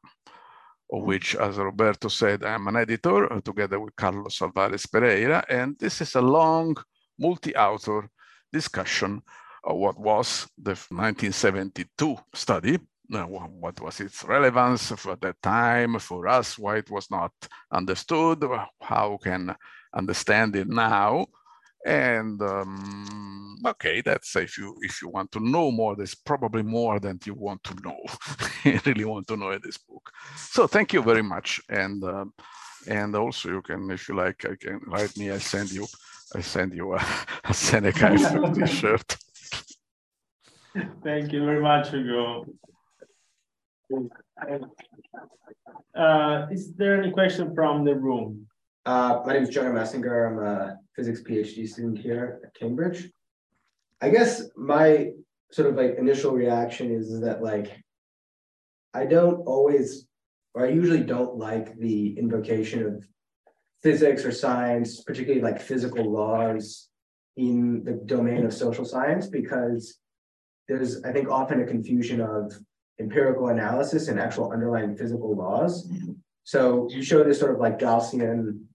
of 0.91 1.03
which, 1.03 1.35
as 1.35 1.57
Roberto 1.57 2.09
said, 2.09 2.43
I'm 2.43 2.67
an 2.67 2.75
editor 2.75 3.31
uh, 3.31 3.41
together 3.41 3.79
with 3.79 3.95
Carlos 3.95 4.41
Alvarez 4.41 4.85
Pereira, 4.85 5.43
and 5.49 5.77
this 5.79 6.01
is 6.01 6.15
a 6.15 6.21
long 6.21 6.75
multi-author 7.21 8.09
discussion 8.51 9.21
of 9.63 9.77
what 9.77 9.99
was 9.99 10.47
the 10.57 10.71
1972 10.71 12.17
study, 12.33 12.79
uh, 13.13 13.23
what 13.23 13.79
was 13.79 13.99
its 13.99 14.23
relevance 14.23 14.91
for 14.91 15.15
that 15.17 15.41
time 15.41 15.99
for 15.99 16.27
us, 16.27 16.57
why 16.57 16.77
it 16.77 16.89
was 16.89 17.09
not 17.11 17.31
understood, 17.71 18.43
how 18.81 19.17
can 19.23 19.55
understand 19.93 20.55
it 20.55 20.67
now, 20.67 21.25
and 21.85 22.41
um, 22.41 23.57
okay, 23.65 24.01
that's 24.01 24.35
if 24.35 24.57
you 24.57 24.75
if 24.81 25.01
you 25.01 25.09
want 25.09 25.31
to 25.31 25.39
know 25.39 25.71
more, 25.71 25.95
there's 25.95 26.15
probably 26.15 26.61
more 26.61 26.99
than 26.99 27.19
you 27.25 27.33
want 27.33 27.63
to 27.63 27.75
know. 27.83 27.99
really 28.85 29.05
want 29.05 29.27
to 29.27 29.37
know 29.37 29.51
in 29.51 29.61
this 29.63 29.77
book. 29.77 30.11
So 30.35 30.67
thank 30.67 30.93
you 30.93 31.01
very 31.01 31.23
much, 31.23 31.59
and 31.69 32.03
um, 32.03 32.33
and 32.87 33.15
also 33.15 33.49
you 33.49 33.61
can, 33.61 33.89
if 33.89 34.07
you 34.09 34.15
like, 34.15 34.45
I 34.45 34.55
can 34.55 34.79
write 34.85 35.17
me. 35.17 35.31
I 35.31 35.39
send 35.39 35.71
you, 35.71 35.87
I 36.35 36.41
send 36.41 36.73
you 36.73 36.93
a, 36.93 37.05
a 37.43 37.53
Seneca 37.53 38.17
T-shirt. 38.55 39.17
Thank 41.03 41.33
you 41.33 41.45
very 41.45 41.61
much, 41.61 41.93
Ugo. 41.93 42.45
Uh, 45.93 46.47
is 46.49 46.73
there 46.75 47.01
any 47.01 47.11
question 47.11 47.53
from 47.53 47.83
the 47.83 47.93
room? 47.93 48.47
Uh, 48.85 49.21
my 49.25 49.33
name 49.33 49.43
is 49.43 49.49
Jonah 49.49 49.71
Messinger. 49.71 50.31
I'm 50.31 50.39
a 50.39 50.77
physics 50.95 51.21
PhD 51.21 51.67
student 51.67 51.97
here 51.97 52.39
at 52.45 52.55
Cambridge. 52.55 53.09
I 54.01 54.09
guess 54.09 54.43
my 54.55 55.11
sort 55.51 55.69
of 55.69 55.75
like 55.75 55.97
initial 55.97 56.31
reaction 56.31 56.91
is, 56.91 57.11
is 57.11 57.21
that 57.21 57.43
like 57.43 57.83
I 58.93 59.05
don't 59.05 59.41
always, 59.41 60.07
or 60.53 60.65
I 60.65 60.69
usually 60.69 61.03
don't 61.03 61.35
like 61.35 61.77
the 61.77 62.17
invocation 62.17 62.85
of 62.85 63.05
physics 63.83 64.25
or 64.25 64.31
science, 64.31 65.01
particularly 65.01 65.41
like 65.41 65.61
physical 65.61 66.11
laws 66.11 66.89
in 67.37 67.83
the 67.83 67.93
domain 67.93 68.45
of 68.45 68.53
social 68.53 68.85
science, 68.85 69.27
because 69.27 69.97
there's, 70.67 71.03
I 71.03 71.11
think, 71.11 71.29
often 71.29 71.61
a 71.61 71.65
confusion 71.65 72.21
of 72.21 72.53
empirical 72.99 73.49
analysis 73.49 74.07
and 74.07 74.19
actual 74.19 74.51
underlying 74.51 74.95
physical 74.95 75.35
laws. 75.35 75.89
So 76.43 76.87
you 76.91 77.01
show 77.01 77.23
this 77.23 77.39
sort 77.39 77.51
of 77.51 77.59
like 77.59 77.79
Gaussian 77.79 78.65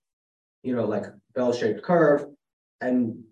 you 0.67 0.75
know, 0.75 0.85
like 0.85 1.05
bell-shaped 1.35 1.83
curve, 1.83 2.27
and 2.81 3.23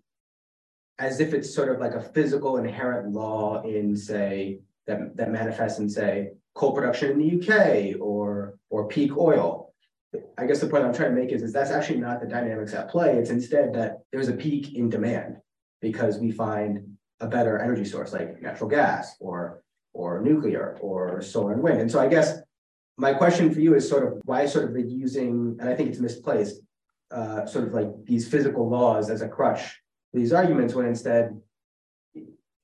as 0.97 1.19
if 1.19 1.33
it's 1.33 1.53
sort 1.53 1.69
of 1.69 1.79
like 1.81 1.93
a 1.93 2.01
physical 2.01 2.57
inherent 2.57 3.11
law 3.11 3.61
in, 3.63 3.95
say, 3.97 4.59
that, 4.87 5.17
that 5.17 5.31
manifests 5.31 5.79
in, 5.79 5.89
say, 5.89 6.29
coal 6.53 6.71
production 6.71 7.11
in 7.11 7.19
the 7.19 7.41
UK 7.41 7.99
or 7.99 8.57
or 8.69 8.87
peak 8.87 9.17
oil. 9.17 9.64
I 10.37 10.45
guess 10.45 10.59
the 10.59 10.67
point 10.67 10.83
I'm 10.83 10.93
trying 10.93 11.15
to 11.15 11.21
make 11.21 11.31
is, 11.31 11.41
is 11.41 11.53
that's 11.53 11.71
actually 11.71 11.99
not 11.99 12.21
the 12.21 12.27
dynamics 12.27 12.73
at 12.73 12.89
play. 12.89 13.17
It's 13.17 13.29
instead 13.29 13.73
that 13.73 13.99
there's 14.11 14.29
a 14.29 14.33
peak 14.33 14.75
in 14.75 14.89
demand 14.89 15.37
because 15.81 16.17
we 16.17 16.31
find 16.31 16.97
a 17.19 17.27
better 17.27 17.59
energy 17.59 17.85
source 17.85 18.13
like 18.13 18.41
natural 18.41 18.69
gas 18.69 19.15
or 19.19 19.61
or 19.93 20.21
nuclear 20.21 20.77
or 20.81 21.21
solar 21.21 21.53
and 21.53 21.63
wind. 21.63 21.79
And 21.79 21.89
so 21.89 21.99
I 21.99 22.07
guess 22.07 22.39
my 22.97 23.13
question 23.13 23.53
for 23.53 23.61
you 23.61 23.75
is 23.75 23.87
sort 23.87 24.05
of 24.05 24.21
why 24.25 24.45
sort 24.45 24.69
of 24.69 24.77
using, 24.77 25.57
and 25.59 25.69
I 25.69 25.75
think 25.75 25.89
it's 25.89 25.99
misplaced, 25.99 26.61
uh, 27.11 27.45
sort 27.45 27.67
of 27.67 27.73
like 27.73 27.87
these 28.03 28.27
physical 28.27 28.69
laws 28.69 29.09
as 29.09 29.21
a 29.21 29.29
crutch 29.29 29.79
these 30.15 30.33
arguments 30.33 30.73
when 30.73 30.85
instead 30.85 31.39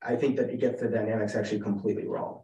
I 0.02 0.16
think 0.16 0.38
that 0.38 0.50
it 0.50 0.60
gets 0.60 0.82
the 0.82 0.88
dynamics 0.88 1.36
actually 1.36 1.60
completely 1.60 2.08
wrong. 2.08 2.42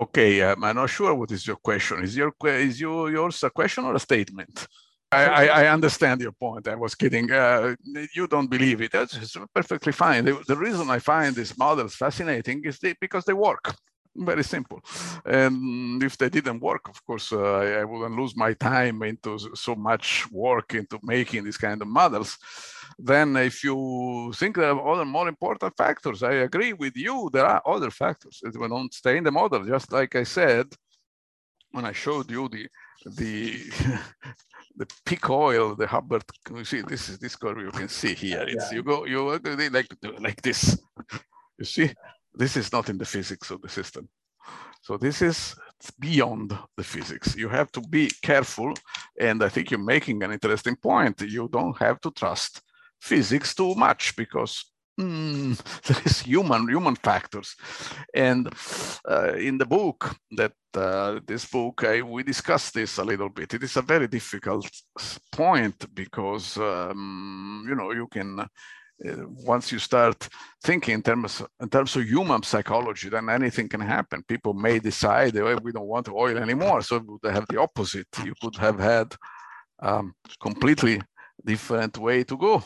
Okay, 0.00 0.42
I'm 0.42 0.60
not 0.60 0.90
sure 0.90 1.14
what 1.14 1.30
is 1.30 1.46
your 1.46 1.56
question. 1.56 2.02
Is 2.02 2.16
your 2.16 2.32
is 2.44 2.80
your 2.80 3.10
yours 3.10 3.42
a 3.44 3.50
question 3.50 3.84
or 3.84 3.94
a 3.94 4.00
statement? 4.00 4.66
I, 5.12 5.24
I, 5.24 5.44
I 5.62 5.66
understand 5.68 6.20
your 6.20 6.32
point. 6.32 6.66
I 6.66 6.74
was 6.74 6.94
kidding. 6.94 7.30
Uh, 7.30 7.76
you 8.14 8.26
don't 8.26 8.50
believe 8.50 8.80
it. 8.80 8.90
That's 8.90 9.36
perfectly 9.54 9.92
fine. 9.92 10.24
The, 10.24 10.42
the, 10.48 10.56
reason 10.56 10.90
I 10.90 10.98
find 10.98 11.36
these 11.36 11.56
models 11.56 11.94
fascinating 11.94 12.64
is 12.64 12.80
because 13.00 13.24
they 13.24 13.32
work 13.32 13.76
very 14.16 14.44
simple. 14.44 14.80
And 15.24 16.02
if 16.02 16.16
they 16.16 16.28
didn't 16.28 16.60
work, 16.60 16.88
of 16.88 17.04
course, 17.06 17.32
uh, 17.32 17.42
I, 17.42 17.80
I, 17.80 17.84
wouldn't 17.84 18.18
lose 18.18 18.36
my 18.36 18.52
time 18.54 19.02
into 19.02 19.38
so 19.54 19.74
much 19.74 20.30
work 20.30 20.74
into 20.74 20.98
making 21.02 21.44
these 21.44 21.56
kind 21.56 21.80
of 21.82 21.88
models. 21.88 22.38
Then 22.98 23.36
if 23.36 23.64
you 23.64 24.32
think 24.36 24.56
there 24.56 24.70
are 24.70 24.92
other 24.92 25.04
more 25.04 25.28
important 25.28 25.76
factors, 25.76 26.22
I 26.22 26.32
agree 26.48 26.72
with 26.72 26.96
you. 26.96 27.28
There 27.32 27.46
are 27.46 27.62
other 27.66 27.90
factors 27.90 28.40
that 28.42 28.58
we 28.58 28.68
don't 28.68 28.92
stay 28.92 29.16
in 29.16 29.24
the 29.24 29.32
model. 29.32 29.64
Just 29.64 29.92
like 29.92 30.14
I 30.14 30.24
said, 30.24 30.66
when 31.72 31.84
I 31.84 31.92
showed 31.92 32.30
you 32.30 32.48
the, 32.48 32.68
the, 33.04 33.56
the 34.76 34.86
peak 35.04 35.28
oil, 35.28 35.74
the 35.74 35.86
Hubbert, 35.86 36.24
you 36.50 36.64
see, 36.64 36.82
this 36.82 37.08
is 37.08 37.18
this 37.18 37.36
curve 37.36 37.58
you 37.58 37.70
can 37.70 37.88
see 37.88 38.14
here. 38.14 38.44
It's, 38.46 38.70
yeah. 38.70 38.76
you 38.76 38.82
go, 38.82 39.04
you 39.06 39.40
like, 39.70 39.88
like 40.20 40.42
this, 40.42 40.78
you 41.58 41.64
see? 41.64 41.92
This 42.36 42.56
is 42.56 42.72
not 42.72 42.88
in 42.88 42.98
the 42.98 43.04
physics 43.04 43.50
of 43.50 43.62
the 43.62 43.68
system. 43.68 44.08
So 44.82 44.96
this 44.96 45.22
is 45.22 45.56
beyond 45.98 46.56
the 46.76 46.84
physics. 46.84 47.34
You 47.36 47.48
have 47.48 47.72
to 47.72 47.80
be 47.80 48.10
careful. 48.22 48.74
And 49.18 49.42
I 49.42 49.48
think 49.48 49.70
you're 49.70 49.80
making 49.80 50.22
an 50.22 50.32
interesting 50.32 50.76
point. 50.76 51.20
You 51.22 51.48
don't 51.50 51.76
have 51.78 52.00
to 52.02 52.10
trust 52.10 52.60
physics 53.04 53.54
too 53.54 53.74
much 53.74 54.16
because 54.16 54.64
mm, 54.98 55.56
there 55.86 56.02
is 56.04 56.20
human 56.20 56.68
human 56.68 56.96
factors. 56.96 57.54
And 58.14 58.48
uh, 59.08 59.34
in 59.34 59.58
the 59.58 59.66
book 59.66 60.16
that 60.36 60.52
uh, 60.74 61.20
this 61.26 61.44
book 61.44 61.84
I, 61.84 62.02
we 62.02 62.22
discuss 62.22 62.70
this 62.70 62.98
a 62.98 63.04
little 63.04 63.28
bit. 63.28 63.54
It 63.54 63.62
is 63.62 63.76
a 63.76 63.82
very 63.82 64.08
difficult 64.08 64.70
point 65.30 65.94
because 65.94 66.56
um, 66.56 67.66
you 67.68 67.74
know 67.74 67.92
you 67.92 68.06
can 68.06 68.40
uh, 68.40 68.46
once 69.46 69.70
you 69.72 69.78
start 69.78 70.28
thinking 70.62 70.94
in 70.94 71.02
terms 71.02 71.42
in 71.60 71.68
terms 71.68 71.96
of 71.96 72.04
human 72.04 72.42
psychology 72.42 73.10
then 73.10 73.28
anything 73.28 73.68
can 73.68 73.82
happen. 73.82 74.22
People 74.26 74.54
may 74.54 74.78
decide 74.78 75.36
oh, 75.36 75.58
we 75.62 75.72
don't 75.72 75.92
want 75.94 76.08
oil 76.08 76.38
anymore 76.38 76.80
so 76.82 76.98
we 76.98 77.18
would 77.22 77.34
have 77.34 77.46
the 77.48 77.60
opposite. 77.60 78.08
You 78.24 78.34
could 78.40 78.56
have 78.56 78.78
had 78.78 79.14
um, 79.82 80.14
completely 80.40 81.02
different 81.44 81.98
way 81.98 82.24
to 82.24 82.36
go 82.38 82.62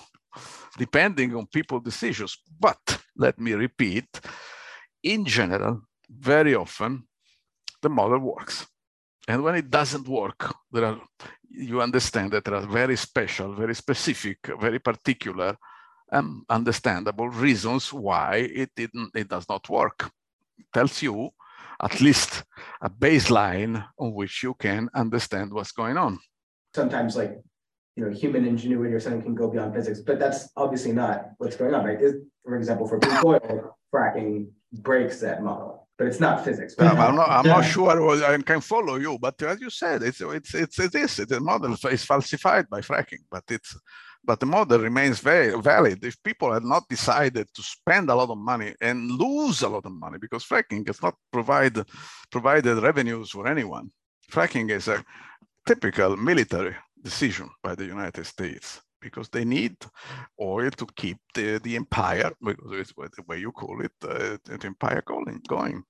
depending 0.76 1.34
on 1.34 1.46
people's 1.46 1.84
decisions. 1.84 2.38
But 2.58 3.00
let 3.16 3.38
me 3.38 3.52
repeat, 3.52 4.20
in 5.02 5.24
general, 5.24 5.82
very 6.08 6.54
often 6.54 7.04
the 7.82 7.88
model 7.88 8.18
works. 8.18 8.66
And 9.26 9.42
when 9.42 9.56
it 9.56 9.70
doesn't 9.70 10.08
work, 10.08 10.54
there 10.72 10.86
are, 10.86 11.00
you 11.50 11.82
understand 11.82 12.32
that 12.32 12.44
there 12.44 12.54
are 12.54 12.66
very 12.66 12.96
special, 12.96 13.54
very 13.54 13.74
specific, 13.74 14.38
very 14.60 14.78
particular, 14.78 15.56
and 16.10 16.42
understandable 16.48 17.28
reasons 17.28 17.92
why 17.92 18.36
it 18.36 18.70
didn't, 18.74 19.10
it 19.14 19.28
does 19.28 19.46
not 19.48 19.68
work. 19.68 20.10
It 20.56 20.66
tells 20.72 21.02
you 21.02 21.30
at 21.82 22.00
least 22.00 22.44
a 22.80 22.88
baseline 22.88 23.84
on 23.98 24.14
which 24.14 24.42
you 24.42 24.54
can 24.54 24.88
understand 24.94 25.52
what's 25.52 25.72
going 25.72 25.98
on. 25.98 26.18
Sometimes 26.74 27.16
like 27.16 27.38
you 27.98 28.04
know, 28.04 28.16
human 28.16 28.44
ingenuity 28.46 28.94
or 28.94 29.00
something 29.00 29.22
can 29.22 29.34
go 29.34 29.50
beyond 29.50 29.74
physics, 29.74 29.98
but 29.98 30.20
that's 30.20 30.50
obviously 30.56 30.92
not 30.92 31.30
what's 31.38 31.56
going 31.56 31.74
on, 31.74 31.84
right? 31.84 32.00
Is, 32.00 32.14
for 32.44 32.54
example, 32.54 32.86
for 32.86 32.98
big 32.98 33.24
oil, 33.24 33.76
fracking 33.92 34.50
breaks 34.72 35.18
that 35.18 35.42
model, 35.42 35.88
but 35.98 36.06
it's 36.06 36.20
not 36.20 36.44
physics. 36.44 36.76
Right? 36.78 36.96
I'm 36.96 37.16
not, 37.16 37.28
I'm 37.28 37.46
not 37.46 37.64
sure 37.64 37.90
I 37.90 38.40
can 38.40 38.60
follow 38.60 38.96
you, 38.98 39.18
but 39.20 39.42
as 39.42 39.60
you 39.60 39.68
said, 39.68 40.04
it's 40.04 40.20
it's 40.20 40.54
it's 40.54 40.78
it 40.78 40.94
is 40.94 41.16
the 41.16 41.40
model 41.40 41.74
is 41.90 42.04
falsified 42.04 42.70
by 42.70 42.82
fracking, 42.82 43.24
but 43.28 43.42
it's 43.50 43.76
but 44.24 44.38
the 44.38 44.46
model 44.46 44.78
remains 44.78 45.18
very 45.18 45.60
valid. 45.60 46.04
If 46.04 46.22
people 46.22 46.52
had 46.52 46.62
not 46.62 46.88
decided 46.88 47.48
to 47.52 47.62
spend 47.64 48.10
a 48.10 48.14
lot 48.14 48.30
of 48.30 48.38
money 48.38 48.74
and 48.80 49.10
lose 49.10 49.62
a 49.62 49.68
lot 49.68 49.86
of 49.86 49.92
money 49.92 50.18
because 50.18 50.44
fracking 50.44 50.86
has 50.86 51.02
not 51.02 51.14
provide 51.32 51.76
provided 52.30 52.76
revenues 52.78 53.30
for 53.30 53.48
anyone. 53.48 53.90
Fracking 54.30 54.70
is 54.70 54.86
a 54.86 55.04
typical 55.66 56.16
military 56.16 56.76
decision 57.02 57.50
by 57.62 57.74
the 57.74 57.84
United 57.84 58.24
States 58.24 58.80
because 59.00 59.28
they 59.28 59.44
need 59.44 59.76
oil 60.40 60.70
to 60.70 60.86
keep 60.96 61.18
the, 61.34 61.58
the 61.62 61.76
empire, 61.76 62.32
because 62.44 62.72
it's 62.72 62.92
the 62.92 63.22
way 63.28 63.38
you 63.38 63.52
call 63.52 63.80
it, 63.80 63.92
uh, 64.02 64.36
the 64.44 64.58
empire 64.64 65.02
going, 65.06 65.40
going. 65.48 65.82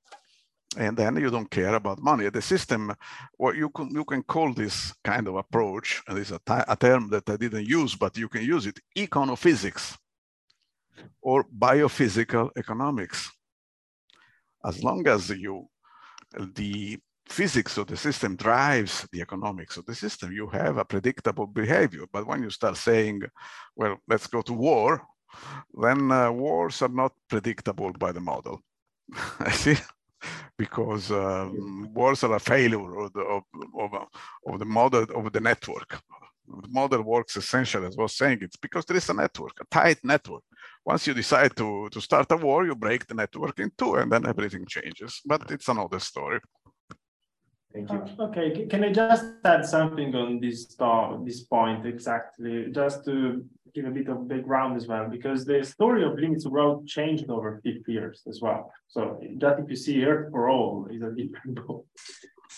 And 0.77 0.97
then 0.97 1.17
you 1.17 1.31
don't 1.31 1.51
care 1.51 1.75
about 1.75 2.03
money. 2.03 2.29
The 2.29 2.43
system, 2.43 2.95
what 3.39 3.57
you 3.57 3.71
can 3.71 3.91
you 3.91 4.05
can 4.05 4.23
call 4.23 4.53
this 4.53 4.95
kind 5.03 5.27
of 5.27 5.37
approach, 5.37 6.03
and 6.07 6.19
a, 6.19 6.65
a 6.69 6.77
term 6.77 7.09
that 7.09 7.29
I 7.31 7.37
didn't 7.37 7.67
use, 7.67 7.95
but 7.95 8.19
you 8.19 8.29
can 8.29 8.43
use 8.43 8.67
it, 8.67 8.79
econophysics 8.97 9.97
or 11.23 11.45
biophysical 11.45 12.51
economics. 12.57 13.31
As 14.65 14.85
long 14.85 15.09
as 15.09 15.31
you 15.31 15.69
the 16.55 16.99
physics 17.29 17.77
of 17.79 17.87
the 17.87 17.97
system 17.97 18.37
drives 18.37 19.07
the 19.13 19.21
economics 19.21 19.77
of 19.77 19.87
the 19.87 19.95
system, 19.95 20.33
you 20.33 20.47
have 20.49 20.77
a 20.79 20.85
predictable 20.85 21.47
behavior. 21.47 22.05
But 22.13 22.27
when 22.27 22.43
you 22.43 22.51
start 22.51 22.77
saying, 22.77 23.23
well, 23.77 23.97
let's 24.09 24.27
go 24.27 24.43
to 24.43 24.53
war, 24.53 25.03
then 25.81 26.11
uh, 26.11 26.33
wars 26.33 26.83
are 26.83 26.89
not 26.89 27.13
predictable 27.29 27.93
by 27.93 28.13
the 28.13 28.21
model. 28.21 28.63
I 29.41 29.51
see, 29.51 29.77
because 30.57 31.11
um, 31.11 31.91
wars 31.95 32.25
are 32.25 32.35
a 32.35 32.41
failure 32.41 32.99
of 32.99 33.13
the, 33.13 33.21
of, 33.21 33.43
of, 33.79 33.91
of 34.47 34.59
the 34.59 34.65
model 34.65 35.07
of 35.15 35.33
the 35.33 35.41
network. 35.41 36.01
The 36.49 36.69
model 36.69 37.03
works 37.03 37.37
essentially, 37.37 37.87
as 37.87 37.97
I 37.99 38.03
was 38.03 38.17
saying, 38.17 38.39
it's 38.41 38.57
because 38.57 38.87
there 38.87 38.97
is 38.97 39.09
a 39.11 39.15
network, 39.15 39.53
a 39.61 39.67
tight 39.71 39.99
network. 40.03 40.43
Once 40.85 41.07
you 41.07 41.13
decide 41.13 41.55
to, 41.57 41.89
to 41.91 42.01
start 42.01 42.33
a 42.33 42.37
war, 42.37 42.65
you 42.65 42.75
break 42.75 43.07
the 43.07 43.15
network 43.15 43.61
in 43.61 43.71
two 43.77 43.97
and 43.97 44.11
then 44.11 44.27
everything 44.27 44.65
changes. 44.67 45.21
But 45.27 45.51
it's 45.51 45.69
another 45.69 46.01
story. 46.01 46.41
Thank 47.73 47.91
you. 47.91 47.99
Uh, 47.99 48.25
okay, 48.29 48.67
can 48.67 48.83
I 48.85 48.93
just 48.93 49.25
add 49.45 49.65
something 49.67 50.15
on 50.15 50.41
this 50.41 50.67
thought, 50.67 51.25
this 51.25 51.43
point 51.43 51.87
exactly, 51.87 52.71
just 52.71 53.05
to 53.05 53.45
give 53.75 53.85
a 53.85 53.91
bit 53.91 54.09
of 54.09 54.27
background 54.27 54.77
as 54.77 54.87
well, 54.87 55.09
because 55.09 55.45
the 55.45 55.63
story 55.63 56.03
of 56.05 56.19
Limits 56.19 56.47
Growth 56.47 56.87
changed 56.87 57.29
over 57.29 57.61
50 57.63 57.93
years 57.93 58.23
as 58.27 58.41
well. 58.41 58.73
So 58.89 59.21
just 59.37 59.61
if 59.61 59.69
you 59.69 59.77
see 59.77 60.05
Earth 60.05 60.31
for 60.31 60.49
All 60.49 60.89
is 60.91 61.03
a 61.03 61.11
different 61.11 61.55
book. 61.67 61.87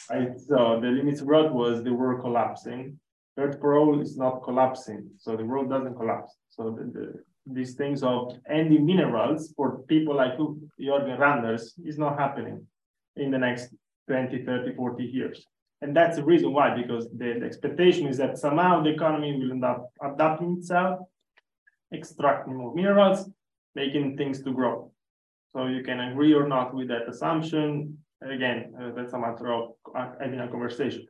Right? 0.09 0.39
So 0.39 0.79
the 0.81 0.89
Limits 0.89 1.23
Growth 1.23 1.53
was 1.53 1.83
the 1.83 1.93
world 1.93 2.21
collapsing. 2.21 2.99
Earth 3.37 3.59
for 3.61 3.77
All 3.77 4.01
is 4.01 4.17
not 4.17 4.43
collapsing, 4.45 5.11
so 5.17 5.37
the 5.37 5.45
world 5.45 5.71
doesn't 5.71 5.97
collapse. 5.97 6.37
So 6.51 6.71
the, 6.71 6.85
the, 6.85 7.15
these 7.47 7.75
things 7.75 8.03
of 8.03 8.37
ending 8.49 8.87
minerals 8.87 9.53
for 9.57 9.79
people 9.89 10.15
like 10.15 10.39
Jørgen 10.79 11.19
Randers 11.19 11.75
is 11.85 11.99
not 11.99 12.19
happening 12.19 12.67
in 13.17 13.31
the 13.31 13.39
next 13.39 13.75
20, 14.11 14.45
30, 14.45 14.75
40 14.75 15.05
years. 15.05 15.47
And 15.83 15.97
that's 15.97 16.17
the 16.17 16.25
reason 16.25 16.53
why, 16.53 16.75
because 16.75 17.09
the, 17.17 17.37
the 17.39 17.47
expectation 17.47 18.09
is 18.09 18.17
that 18.17 18.39
somehow 18.39 18.83
the 18.83 18.91
economy 18.91 19.39
will 19.39 19.53
end 19.53 19.65
up 19.65 19.93
adapting 20.03 20.57
itself, 20.59 20.99
extracting 21.95 22.57
more 22.57 22.75
minerals, 22.75 23.31
making 23.77 24.17
things 24.17 24.43
to 24.43 24.53
grow. 24.53 24.91
So 25.53 25.67
you 25.67 25.85
can 25.85 26.01
agree 26.01 26.35
or 26.35 26.49
not 26.49 26.75
with 26.75 26.89
that 26.89 27.09
assumption. 27.09 27.99
Again, 28.21 28.75
uh, 28.81 28.91
that's 28.97 29.13
a 29.13 29.19
matter 29.19 29.53
of 29.53 29.75
having 30.21 30.41
a 30.41 30.49
conversation. 30.49 31.07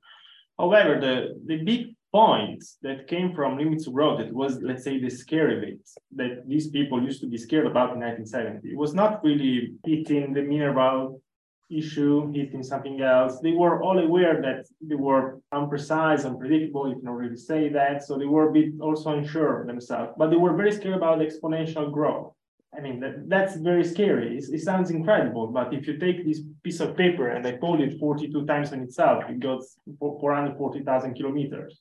However, 0.58 1.00
the, 1.00 1.40
the 1.46 1.64
big 1.64 1.96
point 2.12 2.62
that 2.82 3.08
came 3.08 3.34
from 3.34 3.56
limits 3.56 3.84
to 3.84 3.92
growth, 3.92 4.20
it 4.20 4.32
was, 4.32 4.60
let's 4.60 4.84
say, 4.84 5.00
the 5.00 5.08
scary 5.08 5.58
bits 5.64 5.96
that 6.16 6.46
these 6.46 6.68
people 6.68 7.02
used 7.02 7.22
to 7.22 7.26
be 7.26 7.38
scared 7.38 7.66
about 7.66 7.94
in 7.94 8.00
1970. 8.00 8.68
It 8.68 8.76
was 8.76 8.92
not 8.92 9.24
really 9.24 9.72
hitting 9.86 10.34
the 10.34 10.42
mineral 10.42 11.22
issue 11.70 12.32
hitting 12.32 12.62
something 12.62 13.00
else. 13.00 13.40
They 13.40 13.52
were 13.52 13.82
all 13.82 13.98
aware 13.98 14.40
that 14.42 14.66
they 14.80 14.96
were 14.96 15.40
imprecise, 15.54 16.24
unpredictable, 16.24 16.88
you 16.88 16.98
can 16.98 17.08
already 17.08 17.36
say 17.36 17.68
that. 17.70 18.04
So 18.04 18.18
they 18.18 18.26
were 18.26 18.50
a 18.50 18.52
bit 18.52 18.72
also 18.80 19.10
unsure 19.10 19.66
themselves, 19.66 20.12
but 20.16 20.30
they 20.30 20.36
were 20.36 20.56
very 20.56 20.72
scared 20.72 20.96
about 20.96 21.20
exponential 21.20 21.92
growth. 21.92 22.32
I 22.76 22.80
mean, 22.80 23.00
that, 23.00 23.28
that's 23.28 23.56
very 23.56 23.84
scary. 23.84 24.36
It's, 24.36 24.48
it 24.48 24.60
sounds 24.60 24.90
incredible, 24.90 25.48
but 25.48 25.74
if 25.74 25.88
you 25.88 25.98
take 25.98 26.24
this 26.24 26.40
piece 26.62 26.80
of 26.80 26.96
paper 26.96 27.28
and 27.28 27.44
I 27.46 27.58
fold 27.58 27.80
it 27.80 27.98
42 27.98 28.46
times 28.46 28.72
on 28.72 28.80
itself, 28.80 29.24
it 29.28 29.40
goes 29.40 29.76
440,000 29.98 31.14
kilometers. 31.14 31.80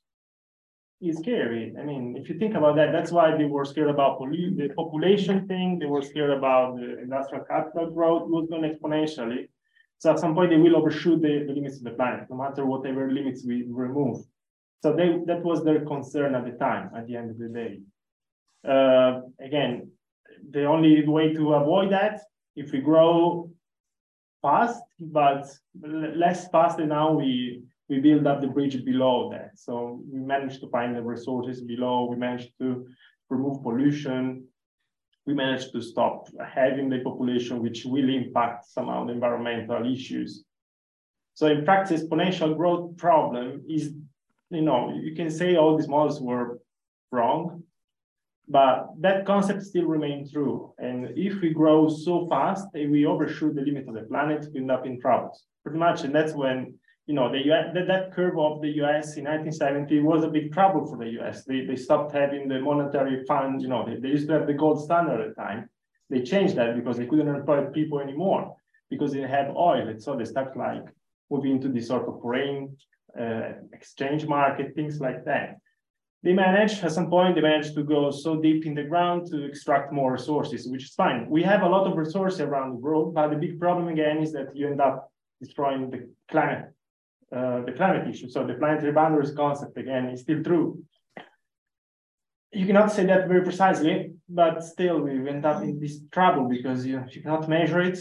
It's 1.00 1.18
scary. 1.18 1.72
I 1.80 1.84
mean, 1.84 2.16
if 2.18 2.28
you 2.28 2.38
think 2.38 2.56
about 2.56 2.76
that, 2.76 2.92
that's 2.92 3.12
why 3.12 3.34
they 3.36 3.46
were 3.46 3.64
scared 3.64 3.88
about 3.88 4.20
the 4.20 4.68
population 4.76 5.46
thing. 5.46 5.78
They 5.78 5.86
were 5.86 6.02
scared 6.02 6.30
about 6.30 6.76
the 6.76 6.98
industrial 6.98 7.44
capital 7.44 7.90
growth 7.90 8.28
was 8.28 8.48
going 8.50 8.70
exponentially. 8.70 9.48
So 10.00 10.10
at 10.10 10.18
some 10.18 10.34
point 10.34 10.48
they 10.48 10.56
will 10.56 10.76
overshoot 10.76 11.20
the, 11.20 11.44
the 11.46 11.52
limits 11.52 11.76
of 11.76 11.84
the 11.84 11.90
planet, 11.90 12.24
no 12.30 12.36
matter 12.36 12.64
whatever 12.64 13.12
limits 13.12 13.44
we 13.46 13.66
remove. 13.68 14.24
So 14.82 14.96
they, 14.96 15.18
that 15.26 15.42
was 15.44 15.62
their 15.62 15.84
concern 15.84 16.34
at 16.34 16.46
the 16.46 16.52
time, 16.52 16.90
at 16.96 17.06
the 17.06 17.16
end 17.16 17.30
of 17.30 17.38
the 17.38 17.48
day. 17.48 17.80
Uh, 18.66 19.20
again, 19.38 19.90
the 20.50 20.64
only 20.64 21.06
way 21.06 21.34
to 21.34 21.52
avoid 21.52 21.92
that, 21.92 22.22
if 22.56 22.72
we 22.72 22.80
grow 22.80 23.50
fast, 24.40 24.82
but 24.98 25.46
less 25.82 26.48
fast 26.48 26.78
than 26.78 26.88
now, 26.88 27.12
we, 27.12 27.62
we 27.90 28.00
build 28.00 28.26
up 28.26 28.40
the 28.40 28.46
bridge 28.46 28.82
below 28.86 29.28
that. 29.32 29.50
So 29.56 30.00
we 30.10 30.18
managed 30.18 30.62
to 30.62 30.70
find 30.70 30.96
the 30.96 31.02
resources 31.02 31.60
below, 31.60 32.06
we 32.08 32.16
managed 32.16 32.52
to 32.60 32.86
remove 33.28 33.62
pollution, 33.62 34.46
we 35.30 35.36
managed 35.36 35.72
to 35.72 35.80
stop 35.80 36.28
having 36.44 36.90
the 36.90 36.98
population, 36.98 37.62
which 37.62 37.84
will 37.84 38.08
impact 38.08 38.66
somehow 38.66 39.06
the 39.06 39.12
environmental 39.12 39.90
issues. 39.90 40.44
So 41.34 41.46
in 41.46 41.64
practice, 41.64 42.02
exponential 42.02 42.56
growth 42.56 42.96
problem 42.96 43.62
is, 43.68 43.94
you 44.50 44.62
know, 44.62 44.92
you 44.92 45.14
can 45.14 45.30
say 45.30 45.56
all 45.56 45.76
these 45.76 45.88
models 45.88 46.20
were 46.20 46.58
wrong, 47.12 47.62
but 48.48 48.88
that 48.98 49.24
concept 49.24 49.62
still 49.62 49.86
remains 49.86 50.32
true. 50.32 50.74
And 50.78 51.16
if 51.16 51.40
we 51.40 51.50
grow 51.50 51.88
so 51.88 52.26
fast 52.28 52.66
and 52.74 52.90
we 52.90 53.06
overshoot 53.06 53.54
the 53.54 53.62
limit 53.62 53.88
of 53.88 53.94
the 53.94 54.02
planet, 54.02 54.48
we 54.52 54.60
end 54.60 54.72
up 54.72 54.84
in 54.84 55.00
troubles, 55.00 55.44
pretty 55.62 55.78
much. 55.78 56.02
And 56.02 56.12
that's 56.12 56.34
when 56.34 56.74
you 57.06 57.14
know, 57.14 57.30
the 57.30 57.50
US, 57.50 57.74
that, 57.74 57.86
that 57.88 58.12
curve 58.12 58.38
of 58.38 58.60
the 58.60 58.68
US 58.82 59.16
in 59.16 59.24
1970 59.24 60.00
was 60.00 60.24
a 60.24 60.28
big 60.28 60.52
trouble 60.52 60.86
for 60.86 60.96
the 60.96 61.10
US. 61.20 61.44
They, 61.44 61.64
they 61.64 61.76
stopped 61.76 62.12
having 62.12 62.48
the 62.48 62.60
monetary 62.60 63.24
fund, 63.24 63.62
you 63.62 63.68
know, 63.68 63.84
they, 63.86 63.96
they 63.96 64.08
used 64.08 64.28
to 64.28 64.34
have 64.34 64.46
the 64.46 64.54
gold 64.54 64.84
standard 64.84 65.20
at 65.20 65.34
the 65.34 65.42
time. 65.42 65.68
They 66.08 66.22
changed 66.22 66.56
that 66.56 66.76
because 66.76 66.96
they 66.96 67.06
couldn't 67.06 67.28
employ 67.28 67.66
people 67.66 68.00
anymore 68.00 68.56
because 68.90 69.12
they 69.12 69.20
have 69.20 69.54
oil. 69.56 69.88
And 69.88 70.02
so 70.02 70.16
they 70.16 70.24
start 70.24 70.56
like 70.56 70.84
moving 71.30 71.52
into 71.52 71.68
this 71.68 71.88
sort 71.88 72.08
of 72.08 72.20
foreign 72.20 72.76
uh, 73.18 73.52
exchange 73.72 74.26
market, 74.26 74.74
things 74.74 75.00
like 75.00 75.24
that. 75.24 75.60
they 76.22 76.32
managed 76.32 76.84
at 76.84 76.92
some 76.92 77.08
point 77.08 77.34
they 77.34 77.40
manage 77.40 77.74
to 77.74 77.82
go 77.82 78.10
so 78.10 78.40
deep 78.40 78.66
in 78.66 78.74
the 78.74 78.82
ground 78.82 79.26
to 79.26 79.44
extract 79.44 79.92
more 79.92 80.12
resources 80.12 80.68
which 80.68 80.84
is 80.84 80.94
fine 80.94 81.28
we 81.28 81.42
have 81.42 81.62
a 81.62 81.68
lot 81.68 81.86
of 81.86 81.96
resources 81.96 82.40
around 82.40 82.70
the 82.70 82.76
world 82.76 83.14
but 83.14 83.28
the 83.28 83.36
big 83.36 83.58
problem 83.58 83.88
again 83.88 84.18
is 84.18 84.32
that 84.32 84.54
you 84.54 84.68
end 84.68 84.80
up 84.80 85.10
destroying 85.40 85.90
the 85.90 86.08
climate 86.30 86.66
uh, 87.36 87.60
the 87.62 87.72
climate 87.72 88.08
issue 88.08 88.28
so 88.28 88.46
the 88.46 88.54
planetary 88.54 88.92
boundaries 88.92 89.32
concept 89.32 89.76
again 89.76 90.06
is 90.06 90.20
still 90.22 90.42
true 90.42 90.82
you 92.52 92.66
cannot 92.66 92.90
say 92.92 93.04
that 93.06 93.28
very 93.28 93.42
precisely 93.42 94.12
but 94.28 94.64
still 94.64 95.00
we 95.00 95.28
end 95.28 95.46
up 95.46 95.62
in 95.62 95.78
this 95.78 96.00
trouble 96.10 96.48
because 96.48 96.84
you, 96.84 97.02
you 97.12 97.22
cannot 97.22 97.48
measure 97.48 97.80
it 97.80 98.00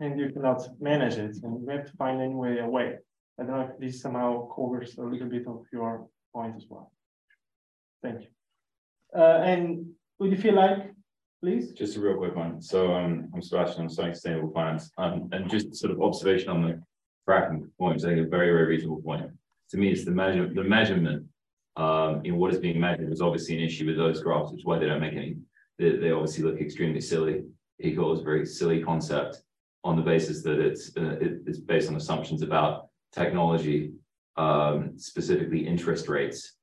and 0.00 0.18
you 0.18 0.30
cannot 0.30 0.60
manage 0.80 1.14
it 1.14 1.36
and 1.42 1.52
we 1.62 1.72
have 1.72 1.86
to 1.86 1.96
find 1.96 2.20
anyway 2.20 2.58
a 2.58 2.66
way 2.66 2.96
i 3.38 3.42
don't 3.42 3.56
know 3.56 3.68
if 3.70 3.78
this 3.78 4.02
somehow 4.02 4.48
covers 4.54 4.98
a 4.98 5.02
little 5.02 5.28
bit 5.28 5.46
of 5.46 5.64
your 5.72 6.08
point 6.32 6.56
as 6.56 6.66
well 6.68 6.90
Thank 8.04 8.20
you. 8.20 9.18
Uh, 9.18 9.40
and 9.42 9.86
would 10.18 10.30
you 10.30 10.36
feel 10.36 10.54
like, 10.54 10.92
please? 11.42 11.72
Just 11.72 11.96
a 11.96 12.00
real 12.00 12.18
quick 12.18 12.36
one. 12.36 12.60
So 12.60 12.92
um, 12.92 13.30
I'm 13.34 13.40
Sebastian, 13.40 13.82
I'm 13.82 13.88
studying 13.88 14.14
sustainable 14.14 14.52
finance. 14.52 14.90
Um, 14.98 15.30
and 15.32 15.50
just 15.50 15.74
sort 15.74 15.90
of 15.90 16.02
observation 16.02 16.50
on 16.50 16.62
the 16.62 16.82
fracking 17.28 17.68
point, 17.78 17.96
is 17.96 18.04
a 18.04 18.08
very, 18.08 18.26
very 18.26 18.66
reasonable 18.66 19.02
point. 19.02 19.30
To 19.70 19.76
me, 19.76 19.90
it's 19.90 20.04
the 20.04 20.10
measure, 20.10 20.48
the 20.52 20.64
measurement 20.64 21.26
um, 21.76 22.20
in 22.24 22.36
what 22.36 22.52
is 22.52 22.58
being 22.58 22.80
measured 22.80 23.12
is 23.12 23.20
obviously 23.20 23.56
an 23.56 23.64
issue 23.64 23.86
with 23.86 23.96
those 23.96 24.22
graphs, 24.22 24.50
which 24.50 24.60
is 24.60 24.66
why 24.66 24.78
they 24.78 24.86
don't 24.86 25.00
make 25.00 25.14
any, 25.14 25.36
they, 25.78 25.96
they 25.96 26.10
obviously 26.10 26.44
look 26.44 26.60
extremely 26.60 27.00
silly. 27.00 27.44
Is 27.80 27.98
a 27.98 28.22
very 28.22 28.46
silly 28.46 28.82
concept 28.82 29.42
on 29.82 29.96
the 29.96 30.02
basis 30.02 30.42
that 30.42 30.60
it's, 30.60 30.96
uh, 30.96 31.16
it, 31.20 31.40
it's 31.46 31.58
based 31.58 31.88
on 31.88 31.96
assumptions 31.96 32.42
about 32.42 32.88
technology, 33.12 33.92
um, 34.36 34.92
specifically 34.96 35.66
interest 35.66 36.08
rates 36.08 36.54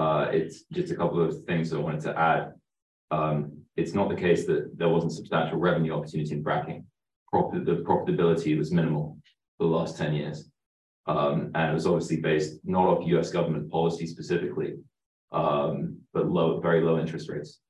uh, 0.00 0.28
it's 0.32 0.64
just 0.72 0.92
a 0.92 0.96
couple 0.96 1.20
of 1.20 1.44
things 1.44 1.70
that 1.70 1.76
I 1.76 1.80
wanted 1.80 2.00
to 2.02 2.18
add. 2.18 2.52
Um, 3.10 3.52
it's 3.76 3.92
not 3.92 4.08
the 4.08 4.14
case 4.14 4.46
that 4.46 4.70
there 4.76 4.88
wasn't 4.88 5.12
substantial 5.12 5.58
revenue 5.58 5.92
opportunity 5.92 6.34
in 6.34 6.44
fracking. 6.44 6.84
The 7.32 7.84
profitability 7.86 8.56
was 8.58 8.72
minimal 8.72 9.18
for 9.60 9.68
the 9.68 9.76
last 9.76 9.98
10 9.98 10.14
years. 10.14 10.48
Um, 11.06 11.50
and 11.54 11.70
it 11.70 11.74
was 11.74 11.86
obviously 11.86 12.16
based 12.16 12.60
not 12.64 12.86
off 12.86 13.06
US 13.06 13.30
government 13.30 13.70
policy 13.70 14.06
specifically, 14.06 14.76
um, 15.32 15.98
but 16.14 16.30
low, 16.30 16.60
very 16.60 16.80
low 16.80 16.98
interest 16.98 17.28
rates, 17.28 17.60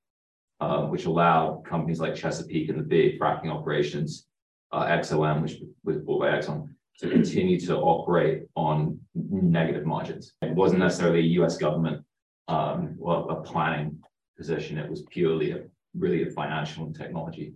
uh, 0.60 0.82
which 0.82 1.06
allowed 1.06 1.64
companies 1.64 1.98
like 1.98 2.14
Chesapeake 2.14 2.68
and 2.68 2.78
the 2.78 2.84
big 2.84 3.18
fracking 3.18 3.50
operations, 3.50 4.28
uh, 4.70 4.84
XTO, 4.84 5.42
which 5.42 5.56
was 5.82 5.96
bought 5.98 6.20
by 6.20 6.28
Exxon, 6.28 6.68
to 7.00 7.10
continue 7.10 7.58
to 7.58 7.76
operate 7.78 8.44
on 8.54 9.00
negative 9.14 9.84
margins. 9.84 10.34
It 10.42 10.54
wasn't 10.54 10.80
necessarily 10.80 11.20
a 11.20 11.42
US 11.42 11.56
government 11.56 12.04
um, 12.46 12.94
well, 12.98 13.28
a 13.30 13.42
planning 13.42 13.98
position. 14.36 14.78
It 14.78 14.88
was 14.88 15.02
purely 15.10 15.52
a 15.52 15.62
really 15.96 16.22
a 16.22 16.30
financial 16.30 16.84
and 16.84 16.94
technology. 16.94 17.54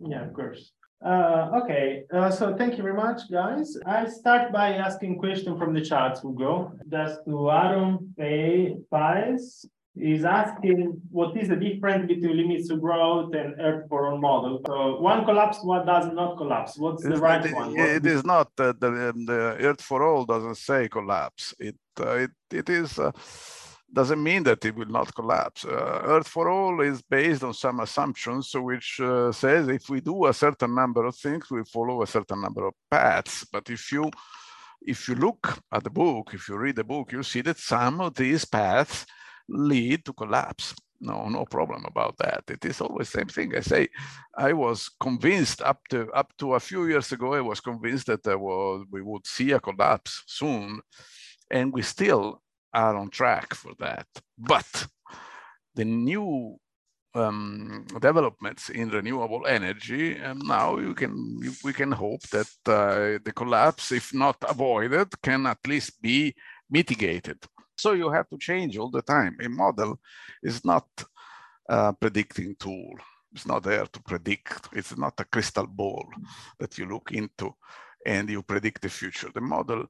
Yeah, 0.00 0.24
of 0.26 0.32
course. 0.32 0.72
Uh, 1.04 1.50
okay, 1.62 2.04
uh, 2.14 2.30
so 2.30 2.54
thank 2.56 2.76
you 2.76 2.82
very 2.82 2.94
much, 2.94 3.30
guys. 3.30 3.76
I 3.86 4.06
start 4.06 4.52
by 4.52 4.74
asking 4.74 5.18
question 5.18 5.58
from 5.58 5.74
the 5.74 5.80
chat, 5.80 6.20
Ugo. 6.24 6.72
Just 6.88 7.24
to 7.26 7.50
Aaron 7.50 8.14
Pay 8.16 8.76
is 9.96 10.24
asking 10.24 11.00
what 11.10 11.36
is 11.36 11.48
the 11.48 11.56
difference 11.56 12.06
between 12.06 12.36
limits 12.36 12.68
to 12.68 12.76
growth 12.76 13.34
and 13.34 13.60
Earth 13.60 13.88
for 13.88 14.06
all 14.06 14.18
model. 14.18 14.60
So 14.64 15.00
one 15.00 15.24
collapse, 15.24 15.58
what 15.62 15.86
does 15.86 16.06
not 16.12 16.36
collapse? 16.36 16.78
What's 16.78 17.02
the 17.02 17.16
right 17.16 17.44
it, 17.44 17.54
one? 17.54 17.76
It 17.76 18.06
is 18.06 18.24
not 18.24 18.48
uh, 18.58 18.72
the, 18.78 19.10
um, 19.10 19.26
the 19.26 19.56
Earth 19.60 19.82
for 19.82 20.02
all 20.04 20.24
doesn't 20.24 20.56
say 20.56 20.88
collapse. 20.88 21.52
It 21.58 21.76
uh, 22.00 22.14
it 22.14 22.30
it 22.52 22.70
is 22.70 22.98
uh, 22.98 23.10
doesn't 23.92 24.22
mean 24.22 24.42
that 24.44 24.64
it 24.64 24.74
will 24.74 24.86
not 24.86 25.14
collapse. 25.14 25.64
Uh, 25.64 26.00
Earth 26.04 26.28
for 26.28 26.48
all 26.48 26.80
is 26.80 27.02
based 27.02 27.42
on 27.44 27.52
some 27.52 27.80
assumptions, 27.80 28.52
which 28.54 29.00
uh, 29.00 29.30
says 29.32 29.68
if 29.68 29.88
we 29.90 30.00
do 30.00 30.26
a 30.26 30.32
certain 30.32 30.74
number 30.74 31.04
of 31.04 31.16
things, 31.16 31.50
we 31.50 31.62
follow 31.64 32.02
a 32.02 32.06
certain 32.06 32.40
number 32.40 32.66
of 32.66 32.74
paths. 32.90 33.46
But 33.52 33.68
if 33.68 33.92
you 33.92 34.10
if 34.84 35.08
you 35.08 35.14
look 35.14 35.58
at 35.70 35.84
the 35.84 35.90
book, 35.90 36.30
if 36.34 36.48
you 36.48 36.56
read 36.56 36.76
the 36.76 36.84
book, 36.84 37.12
you 37.12 37.22
see 37.22 37.42
that 37.42 37.58
some 37.58 38.00
of 38.00 38.14
these 38.14 38.44
paths 38.44 39.06
lead 39.48 40.04
to 40.04 40.12
collapse. 40.12 40.74
No, 41.00 41.28
no 41.28 41.44
problem 41.44 41.84
about 41.84 42.16
that. 42.18 42.44
It 42.48 42.64
is 42.64 42.80
always 42.80 43.10
the 43.10 43.18
same 43.18 43.28
thing. 43.28 43.56
I 43.56 43.60
say, 43.60 43.88
I 44.36 44.52
was 44.52 44.88
convinced 45.00 45.60
up 45.60 45.80
to 45.90 46.10
up 46.12 46.32
to 46.38 46.54
a 46.54 46.60
few 46.60 46.86
years 46.86 47.12
ago, 47.12 47.34
I 47.34 47.40
was 47.40 47.60
convinced 47.60 48.06
that 48.06 48.22
there 48.22 48.38
was, 48.38 48.86
we 48.90 49.02
would 49.02 49.26
see 49.26 49.50
a 49.52 49.60
collapse 49.60 50.22
soon, 50.26 50.80
and 51.50 51.72
we 51.72 51.82
still 51.82 52.40
are 52.72 52.96
on 52.96 53.10
track 53.10 53.54
for 53.54 53.72
that. 53.78 54.06
But 54.38 54.86
the 55.74 55.84
new 55.84 56.58
um, 57.14 57.86
developments 58.00 58.70
in 58.70 58.88
renewable 58.88 59.46
energy, 59.46 60.16
and 60.16 60.40
now 60.44 60.78
you 60.78 60.94
can 60.94 61.40
we 61.64 61.72
can 61.72 61.92
hope 61.92 62.22
that 62.30 62.50
uh, 62.66 63.18
the 63.24 63.32
collapse, 63.34 63.92
if 63.92 64.14
not 64.14 64.36
avoided, 64.48 65.08
can 65.22 65.46
at 65.46 65.58
least 65.66 66.00
be 66.00 66.34
mitigated. 66.70 67.38
So 67.76 67.92
you 67.92 68.10
have 68.10 68.28
to 68.30 68.38
change 68.38 68.78
all 68.78 68.90
the 68.90 69.02
time. 69.02 69.36
A 69.42 69.48
model 69.48 69.98
is 70.42 70.64
not 70.64 70.86
a 71.68 71.92
predicting 71.92 72.56
tool. 72.58 72.94
It's 73.32 73.46
not 73.46 73.62
there 73.62 73.86
to 73.86 74.02
predict. 74.02 74.68
It's 74.72 74.96
not 74.96 75.20
a 75.20 75.24
crystal 75.24 75.66
ball 75.66 76.06
that 76.58 76.78
you 76.78 76.86
look 76.86 77.12
into 77.12 77.54
and 78.04 78.28
you 78.28 78.42
predict 78.42 78.82
the 78.82 78.88
future. 78.88 79.30
The 79.34 79.40
model 79.40 79.86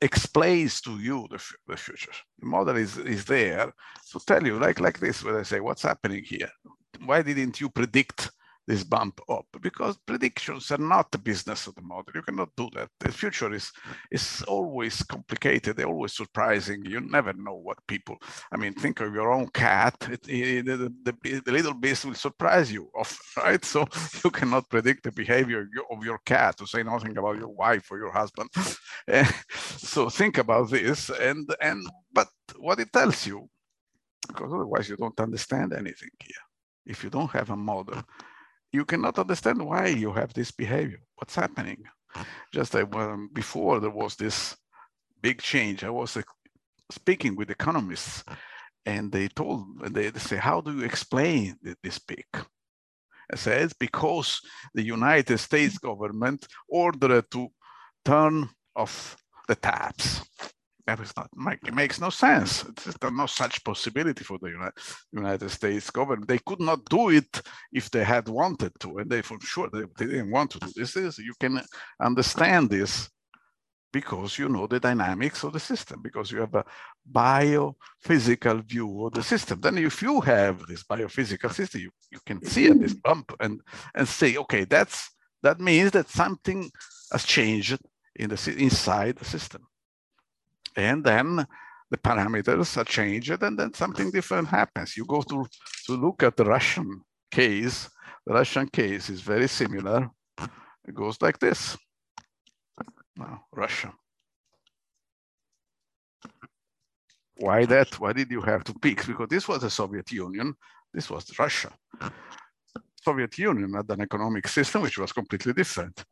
explains 0.00 0.80
to 0.82 0.98
you 0.98 1.26
the, 1.30 1.42
the 1.66 1.76
future. 1.76 2.12
The 2.38 2.46
model 2.46 2.76
is, 2.76 2.98
is 2.98 3.24
there 3.24 3.72
to 4.12 4.20
tell 4.26 4.44
you, 4.44 4.58
like, 4.58 4.80
like 4.80 4.98
this, 4.98 5.24
where 5.24 5.38
I 5.38 5.42
say, 5.42 5.60
what's 5.60 5.82
happening 5.82 6.24
here? 6.24 6.50
Why 7.04 7.22
didn't 7.22 7.60
you 7.60 7.68
predict 7.68 8.30
this 8.66 8.82
bump 8.82 9.20
up 9.28 9.46
because 9.60 9.98
predictions 10.06 10.70
are 10.70 10.78
not 10.78 11.10
the 11.10 11.18
business 11.18 11.66
of 11.66 11.74
the 11.74 11.82
model. 11.82 12.12
You 12.14 12.22
cannot 12.22 12.48
do 12.56 12.68
that. 12.74 12.88
The 13.00 13.12
future 13.12 13.52
is 13.52 13.70
is 14.10 14.42
always 14.48 15.02
complicated. 15.02 15.82
Always 15.82 16.14
surprising. 16.14 16.84
You 16.84 17.00
never 17.00 17.32
know 17.34 17.54
what 17.54 17.86
people. 17.86 18.16
I 18.52 18.56
mean, 18.56 18.74
think 18.74 19.00
of 19.00 19.14
your 19.14 19.32
own 19.32 19.48
cat. 19.48 19.94
It, 20.10 20.28
it, 20.28 20.66
the, 20.66 20.92
the, 21.02 21.40
the, 21.44 21.52
little 21.52 21.74
beast 21.74 22.04
will 22.04 22.14
surprise 22.14 22.72
you 22.72 22.90
often, 22.98 23.42
right? 23.42 23.64
So 23.64 23.86
you 24.24 24.30
cannot 24.30 24.68
predict 24.70 25.02
the 25.04 25.12
behavior 25.12 25.68
of 25.90 26.04
your 26.04 26.18
cat 26.24 26.56
to 26.58 26.66
say 26.66 26.82
nothing 26.82 27.16
about 27.18 27.38
your 27.38 27.48
wife 27.48 27.90
or 27.90 27.98
your 27.98 28.12
husband. 28.12 28.50
Eh, 29.06 29.30
so 29.76 30.08
think 30.08 30.38
about 30.38 30.70
this 30.70 31.10
and 31.10 31.46
and 31.60 31.86
but 32.10 32.28
what 32.56 32.80
it 32.80 32.90
tells 32.90 33.26
you, 33.26 33.46
because 34.26 34.50
otherwise 34.50 34.88
you 34.88 34.96
don't 34.96 35.20
understand 35.20 35.74
anything 35.74 36.08
here. 36.18 36.44
If 36.86 37.04
you 37.04 37.10
don't 37.10 37.30
have 37.32 37.50
a 37.50 37.56
model, 37.56 38.02
you 38.74 38.84
cannot 38.84 39.20
understand 39.20 39.64
why 39.64 39.86
you 39.86 40.12
have 40.12 40.34
this 40.34 40.50
behavior. 40.50 40.98
What's 41.14 41.36
happening? 41.36 41.84
Just 42.52 42.74
like 42.74 42.92
um, 42.96 43.30
before 43.32 43.78
there 43.78 43.96
was 44.02 44.16
this 44.16 44.56
big 45.22 45.40
change, 45.40 45.84
I 45.84 45.90
was 45.90 46.16
uh, 46.16 46.22
speaking 46.90 47.36
with 47.36 47.50
economists 47.50 48.24
and 48.84 49.12
they 49.12 49.28
told, 49.28 49.64
they, 49.94 50.10
they 50.10 50.18
say, 50.18 50.36
how 50.36 50.60
do 50.60 50.72
you 50.76 50.84
explain 50.84 51.56
this 51.84 52.00
peak? 52.00 52.26
I 53.32 53.36
said, 53.36 53.62
it's 53.62 53.72
because 53.72 54.40
the 54.74 54.82
United 54.82 55.38
States 55.38 55.78
government 55.78 56.46
ordered 56.68 57.30
to 57.30 57.48
turn 58.04 58.50
off 58.74 59.16
the 59.46 59.54
taps 59.54 60.20
that 60.86 61.00
is 61.00 61.12
not 61.16 61.30
it 61.66 61.74
makes 61.74 62.00
no 62.00 62.10
sense. 62.10 62.62
There's 62.62 63.12
no 63.12 63.26
such 63.26 63.64
possibility 63.64 64.22
for 64.22 64.38
the 64.38 64.52
United, 65.12 65.50
States 65.50 65.90
government. 65.90 66.28
They 66.28 66.38
could 66.38 66.60
not 66.60 66.84
do 66.86 67.10
it 67.10 67.40
if 67.72 67.90
they 67.90 68.04
had 68.04 68.28
wanted 68.28 68.72
to, 68.80 68.98
and 68.98 69.10
they 69.10 69.22
for 69.22 69.38
sure 69.40 69.68
they, 69.72 69.84
they 69.98 70.06
didn't 70.12 70.30
want 70.30 70.50
to 70.52 70.58
do 70.58 70.70
this. 70.76 70.96
Is 70.96 71.18
you 71.18 71.34
can 71.40 71.60
understand 72.00 72.68
this 72.68 73.08
because 73.92 74.38
you 74.38 74.48
know 74.48 74.66
the 74.66 74.80
dynamics 74.80 75.42
of 75.42 75.52
the 75.54 75.60
system, 75.60 76.02
because 76.02 76.30
you 76.30 76.40
have 76.40 76.54
a 76.54 76.64
biophysical 77.10 78.62
view 78.64 79.06
of 79.06 79.14
the 79.14 79.22
system. 79.22 79.60
Then 79.60 79.78
if 79.78 80.02
you 80.02 80.20
have 80.20 80.66
this 80.66 80.82
biophysical 80.82 81.52
system, 81.52 81.80
you, 81.80 81.90
you 82.10 82.18
can 82.26 82.44
see 82.44 82.66
at 82.66 82.80
this 82.80 82.94
bump 82.94 83.32
and, 83.40 83.60
and 83.94 84.06
say, 84.06 84.36
okay, 84.36 84.64
that's 84.64 85.10
that 85.42 85.60
means 85.60 85.92
that 85.92 86.08
something 86.08 86.70
has 87.12 87.24
changed 87.24 87.78
in 88.16 88.30
the 88.30 88.54
inside 88.58 89.16
the 89.16 89.24
system 89.24 89.66
and 90.76 91.04
then 91.04 91.46
the 91.90 91.98
parameters 91.98 92.76
are 92.76 92.84
changed 92.84 93.42
and 93.42 93.58
then 93.58 93.72
something 93.74 94.10
different 94.10 94.48
happens. 94.48 94.96
You 94.96 95.04
go 95.04 95.22
to, 95.22 95.46
to 95.86 95.92
look 95.92 96.22
at 96.22 96.36
the 96.36 96.44
Russian 96.44 97.02
case. 97.30 97.88
The 98.26 98.34
Russian 98.34 98.68
case 98.68 99.10
is 99.10 99.20
very 99.20 99.48
similar. 99.48 100.10
It 100.86 100.94
goes 100.94 101.20
like 101.20 101.38
this. 101.38 101.76
Now, 103.16 103.44
Russia. 103.52 103.92
Why 107.36 107.64
that? 107.66 107.98
Why 108.00 108.12
did 108.12 108.30
you 108.30 108.40
have 108.42 108.64
to 108.64 108.74
pick? 108.74 109.06
Because 109.06 109.28
this 109.28 109.46
was 109.48 109.62
the 109.62 109.70
Soviet 109.70 110.10
Union, 110.12 110.54
this 110.92 111.10
was 111.10 111.38
Russia. 111.38 111.70
Soviet 113.02 113.36
Union 113.38 113.74
had 113.74 113.90
an 113.90 114.00
economic 114.00 114.48
system 114.48 114.82
which 114.82 114.98
was 114.98 115.12
completely 115.12 115.52
different. 115.52 116.04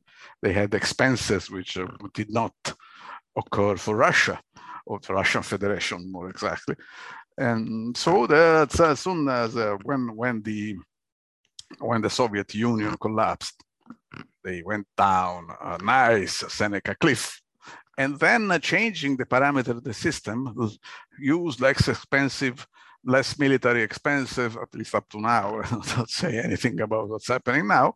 They 0.42 0.52
had 0.52 0.74
expenses 0.74 1.50
which 1.50 1.78
uh, 1.78 1.86
did 2.12 2.30
not 2.30 2.52
occur 3.36 3.76
for 3.76 3.96
Russia, 3.96 4.40
or 4.86 4.98
the 5.00 5.14
Russian 5.14 5.42
Federation 5.42 6.10
more 6.10 6.28
exactly. 6.28 6.76
And 7.38 7.96
so 7.96 8.26
that 8.26 8.78
as 8.78 9.00
soon 9.00 9.28
as 9.28 9.56
uh, 9.56 9.76
when 9.84 10.14
when 10.16 10.42
the 10.42 10.76
when 11.78 12.02
the 12.02 12.10
Soviet 12.10 12.54
Union 12.54 12.96
collapsed, 13.00 13.62
they 14.44 14.62
went 14.62 14.86
down 14.96 15.48
a 15.60 15.82
nice 15.82 16.44
Seneca 16.48 16.94
cliff. 16.94 17.40
And 17.98 18.18
then 18.18 18.50
uh, 18.50 18.58
changing 18.58 19.16
the 19.16 19.26
parameter 19.26 19.68
of 19.68 19.84
the 19.84 19.94
system, 19.94 20.54
use 21.18 21.60
less 21.60 21.88
expensive, 21.88 22.66
less 23.04 23.38
military 23.38 23.82
expensive, 23.82 24.56
at 24.56 24.74
least 24.74 24.94
up 24.94 25.08
to 25.10 25.20
now, 25.20 25.60
Don't 25.94 26.08
say 26.08 26.38
anything 26.38 26.80
about 26.80 27.08
what's 27.08 27.28
happening 27.28 27.68
now, 27.68 27.94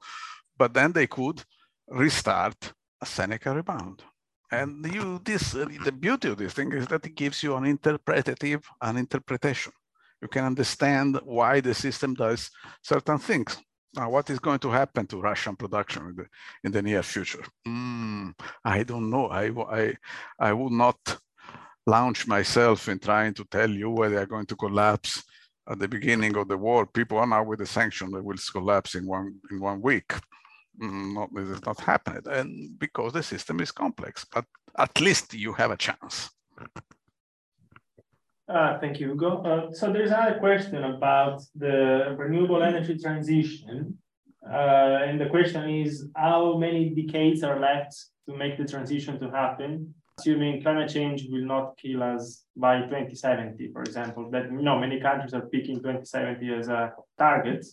but 0.56 0.74
then 0.74 0.92
they 0.92 1.06
could 1.06 1.42
restart 1.88 2.72
a 3.00 3.06
Seneca 3.06 3.54
rebound. 3.54 4.02
And 4.50 4.86
you, 4.92 5.20
this, 5.24 5.54
uh, 5.54 5.66
the 5.84 5.92
beauty 5.92 6.28
of 6.28 6.36
this 6.36 6.52
thing 6.52 6.72
is 6.72 6.86
that 6.88 7.04
it 7.04 7.14
gives 7.14 7.42
you 7.42 7.56
an 7.56 7.64
interpretative, 7.64 8.68
an 8.80 8.96
interpretation. 8.96 9.72
You 10.22 10.28
can 10.28 10.44
understand 10.44 11.18
why 11.24 11.60
the 11.60 11.74
system 11.74 12.14
does 12.14 12.50
certain 12.82 13.18
things. 13.18 13.56
Now, 13.94 14.10
what 14.10 14.30
is 14.30 14.38
going 14.38 14.58
to 14.60 14.70
happen 14.70 15.06
to 15.08 15.20
Russian 15.20 15.56
production 15.56 16.06
in 16.06 16.16
the, 16.16 16.26
in 16.64 16.72
the 16.72 16.82
near 16.82 17.02
future? 17.02 17.44
Mm, 17.66 18.34
I 18.64 18.82
don't 18.82 19.10
know. 19.10 19.26
I, 19.28 19.50
I, 19.50 19.94
I 20.38 20.52
would 20.52 20.72
not 20.72 20.98
launch 21.86 22.26
myself 22.26 22.88
in 22.88 22.98
trying 22.98 23.34
to 23.34 23.44
tell 23.44 23.70
you 23.70 23.90
where 23.90 24.10
they 24.10 24.16
are 24.16 24.26
going 24.26 24.46
to 24.46 24.56
collapse 24.56 25.22
at 25.68 25.78
the 25.78 25.88
beginning 25.88 26.36
of 26.36 26.48
the 26.48 26.56
war. 26.56 26.86
People 26.86 27.18
are 27.18 27.26
now 27.26 27.42
with 27.42 27.58
the 27.60 27.66
sanction 27.66 28.10
that 28.12 28.24
will 28.24 28.36
collapse 28.52 28.94
in 28.94 29.06
one 29.06 29.34
in 29.50 29.60
one 29.60 29.80
week. 29.80 30.12
Mm, 30.80 31.14
not, 31.14 31.34
this 31.34 31.48
is 31.48 31.64
not 31.64 31.80
happening, 31.80 32.22
and 32.26 32.78
because 32.78 33.12
the 33.12 33.22
system 33.22 33.60
is 33.60 33.72
complex. 33.72 34.26
But 34.32 34.44
at 34.78 35.00
least 35.00 35.32
you 35.32 35.52
have 35.54 35.70
a 35.70 35.76
chance. 35.76 36.30
Uh, 38.48 38.78
thank 38.78 39.00
you, 39.00 39.12
Ugo. 39.12 39.42
Uh, 39.42 39.72
so 39.72 39.92
there's 39.92 40.10
another 40.10 40.38
question 40.38 40.84
about 40.84 41.42
the 41.54 42.14
renewable 42.16 42.62
energy 42.62 42.96
transition. 42.98 43.98
Uh, 44.48 45.00
and 45.06 45.20
the 45.20 45.26
question 45.26 45.68
is, 45.68 46.06
how 46.14 46.56
many 46.56 46.90
decades 46.90 47.42
are 47.42 47.58
left 47.58 47.92
to 48.28 48.36
make 48.36 48.56
the 48.56 48.64
transition 48.64 49.18
to 49.18 49.30
happen? 49.30 49.92
Assuming 50.18 50.62
climate 50.62 50.90
change 50.90 51.26
will 51.28 51.44
not 51.44 51.76
kill 51.76 52.02
us 52.02 52.44
by 52.56 52.82
2070, 52.82 53.72
for 53.72 53.82
example, 53.82 54.30
that 54.30 54.44
you 54.44 54.62
know 54.62 54.78
many 54.78 55.00
countries 55.00 55.34
are 55.34 55.46
picking 55.46 55.76
2070 55.76 56.54
as 56.54 56.68
a 56.68 56.92
target. 57.18 57.66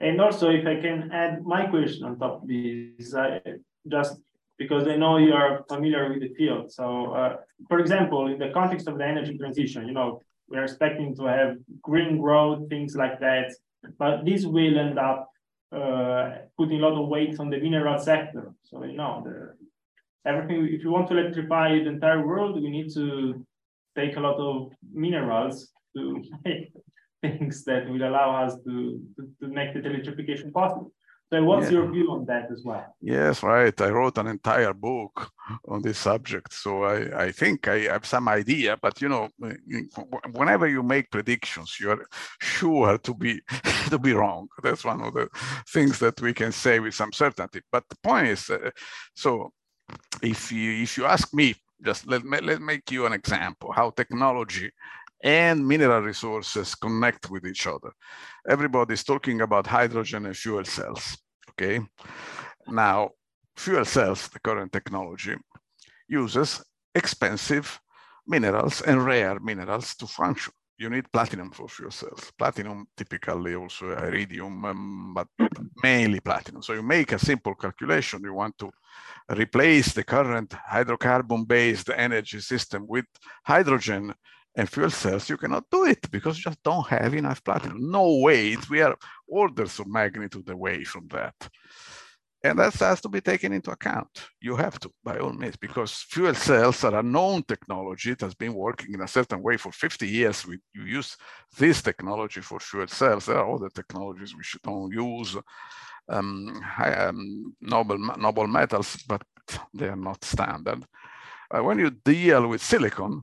And 0.00 0.20
also, 0.20 0.50
if 0.50 0.66
I 0.66 0.80
can 0.80 1.10
add 1.12 1.44
my 1.44 1.66
question 1.66 2.04
on 2.04 2.18
top 2.18 2.42
of 2.42 2.48
this, 2.48 3.14
I 3.14 3.40
just 3.88 4.20
because 4.58 4.86
I 4.86 4.96
know 4.96 5.16
you 5.16 5.32
are 5.32 5.64
familiar 5.68 6.08
with 6.10 6.20
the 6.20 6.32
field. 6.34 6.72
So, 6.72 7.12
uh, 7.12 7.36
for 7.68 7.80
example, 7.80 8.28
in 8.28 8.38
the 8.38 8.50
context 8.50 8.86
of 8.86 8.98
the 8.98 9.04
energy 9.04 9.36
transition, 9.36 9.86
you 9.86 9.94
know, 9.94 10.22
we're 10.48 10.62
expecting 10.62 11.14
to 11.16 11.24
have 11.24 11.56
green 11.82 12.20
growth, 12.20 12.68
things 12.68 12.94
like 12.94 13.18
that, 13.20 13.52
but 13.98 14.24
this 14.24 14.44
will 14.44 14.78
end 14.78 14.98
up 14.98 15.28
uh, 15.72 16.30
putting 16.56 16.80
a 16.80 16.86
lot 16.86 17.00
of 17.00 17.08
weight 17.08 17.40
on 17.40 17.50
the 17.50 17.58
mineral 17.58 17.98
sector. 17.98 18.52
So, 18.62 18.84
you 18.84 18.96
know, 18.96 19.22
the, 19.24 19.54
everything, 20.28 20.68
if 20.70 20.84
you 20.84 20.90
want 20.90 21.08
to 21.08 21.18
electrify 21.18 21.70
the 21.70 21.88
entire 21.88 22.24
world, 22.24 22.62
we 22.62 22.70
need 22.70 22.92
to 22.94 23.44
take 23.96 24.16
a 24.16 24.20
lot 24.20 24.36
of 24.36 24.72
minerals 24.92 25.72
to 25.96 26.22
things 27.24 27.64
that 27.64 27.88
will 27.88 28.04
allow 28.10 28.44
us 28.44 28.54
to, 28.64 29.00
to, 29.16 29.22
to 29.40 29.48
make 29.48 29.74
the 29.74 29.80
electrification 29.80 30.52
possible. 30.52 30.92
So 31.32 31.42
what's 31.42 31.66
yeah. 31.66 31.78
your 31.78 31.90
view 31.90 32.12
on 32.12 32.26
that 32.26 32.50
as 32.52 32.62
well? 32.64 32.84
Yes, 33.00 33.42
right. 33.42 33.80
I 33.80 33.88
wrote 33.88 34.18
an 34.18 34.26
entire 34.26 34.74
book 34.74 35.30
on 35.66 35.80
this 35.82 35.98
subject. 35.98 36.52
So 36.52 36.84
I, 36.84 37.24
I 37.24 37.32
think 37.32 37.66
I 37.66 37.78
have 37.94 38.04
some 38.04 38.28
idea, 38.28 38.76
but 38.80 39.00
you 39.00 39.08
know, 39.08 39.28
whenever 40.32 40.68
you 40.68 40.82
make 40.82 41.10
predictions, 41.10 41.78
you're 41.80 42.06
sure 42.40 42.98
to 42.98 43.14
be 43.14 43.40
to 43.90 43.98
be 43.98 44.12
wrong. 44.12 44.48
That's 44.62 44.84
one 44.84 45.00
of 45.00 45.14
the 45.14 45.28
things 45.72 45.98
that 46.00 46.20
we 46.20 46.34
can 46.34 46.52
say 46.52 46.78
with 46.78 46.94
some 46.94 47.12
certainty. 47.12 47.62
But 47.72 47.84
the 47.88 47.96
point 48.02 48.28
is, 48.28 48.50
uh, 48.50 48.70
so 49.14 49.52
if 50.22 50.52
you 50.52 50.82
if 50.82 50.98
you 50.98 51.06
ask 51.06 51.32
me, 51.32 51.54
just 51.82 52.06
let 52.06 52.22
me 52.24 52.38
let 52.42 52.60
make 52.60 52.90
you 52.90 53.06
an 53.06 53.12
example 53.14 53.72
how 53.72 53.90
technology 53.90 54.70
and 55.24 55.66
mineral 55.66 56.02
resources 56.02 56.76
connect 56.76 57.28
with 57.30 57.44
each 57.44 57.66
other. 57.66 57.90
Everybody's 58.48 59.02
talking 59.02 59.40
about 59.40 59.66
hydrogen 59.66 60.26
and 60.26 60.36
fuel 60.36 60.64
cells 60.64 61.18
okay? 61.54 61.80
Now, 62.66 63.10
fuel 63.56 63.84
cells, 63.84 64.28
the 64.28 64.40
current 64.40 64.72
technology, 64.72 65.34
uses 66.08 66.62
expensive 66.94 67.80
minerals 68.26 68.82
and 68.82 69.04
rare 69.04 69.38
minerals 69.40 69.94
to 69.96 70.06
function. 70.06 70.52
You 70.76 70.90
need 70.90 71.10
platinum 71.12 71.52
for 71.52 71.68
fuel 71.68 71.92
cells. 71.92 72.32
Platinum 72.36 72.86
typically 72.96 73.54
also 73.54 73.92
iridium, 73.96 74.64
um, 74.64 75.14
but 75.14 75.28
mainly 75.82 76.18
platinum. 76.18 76.62
So 76.62 76.72
you 76.72 76.82
make 76.82 77.12
a 77.12 77.18
simple 77.18 77.54
calculation. 77.54 78.22
You 78.24 78.34
want 78.34 78.58
to 78.58 78.70
replace 79.28 79.92
the 79.92 80.02
current 80.02 80.52
hydrocarbon-based 80.68 81.90
energy 81.96 82.40
system 82.40 82.86
with 82.88 83.04
hydrogen 83.44 84.14
and 84.56 84.68
fuel 84.68 84.90
cells, 84.90 85.28
you 85.28 85.36
cannot 85.36 85.64
do 85.70 85.84
it 85.84 86.10
because 86.10 86.38
you 86.38 86.44
just 86.44 86.62
don't 86.62 86.86
have 86.86 87.14
enough 87.14 87.42
platinum. 87.42 87.90
No 87.90 88.18
way, 88.18 88.56
we 88.70 88.82
are 88.82 88.96
orders 89.26 89.78
of 89.80 89.88
magnitude 89.88 90.48
away 90.48 90.84
from 90.84 91.08
that. 91.08 91.34
And 92.44 92.58
that 92.58 92.74
has 92.74 93.00
to 93.00 93.08
be 93.08 93.22
taken 93.22 93.54
into 93.54 93.70
account. 93.70 94.28
You 94.38 94.54
have 94.56 94.78
to, 94.80 94.92
by 95.02 95.18
all 95.18 95.32
means, 95.32 95.56
because 95.56 96.04
fuel 96.10 96.34
cells 96.34 96.84
are 96.84 96.98
a 96.98 97.02
known 97.02 97.42
technology. 97.42 98.10
It 98.10 98.20
has 98.20 98.34
been 98.34 98.52
working 98.52 98.92
in 98.92 99.00
a 99.00 99.08
certain 99.08 99.42
way 99.42 99.56
for 99.56 99.72
50 99.72 100.06
years. 100.06 100.46
We, 100.46 100.58
you 100.74 100.82
use 100.82 101.16
this 101.58 101.80
technology 101.80 102.42
for 102.42 102.60
fuel 102.60 102.86
cells. 102.86 103.24
There 103.26 103.38
are 103.38 103.54
other 103.54 103.70
technologies 103.70 104.36
we 104.36 104.44
should 104.44 104.60
don't 104.60 104.92
use, 104.92 105.38
um, 106.10 106.62
um, 106.84 107.56
noble, 107.62 107.98
noble 107.98 108.46
metals, 108.46 109.02
but 109.08 109.22
they 109.72 109.88
are 109.88 109.96
not 109.96 110.22
standard. 110.22 110.84
Uh, 111.50 111.62
when 111.62 111.78
you 111.78 111.90
deal 111.90 112.46
with 112.46 112.62
silicon, 112.62 113.22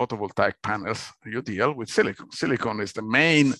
photovoltaic 0.00 0.54
panels, 0.62 1.12
you 1.26 1.42
deal 1.42 1.74
with 1.74 1.90
silicon. 1.90 2.30
Silicon 2.32 2.80
is 2.80 2.92
the 2.92 3.02
main 3.02 3.54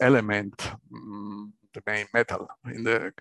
element, 0.00 0.70
um, 0.94 1.52
the 1.72 1.82
main 1.86 2.06
metal 2.12 2.46
in 2.74 2.84
the 2.84 3.12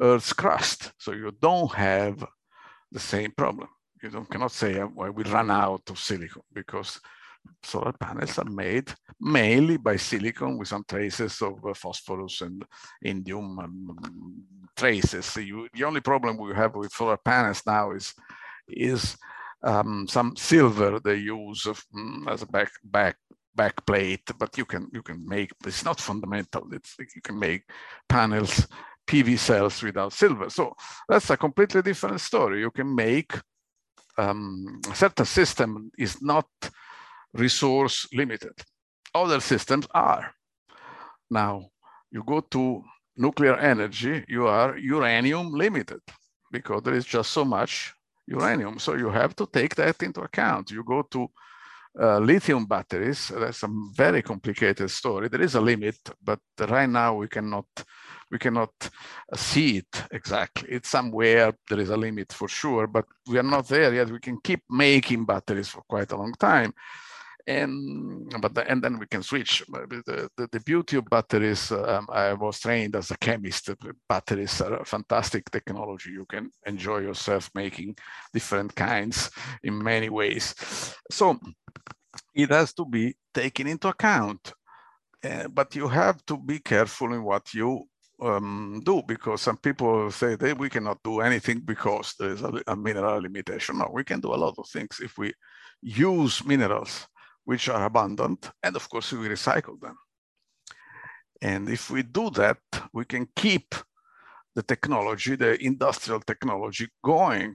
Earth's 0.00 0.32
crust. 0.32 0.92
So 0.98 1.12
you 1.12 1.32
don't 1.40 1.72
have 1.72 2.24
the 2.90 3.00
same 3.00 3.32
problem. 3.32 3.68
You 4.02 4.10
don't, 4.10 4.30
cannot 4.30 4.52
say, 4.52 4.82
well, 4.82 5.12
we 5.12 5.24
run 5.24 5.50
out 5.50 5.82
of 5.90 5.98
silicon 5.98 6.42
because 6.52 7.00
solar 7.62 7.92
panels 7.92 8.38
are 8.38 8.50
made 8.50 8.90
mainly 9.20 9.76
by 9.76 9.96
silicon 9.96 10.58
with 10.58 10.68
some 10.68 10.84
traces 10.88 11.40
of 11.42 11.64
uh, 11.64 11.74
phosphorus 11.74 12.40
and 12.40 12.64
indium 13.04 13.58
um, 13.62 13.96
traces. 14.76 15.26
So 15.26 15.40
you, 15.40 15.68
the 15.74 15.84
only 15.84 16.00
problem 16.00 16.38
we 16.38 16.54
have 16.54 16.74
with 16.74 16.92
solar 16.92 17.18
panels 17.18 17.62
now 17.66 17.92
is, 17.92 18.14
is 18.68 19.16
um, 19.64 20.06
some 20.08 20.36
silver 20.36 21.00
they 21.00 21.16
use 21.16 21.66
um, 21.66 22.26
as 22.28 22.42
a 22.42 22.46
back 22.46 22.70
back 22.84 23.16
back 23.54 23.84
plate, 23.86 24.30
but 24.38 24.56
you 24.58 24.64
can 24.64 24.88
you 24.92 25.02
can 25.02 25.26
make 25.26 25.50
it's 25.66 25.84
not 25.84 26.00
fundamental. 26.00 26.68
It's 26.72 26.96
you 26.98 27.22
can 27.22 27.38
make 27.38 27.62
panels 28.08 28.66
PV 29.06 29.38
cells 29.38 29.82
without 29.82 30.12
silver. 30.12 30.50
So 30.50 30.74
that's 31.08 31.30
a 31.30 31.36
completely 31.36 31.82
different 31.82 32.20
story. 32.20 32.60
You 32.60 32.70
can 32.70 32.94
make 32.94 33.32
um, 34.18 34.80
certain 34.94 35.26
system 35.26 35.90
is 35.98 36.22
not 36.22 36.46
resource 37.32 38.06
limited. 38.12 38.52
Other 39.14 39.40
systems 39.40 39.86
are. 39.94 40.32
Now 41.30 41.70
you 42.10 42.22
go 42.24 42.40
to 42.40 42.82
nuclear 43.16 43.56
energy, 43.56 44.24
you 44.28 44.46
are 44.46 44.76
uranium 44.76 45.52
limited 45.52 46.00
because 46.50 46.82
there 46.82 46.94
is 46.94 47.04
just 47.04 47.30
so 47.30 47.44
much 47.44 47.94
uranium. 48.26 48.78
So 48.78 48.94
you 48.94 49.10
have 49.10 49.34
to 49.36 49.46
take 49.46 49.74
that 49.76 50.02
into 50.02 50.20
account. 50.20 50.70
You 50.70 50.84
go 50.84 51.02
to 51.02 51.28
uh, 52.00 52.18
lithium 52.18 52.66
batteries, 52.66 53.28
that's 53.28 53.62
a 53.62 53.68
very 53.94 54.20
complicated 54.20 54.90
story. 54.90 55.28
There 55.28 55.42
is 55.42 55.54
a 55.54 55.60
limit, 55.60 55.96
but 56.22 56.40
right 56.58 56.88
now 56.88 57.14
we 57.14 57.28
cannot 57.28 57.66
we 58.30 58.38
cannot 58.38 58.72
see 59.36 59.76
it 59.76 60.02
exactly. 60.10 60.70
It's 60.70 60.88
somewhere 60.88 61.52
there 61.68 61.78
is 61.78 61.90
a 61.90 61.96
limit 61.96 62.32
for 62.32 62.48
sure, 62.48 62.88
but 62.88 63.04
we 63.28 63.38
are 63.38 63.44
not 63.44 63.68
there 63.68 63.94
yet. 63.94 64.10
We 64.10 64.18
can 64.18 64.38
keep 64.42 64.62
making 64.68 65.24
batteries 65.24 65.68
for 65.68 65.82
quite 65.82 66.10
a 66.10 66.16
long 66.16 66.34
time 66.34 66.72
and 67.46 68.30
but 68.40 68.54
the, 68.54 68.70
and 68.70 68.82
then 68.82 68.98
we 68.98 69.06
can 69.06 69.22
switch. 69.22 69.62
The, 69.68 70.28
the, 70.36 70.48
the 70.50 70.60
beauty 70.60 70.96
of 70.96 71.04
batteries, 71.04 71.70
um, 71.72 72.06
I 72.10 72.32
was 72.32 72.60
trained 72.60 72.96
as 72.96 73.10
a 73.10 73.18
chemist. 73.18 73.70
Batteries 74.08 74.60
are 74.60 74.80
a 74.80 74.84
fantastic 74.84 75.50
technology. 75.50 76.10
You 76.10 76.24
can 76.26 76.50
enjoy 76.66 76.98
yourself 76.98 77.50
making 77.54 77.96
different 78.32 78.74
kinds 78.74 79.30
in 79.62 79.82
many 79.82 80.08
ways. 80.08 80.54
So 81.10 81.38
it 82.34 82.50
has 82.50 82.72
to 82.74 82.86
be 82.86 83.14
taken 83.32 83.66
into 83.66 83.88
account, 83.88 84.52
uh, 85.22 85.48
but 85.48 85.74
you 85.76 85.88
have 85.88 86.24
to 86.26 86.38
be 86.38 86.60
careful 86.60 87.12
in 87.12 87.22
what 87.22 87.52
you 87.52 87.84
um, 88.22 88.80
do 88.84 89.02
because 89.06 89.42
some 89.42 89.58
people 89.58 90.10
say 90.10 90.36
that 90.36 90.58
we 90.58 90.70
cannot 90.70 91.02
do 91.02 91.20
anything 91.20 91.60
because 91.60 92.14
there 92.18 92.30
is 92.30 92.42
a, 92.42 92.62
a 92.68 92.76
mineral 92.76 93.20
limitation. 93.20 93.78
No, 93.78 93.90
we 93.92 94.04
can 94.04 94.20
do 94.20 94.32
a 94.32 94.36
lot 94.36 94.54
of 94.56 94.66
things 94.68 95.00
if 95.02 95.18
we 95.18 95.34
use 95.82 96.42
minerals 96.44 97.06
which 97.44 97.68
are 97.68 97.84
abundant, 97.84 98.50
and 98.62 98.76
of 98.76 98.88
course 98.88 99.12
we 99.12 99.28
recycle 99.28 99.80
them. 99.80 99.96
And 101.42 101.68
if 101.68 101.90
we 101.90 102.02
do 102.02 102.30
that, 102.30 102.58
we 102.92 103.04
can 103.04 103.28
keep 103.36 103.74
the 104.54 104.62
technology, 104.62 105.36
the 105.36 105.62
industrial 105.62 106.20
technology 106.20 106.88
going 107.02 107.54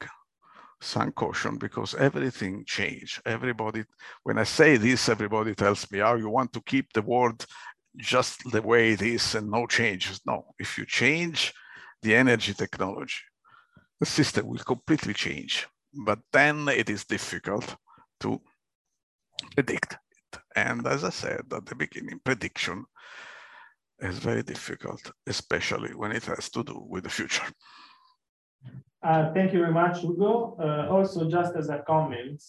some 0.81 1.11
caution 1.11 1.57
because 1.57 1.95
everything 1.95 2.63
changed. 2.65 3.21
Everybody, 3.25 3.83
when 4.23 4.37
I 4.37 4.43
say 4.43 4.77
this, 4.77 5.09
everybody 5.09 5.55
tells 5.55 5.89
me, 5.91 6.01
oh, 6.01 6.15
you 6.15 6.29
want 6.29 6.53
to 6.53 6.61
keep 6.61 6.93
the 6.93 7.01
world 7.01 7.45
just 7.97 8.39
the 8.51 8.61
way 8.61 8.91
it 8.91 9.01
is 9.01 9.35
and 9.35 9.49
no 9.49 9.65
changes. 9.65 10.21
No, 10.25 10.45
if 10.57 10.77
you 10.77 10.85
change 10.85 11.53
the 12.01 12.15
energy 12.15 12.53
technology, 12.53 13.21
the 13.99 14.05
system 14.05 14.47
will 14.47 14.59
completely 14.59 15.13
change. 15.13 15.67
But 15.93 16.19
then 16.31 16.67
it 16.69 16.89
is 16.89 17.03
difficult 17.05 17.75
to 18.21 18.41
predict 19.55 19.93
it. 19.93 20.39
And 20.55 20.87
as 20.87 21.03
I 21.03 21.09
said 21.09 21.41
at 21.51 21.65
the 21.65 21.75
beginning, 21.75 22.19
prediction 22.23 22.85
is 23.99 24.19
very 24.19 24.43
difficult, 24.43 25.11
especially 25.27 25.93
when 25.93 26.11
it 26.11 26.25
has 26.25 26.49
to 26.51 26.63
do 26.63 26.85
with 26.87 27.03
the 27.03 27.09
future. 27.09 27.45
Uh, 29.01 29.33
thank 29.33 29.53
you 29.53 29.59
very 29.59 29.71
much, 29.73 30.03
Ugo. 30.03 30.57
Uh, 30.59 30.87
also, 30.93 31.29
just 31.29 31.55
as 31.55 31.69
a 31.69 31.79
comment, 31.87 32.41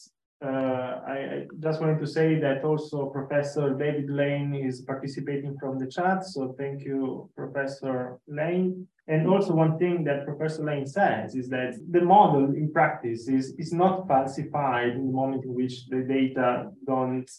uh, 0.42 1.00
I, 1.06 1.12
I, 1.12 1.46
just 1.58 1.80
wanted 1.80 1.98
to 2.00 2.06
say 2.06 2.40
that 2.40 2.64
also 2.64 3.06
Professor 3.06 3.74
David 3.74 4.08
Lane 4.08 4.54
is 4.54 4.80
participating 4.80 5.56
from 5.58 5.78
the 5.78 5.86
chat. 5.86 6.24
So 6.24 6.54
thank 6.58 6.82
you, 6.82 7.28
Professor 7.36 8.18
Lane. 8.26 8.86
And 9.06 9.28
also 9.28 9.52
one 9.52 9.76
thing 9.78 10.02
that 10.04 10.24
Professor 10.24 10.64
Lane 10.64 10.86
says 10.86 11.34
is 11.34 11.48
that 11.50 11.74
the 11.90 12.00
model 12.00 12.44
in 12.54 12.72
practice 12.72 13.28
is, 13.28 13.54
is 13.58 13.72
not 13.72 14.08
falsified 14.08 14.92
in 14.92 15.08
the 15.08 15.12
moment 15.12 15.44
in 15.44 15.52
which 15.52 15.86
the 15.88 16.02
data 16.08 16.70
don't 16.86 17.30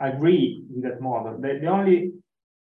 agree 0.00 0.62
with 0.70 0.84
that 0.84 1.02
model. 1.02 1.36
The, 1.38 1.58
the 1.60 1.66
only 1.66 2.12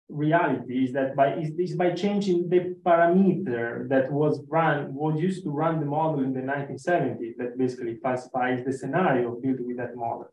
reality 0.10 0.86
is 0.86 0.93
that 0.93 1.16
by 1.16 1.36
is, 1.36 1.51
is 1.58 1.76
by 1.76 1.91
changing 1.91 2.49
the 2.49 2.76
parameter 2.86 3.88
that 3.89 4.12
was 4.12 4.41
run 4.49 4.93
was 4.93 5.20
used 5.20 5.43
to 5.43 5.49
run 5.49 5.80
the 5.80 5.86
model 5.86 6.24
in 6.24 6.34
the 6.34 6.41
1970s 6.41 7.36
that 7.38 7.58
basically 7.58 7.97
falsifies 8.04 8.64
the 8.66 8.74
scenario 8.74 9.36
built 9.41 9.60
with 9.62 9.78
that 9.78 9.95
model. 9.95 10.28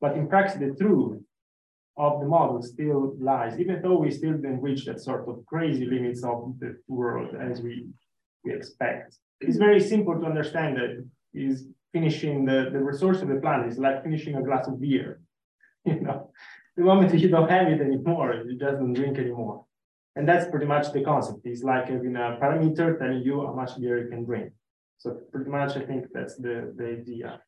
But 0.00 0.16
in 0.16 0.28
practice, 0.28 0.58
the 0.58 0.74
truth 0.74 1.20
of 1.96 2.20
the 2.20 2.26
model 2.26 2.62
still 2.62 3.14
lies, 3.20 3.58
even 3.58 3.80
though 3.82 3.98
we 3.98 4.10
still 4.10 4.32
didn't 4.32 4.62
reach 4.62 4.86
that 4.86 5.00
sort 5.00 5.28
of 5.28 5.44
crazy 5.46 5.84
limits 5.84 6.24
of 6.24 6.54
the 6.58 6.76
world 6.88 7.34
as 7.40 7.60
we, 7.60 7.86
we 8.44 8.54
expect. 8.54 9.16
It's 9.40 9.58
very 9.58 9.80
simple 9.80 10.18
to 10.18 10.26
understand 10.26 10.76
that 10.76 11.04
is 11.34 11.66
finishing 11.92 12.44
the, 12.44 12.70
the 12.72 12.78
resource 12.78 13.20
of 13.22 13.28
the 13.28 13.36
planet 13.36 13.70
is 13.70 13.78
like 13.78 14.02
finishing 14.02 14.36
a 14.36 14.42
glass 14.42 14.66
of 14.66 14.80
beer. 14.80 15.20
You 15.84 16.00
know, 16.00 16.30
the 16.76 16.82
moment 16.82 17.18
you 17.18 17.28
don't 17.28 17.50
have 17.50 17.68
it 17.68 17.80
anymore, 17.80 18.44
just 18.48 18.78
don't 18.78 18.92
drink 18.92 19.18
anymore. 19.18 19.64
And 20.16 20.28
that's 20.28 20.50
pretty 20.50 20.66
much 20.66 20.92
the 20.92 21.02
concept. 21.02 21.40
It's 21.44 21.62
like 21.62 21.88
having 21.88 22.16
a 22.16 22.38
parameter 22.40 22.98
telling 22.98 23.22
you 23.22 23.46
how 23.46 23.54
much 23.54 23.78
beer 23.80 24.02
you 24.02 24.10
can 24.10 24.24
drink. 24.24 24.52
So 24.98 25.18
pretty 25.32 25.50
much, 25.50 25.76
I 25.76 25.80
think 25.80 26.06
that's 26.12 26.36
the, 26.36 26.72
the 26.76 26.86
idea. 27.00 27.40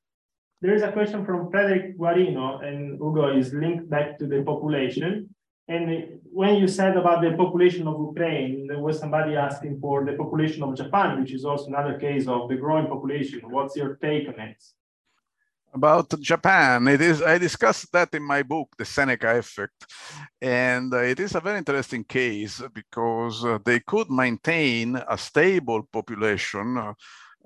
There 0.61 0.75
is 0.75 0.83
a 0.83 0.93
question 0.93 1.25
from 1.27 1.51
Frederick 1.51 1.99
Guarino, 1.99 2.65
and 2.65 2.99
Ugo 3.01 3.37
is 3.37 3.53
linked 3.53 3.89
back 3.91 4.19
to 4.19 4.27
the 4.27 4.43
population. 4.43 5.29
And 5.69 6.21
when 6.25 6.57
you 6.57 6.69
said 6.69 6.97
about 6.97 7.23
the 7.23 7.33
population 7.37 7.87
of 7.87 8.01
Ukraine, 8.01 8.67
there 8.67 8.81
was 8.81 8.99
somebody 8.99 9.37
asking 9.37 9.79
for 9.81 10.05
the 10.05 10.13
population 10.13 10.63
of 10.63 10.77
Japan, 10.77 11.21
which 11.21 11.33
is 11.33 11.45
also 11.45 11.67
another 11.67 11.99
case 11.99 12.27
of 12.27 12.49
the 12.49 12.57
growing 12.57 12.87
population. 12.87 13.41
What's 13.51 13.77
your 13.77 13.97
take 13.97 14.29
on 14.29 14.39
it? 14.41 14.63
About 15.75 16.21
Japan. 16.21 16.87
It 16.89 17.01
is 17.01 17.21
I 17.21 17.39
discussed 17.39 17.91
that 17.93 18.15
in 18.15 18.23
my 18.23 18.43
book, 18.43 18.69
The 18.79 18.85
Seneca 18.85 19.37
Effect, 19.37 19.87
and 20.41 20.95
uh, 20.95 20.99
it 20.99 21.21
is 21.21 21.35
a 21.35 21.41
very 21.41 21.59
interesting 21.59 22.05
case 22.05 22.63
because 22.73 23.45
uh, 23.45 23.59
they 23.65 23.81
could 23.81 24.11
maintain 24.11 24.97
a 24.97 25.19
stable 25.19 25.83
population. 25.93 26.79
Uh, 26.79 26.93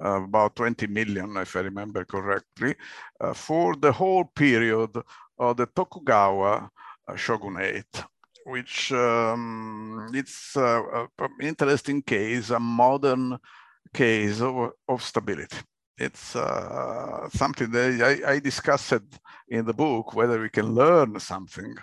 about 0.01 0.55
20 0.55 0.87
million, 0.87 1.37
if 1.39 1.57
I 1.57 1.61
remember 1.62 2.05
correctly, 2.05 2.76
uh, 3.20 3.35
for 3.35 3.74
the 3.74 3.91
whole 3.91 4.26
period 4.26 4.91
of 5.37 5.57
the 5.57 5.66
Tokugawa 5.66 6.70
uh, 7.09 7.16
shogunate, 7.16 8.05
which 8.47 8.93
um, 8.93 10.09
it's 10.14 10.55
an 10.55 11.09
interesting 11.41 12.01
case, 12.03 12.51
a 12.51 12.61
modern 12.61 13.39
case 13.93 14.41
of, 14.41 14.70
of 14.89 15.03
stability 15.03 15.59
it's 15.99 16.36
uh, 16.36 17.28
something 17.30 17.70
that 17.70 18.22
I, 18.26 18.32
I 18.34 18.38
discussed 18.38 18.94
in 19.49 19.64
the 19.64 19.74
book 19.74 20.14
whether 20.14 20.40
we 20.40 20.49
can 20.49 20.74
learn 20.74 21.18
something 21.18 21.74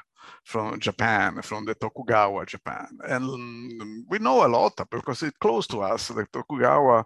from 0.43 0.79
Japan, 0.79 1.41
from 1.41 1.65
the 1.65 1.75
Tokugawa 1.75 2.45
Japan. 2.45 2.87
And 3.07 4.05
we 4.07 4.19
know 4.19 4.45
a 4.45 4.47
lot 4.47 4.73
because 4.89 5.23
it's 5.23 5.37
close 5.37 5.67
to 5.67 5.81
us. 5.81 6.07
The 6.07 6.25
Tokugawa 6.31 7.05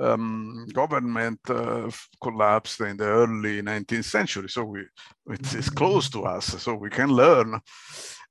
um, 0.00 0.66
government 0.72 1.40
uh, 1.48 1.90
collapsed 2.22 2.80
in 2.80 2.96
the 2.96 3.04
early 3.04 3.62
19th 3.62 4.04
century. 4.04 4.48
So 4.48 4.64
we, 4.64 4.80
it 5.30 5.54
is 5.54 5.70
close 5.70 6.08
to 6.10 6.24
us, 6.24 6.62
so 6.62 6.74
we 6.74 6.90
can 6.90 7.10
learn. 7.10 7.60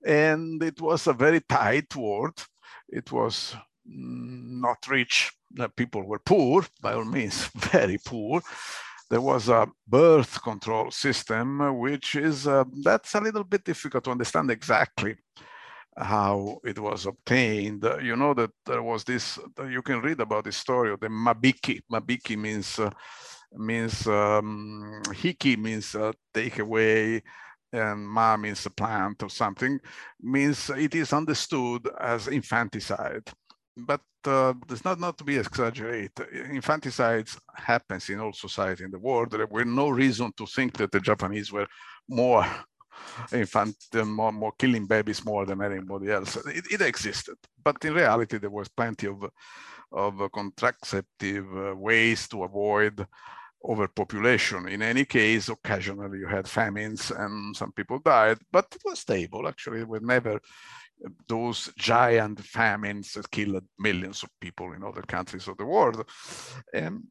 And 0.06 0.62
it 0.62 0.80
was 0.82 1.08
a 1.08 1.14
very 1.14 1.42
tight 1.42 1.96
world. 1.96 2.46
It 2.90 3.12
was 3.12 3.56
not 3.86 4.88
rich 4.88 5.32
people 5.76 6.04
were 6.04 6.20
poor, 6.20 6.66
by 6.82 6.94
all 6.94 7.06
means, 7.06 7.48
very 7.56 7.98
poor. 8.04 8.42
There 9.10 9.22
was 9.22 9.50
a 9.50 9.68
birth 9.88 10.42
control 10.42 10.90
system, 10.92 11.80
which 11.80 12.16
is, 12.16 12.48
uh, 12.48 12.64
that's 12.84 13.14
a 13.14 13.22
little 13.22 13.44
bit 13.44 13.64
difficult 13.64 14.06
to 14.06 14.12
understand 14.12 14.50
exactly 14.50 15.16
how 15.96 16.60
it 16.64 16.80
was 16.80 17.06
obtained. 17.06 17.86
You 18.02 18.16
know 18.16 18.34
that 18.34 18.52
there 18.66 18.82
was 18.82 19.04
this, 19.04 19.38
you 19.70 19.82
can 19.84 20.02
read 20.02 20.20
about 20.20 20.46
the 20.46 20.52
story 20.52 20.92
of 20.92 21.00
the 21.00 21.10
Mabiki. 21.10 21.82
Mabiki 21.92 22.38
means, 22.38 22.80
uh, 22.80 22.90
means 23.56 24.08
um, 24.08 25.02
hiki 25.10 25.58
means 25.58 25.94
uh, 25.94 26.12
take 26.34 26.58
away, 26.58 27.22
and 27.72 28.08
ma 28.08 28.38
means 28.38 28.66
a 28.66 28.72
plant 28.72 29.22
or 29.22 29.30
something, 29.30 29.80
means 30.22 30.72
it 30.72 30.96
is 30.96 31.14
understood 31.14 31.88
as 32.00 32.28
infanticide 32.28 33.30
but 33.76 34.02
uh, 34.26 34.54
there's 34.68 34.86
not 34.86 35.00
not 35.00 35.18
to 35.18 35.24
be 35.24 35.38
exaggerated. 35.38 36.12
Infanticides 36.52 37.38
happens 37.56 38.10
in 38.10 38.20
all 38.20 38.34
society 38.34 38.84
in 38.84 38.92
the 38.92 39.00
world. 39.00 39.32
There 39.32 39.48
were 39.48 39.66
no 39.66 39.90
reason 39.90 40.32
to 40.38 40.46
think 40.46 40.78
that 40.78 40.92
the 40.92 41.00
Japanese 41.00 41.52
were 41.52 41.68
more 42.08 42.46
infant, 43.32 43.76
more, 43.94 44.32
more 44.32 44.54
killing 44.58 44.86
babies 44.86 45.26
more 45.26 45.46
than 45.46 45.62
anybody 45.62 46.12
else. 46.12 46.38
It, 46.46 46.66
it 46.72 46.82
existed, 46.82 47.36
but 47.64 47.84
in 47.84 47.94
reality, 47.94 48.38
there 48.38 48.50
was 48.50 48.70
plenty 48.70 49.08
of 49.08 49.30
of 49.92 50.32
contraceptive 50.32 51.46
uh, 51.56 51.76
ways 51.76 52.28
to 52.28 52.44
avoid 52.44 53.06
overpopulation. 53.64 54.68
In 54.68 54.82
any 54.82 55.06
case, 55.06 55.50
occasionally 55.50 56.20
you 56.20 56.28
had 56.28 56.48
famines 56.48 57.12
and 57.12 57.56
some 57.56 57.72
people 57.72 58.00
died, 58.00 58.40
but 58.52 58.68
it 58.72 58.82
was 58.84 59.00
stable. 59.00 59.48
Actually, 59.48 59.82
it 59.82 59.88
was 59.88 60.02
never 60.02 60.40
those 61.28 61.72
giant 61.78 62.40
famines 62.40 63.14
that 63.14 63.30
killed 63.32 63.64
millions 63.80 64.24
of 64.24 64.30
people 64.40 64.74
in 64.74 64.84
other 64.84 65.02
countries 65.02 65.48
of 65.48 65.58
the 65.58 65.66
world. 65.66 66.04
and 66.74 67.04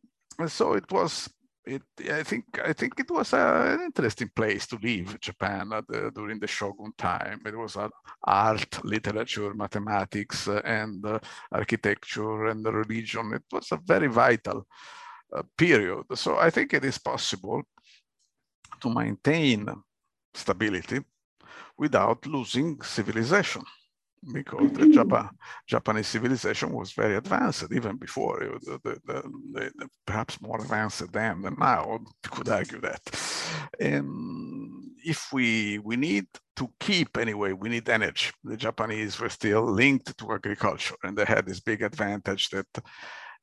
so 0.47 0.75
it 0.75 0.91
was 0.91 1.29
it, 1.65 1.83
I 2.11 2.25
think 2.25 2.45
I 2.65 2.73
think 2.73 2.99
it 2.99 3.11
was 3.11 3.33
a, 3.33 3.75
an 3.75 3.83
interesting 3.83 4.31
place 4.35 4.67
to 4.67 4.79
live, 4.83 5.21
Japan, 5.21 5.69
the, 5.69 6.11
during 6.13 6.41
the 6.41 6.49
Shogun 6.49 6.93
time. 6.99 7.41
It 7.47 7.57
was 7.57 7.77
art, 8.25 8.85
literature, 8.85 9.55
mathematics, 9.55 10.49
uh, 10.49 10.61
and 10.65 11.05
uh, 11.07 11.21
architecture 11.53 12.47
and 12.47 12.65
religion. 12.67 13.33
It 13.35 13.45
was 13.53 13.71
a 13.71 13.81
very 13.85 14.09
vital 14.09 14.67
uh, 15.37 15.43
period. 15.57 16.05
So 16.15 16.37
I 16.37 16.51
think 16.51 16.75
it 16.75 16.85
is 16.85 16.99
possible 16.99 17.63
to 18.81 18.93
maintain 18.93 19.69
stability 20.35 21.01
without 21.79 22.27
losing 22.27 22.83
civilization 22.83 23.63
because 24.33 24.71
the 24.73 24.89
Japan, 24.89 25.31
Japanese 25.67 26.09
civilization 26.09 26.73
was 26.73 26.93
very 26.93 27.17
advanced 27.17 27.65
even 27.73 27.97
before, 27.97 28.39
the, 28.63 28.81
the, 28.85 29.23
the, 29.53 29.89
perhaps 30.07 30.41
more 30.41 30.61
advanced 30.61 31.13
then 31.13 31.43
than 31.43 31.57
now, 31.59 31.99
could 32.31 32.49
argue 32.49 32.81
that. 32.81 33.01
And 33.81 34.91
if 35.05 35.33
we, 35.33 35.79
we 35.81 35.97
need 35.97 36.27
to 36.57 36.71
keep 36.79 37.17
anyway, 37.17 37.53
we 37.53 37.69
need 37.69 37.89
energy. 37.89 38.31
The 38.45 38.57
Japanese 38.57 39.19
were 39.19 39.29
still 39.29 39.65
linked 39.65 40.17
to 40.19 40.33
agriculture 40.33 40.97
and 41.03 41.17
they 41.17 41.25
had 41.25 41.47
this 41.47 41.61
big 41.61 41.83
advantage 41.83 42.51
that 42.51 42.67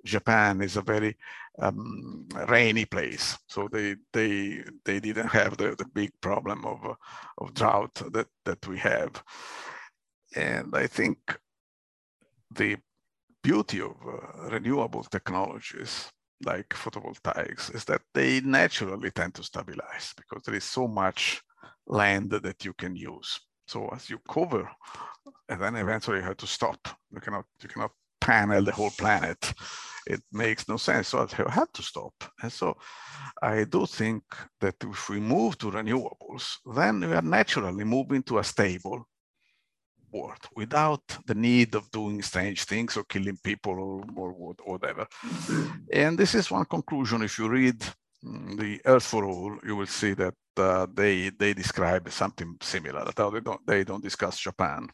Japan 0.06 0.62
is 0.62 0.78
a 0.78 0.82
very 0.82 1.18
um, 1.62 2.28
rainy 2.48 2.86
place, 2.86 3.38
so 3.48 3.68
they 3.70 3.96
they 4.14 4.64
they 4.86 5.00
didn't 5.00 5.28
have 5.28 5.58
the, 5.58 5.76
the 5.76 5.86
big 5.94 6.12
problem 6.22 6.66
of 6.66 6.96
of 7.38 7.54
drought 7.54 7.94
that 8.14 8.28
that 8.46 8.66
we 8.68 8.78
have. 8.78 9.22
And 10.36 10.76
I 10.76 10.88
think 10.88 11.18
the 12.52 12.78
beauty 13.44 13.82
of 13.82 13.96
uh, 14.06 14.50
renewable 14.50 15.04
technologies 15.04 16.10
like 16.46 16.70
photovoltaics 16.70 17.74
is 17.76 17.86
that 17.86 18.02
they 18.14 18.42
naturally 18.42 19.12
tend 19.12 19.34
to 19.36 19.44
stabilize 19.44 20.14
because 20.16 20.44
there 20.44 20.56
is 20.56 20.64
so 20.64 20.88
much 20.88 21.42
land 21.88 22.30
that 22.32 22.64
you 22.64 22.74
can 22.74 22.96
use. 22.96 23.40
So 23.68 23.90
as 23.90 24.10
you 24.10 24.20
cover, 24.30 24.70
and 25.48 25.62
then 25.62 25.76
eventually 25.76 26.18
you 26.18 26.24
have 26.24 26.38
to 26.38 26.48
stop. 26.48 26.88
You 27.12 27.20
cannot 27.20 27.46
you 27.62 27.70
cannot 27.70 27.92
panel 28.22 28.64
the 28.64 28.72
whole 28.72 28.92
planet. 28.92 29.54
It 30.08 30.22
makes 30.32 30.68
no 30.68 30.78
sense. 30.78 31.10
So 31.10 31.28
you 31.38 31.46
have 31.46 31.72
to 31.74 31.84
stop. 31.84 32.14
And 32.42 32.52
so 32.52 32.78
I 33.42 33.66
do 33.66 33.86
think 33.86 34.24
that 34.60 34.76
if 34.82 35.10
we 35.10 35.20
move 35.20 35.58
to 35.60 35.72
renewables, 35.72 36.58
then 36.76 37.02
we 37.02 37.14
are 37.14 37.22
naturally 37.22 37.84
moving 37.84 38.24
to 38.24 38.40
a 38.40 38.44
stable 38.44 39.08
world 40.12 40.44
without 40.56 41.02
the 41.26 41.36
need 41.36 41.76
of 41.76 41.90
doing 41.92 42.22
strange 42.22 42.64
things 42.64 42.98
or 42.98 43.04
killing 43.06 43.38
people 43.44 43.74
or, 43.74 44.04
or 44.16 44.56
whatever. 44.66 45.06
And 45.92 46.18
this 46.18 46.36
is 46.36 46.52
one 46.52 46.66
conclusion. 46.66 47.22
If 47.22 47.38
you 47.40 47.50
read 47.50 47.80
mm, 48.26 48.60
the 48.60 48.82
Earth 48.86 49.04
for 49.06 49.26
All, 49.26 49.58
you 49.66 49.76
will 49.76 49.88
see 49.88 50.14
that 50.14 50.36
uh, 50.58 50.88
they 50.94 51.30
they 51.30 51.54
describe 51.54 52.10
something 52.12 52.58
similar. 52.62 53.06
Though 53.16 53.32
they 53.32 53.40
don't 53.40 53.66
they 53.66 53.84
don't 53.84 54.04
discuss 54.04 54.40
Japan. 54.40 54.90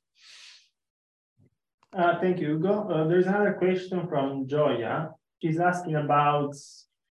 Uh, 1.97 2.19
thank 2.19 2.39
you, 2.39 2.55
Ugo. 2.55 2.89
Uh, 2.89 3.07
there's 3.07 3.25
another 3.25 3.53
question 3.53 4.07
from 4.07 4.47
Joya. 4.47 5.11
She's 5.41 5.59
asking 5.59 5.95
about 5.95 6.53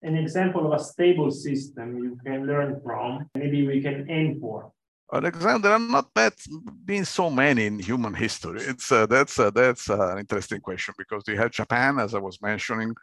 an 0.02 0.18
example 0.18 0.66
of 0.66 0.80
a 0.80 0.84
stable 0.84 1.30
system 1.30 1.97
you 1.97 2.18
can 2.26 2.47
learn 2.47 2.82
from. 2.84 3.30
Maybe 3.36 3.68
we 3.68 3.82
can 3.82 4.10
aim 4.10 4.39
for. 4.39 4.72
Alexander, 5.14 5.68
there 5.68 5.74
are 5.74 5.80
not 5.80 6.14
that 6.16 6.34
been 6.86 7.03
so 7.03 7.30
many 7.30 7.66
in 7.66 7.80
human 7.80 8.14
history. 8.14 8.62
It's 8.62 8.91
uh, 8.91 9.05
that's 9.05 9.38
uh, 9.39 9.51
that's 9.51 9.89
uh, 9.89 10.12
an 10.14 10.20
interesting 10.20 10.62
question 10.62 10.93
because 10.97 11.24
you 11.28 11.36
have 11.36 11.51
Japan, 11.51 11.99
as 11.99 12.16
I 12.16 12.20
was 12.20 12.41
mentioning. 12.41 12.95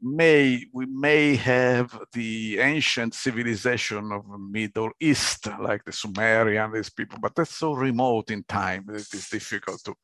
May 0.00 0.66
we 0.72 0.86
may 0.86 1.34
have 1.36 1.98
the 2.12 2.58
ancient 2.60 3.14
civilization 3.14 4.12
of 4.12 4.28
the 4.30 4.38
Middle 4.38 4.90
East, 5.00 5.48
like 5.60 5.84
the 5.84 5.92
Sumerian, 5.92 6.72
these 6.72 6.90
people, 6.90 7.18
but 7.20 7.34
that's 7.34 7.56
so 7.56 7.72
remote 7.72 8.30
in 8.30 8.44
time. 8.44 8.84
That 8.86 8.96
it 8.96 9.14
is 9.14 9.28
difficult 9.28 9.82
to 9.84 9.94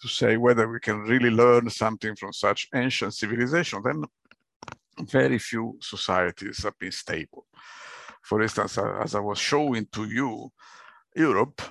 to 0.00 0.08
say 0.08 0.38
whether 0.38 0.66
we 0.68 0.80
can 0.80 1.00
really 1.00 1.30
learn 1.30 1.68
something 1.68 2.16
from 2.16 2.32
such 2.32 2.68
ancient 2.74 3.12
civilization. 3.12 3.82
Then 3.84 4.04
very 5.02 5.38
few 5.38 5.76
societies 5.82 6.62
have 6.62 6.78
been 6.78 6.92
stable 6.92 7.44
for 8.26 8.42
instance, 8.42 8.76
as 8.76 9.14
I 9.14 9.20
was 9.20 9.38
showing 9.38 9.86
to 9.92 10.04
you, 10.04 10.50
Europe 11.14 11.62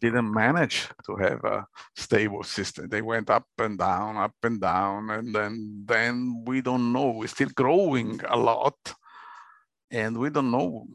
didn't 0.00 0.34
manage 0.34 0.88
to 1.06 1.14
have 1.16 1.44
a 1.44 1.66
stable 1.96 2.42
system. 2.42 2.88
They 2.88 3.02
went 3.02 3.30
up 3.30 3.46
and 3.58 3.78
down, 3.78 4.16
up 4.16 4.34
and 4.42 4.60
down, 4.60 5.10
and 5.10 5.32
then 5.32 5.84
then 5.86 6.42
we 6.44 6.60
don't 6.60 6.92
know. 6.92 7.10
We're 7.10 7.28
still 7.28 7.50
growing 7.54 8.20
a 8.28 8.36
lot, 8.36 8.78
and 9.92 10.18
we 10.18 10.28
don't 10.30 10.50
know 10.50 10.86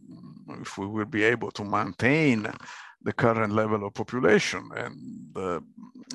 if 0.62 0.78
we 0.78 0.88
will 0.88 1.05
be 1.05 1.24
able 1.24 1.51
to 1.51 1.64
maintain 1.64 2.45
the 3.01 3.14
current 3.14 3.53
level 3.53 3.88
of 3.88 3.93
population. 3.93 4.70
And 4.76 5.38
uh, 5.38 5.62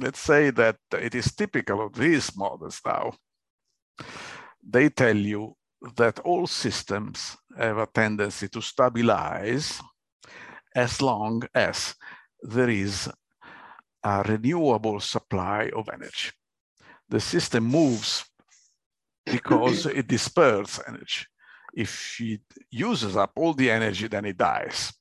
let's 0.00 0.20
say 0.20 0.50
that 0.50 0.76
it 0.92 1.14
is 1.14 1.34
typical 1.34 1.80
of 1.80 1.94
these 1.94 2.36
models 2.36 2.82
now. 2.84 3.14
They 4.62 4.90
tell 4.90 5.16
you 5.16 5.56
that 5.96 6.18
all 6.20 6.46
systems 6.46 7.36
have 7.56 7.78
a 7.78 7.86
tendency 7.86 8.48
to 8.48 8.60
stabilize 8.60 9.80
as 10.74 11.00
long 11.00 11.42
as 11.54 11.94
there 12.42 12.68
is 12.68 13.08
a 14.02 14.22
renewable 14.22 15.00
supply 15.00 15.70
of 15.74 15.88
energy. 15.92 16.30
The 17.08 17.20
system 17.20 17.64
moves 17.64 18.24
because 19.24 19.86
it 19.98 20.08
disperses 20.08 20.80
energy. 20.86 21.26
If 21.74 22.20
it 22.20 22.42
uses 22.70 23.16
up 23.16 23.32
all 23.36 23.54
the 23.54 23.70
energy, 23.70 24.08
then 24.08 24.24
it 24.24 24.36
dies. 24.36 24.92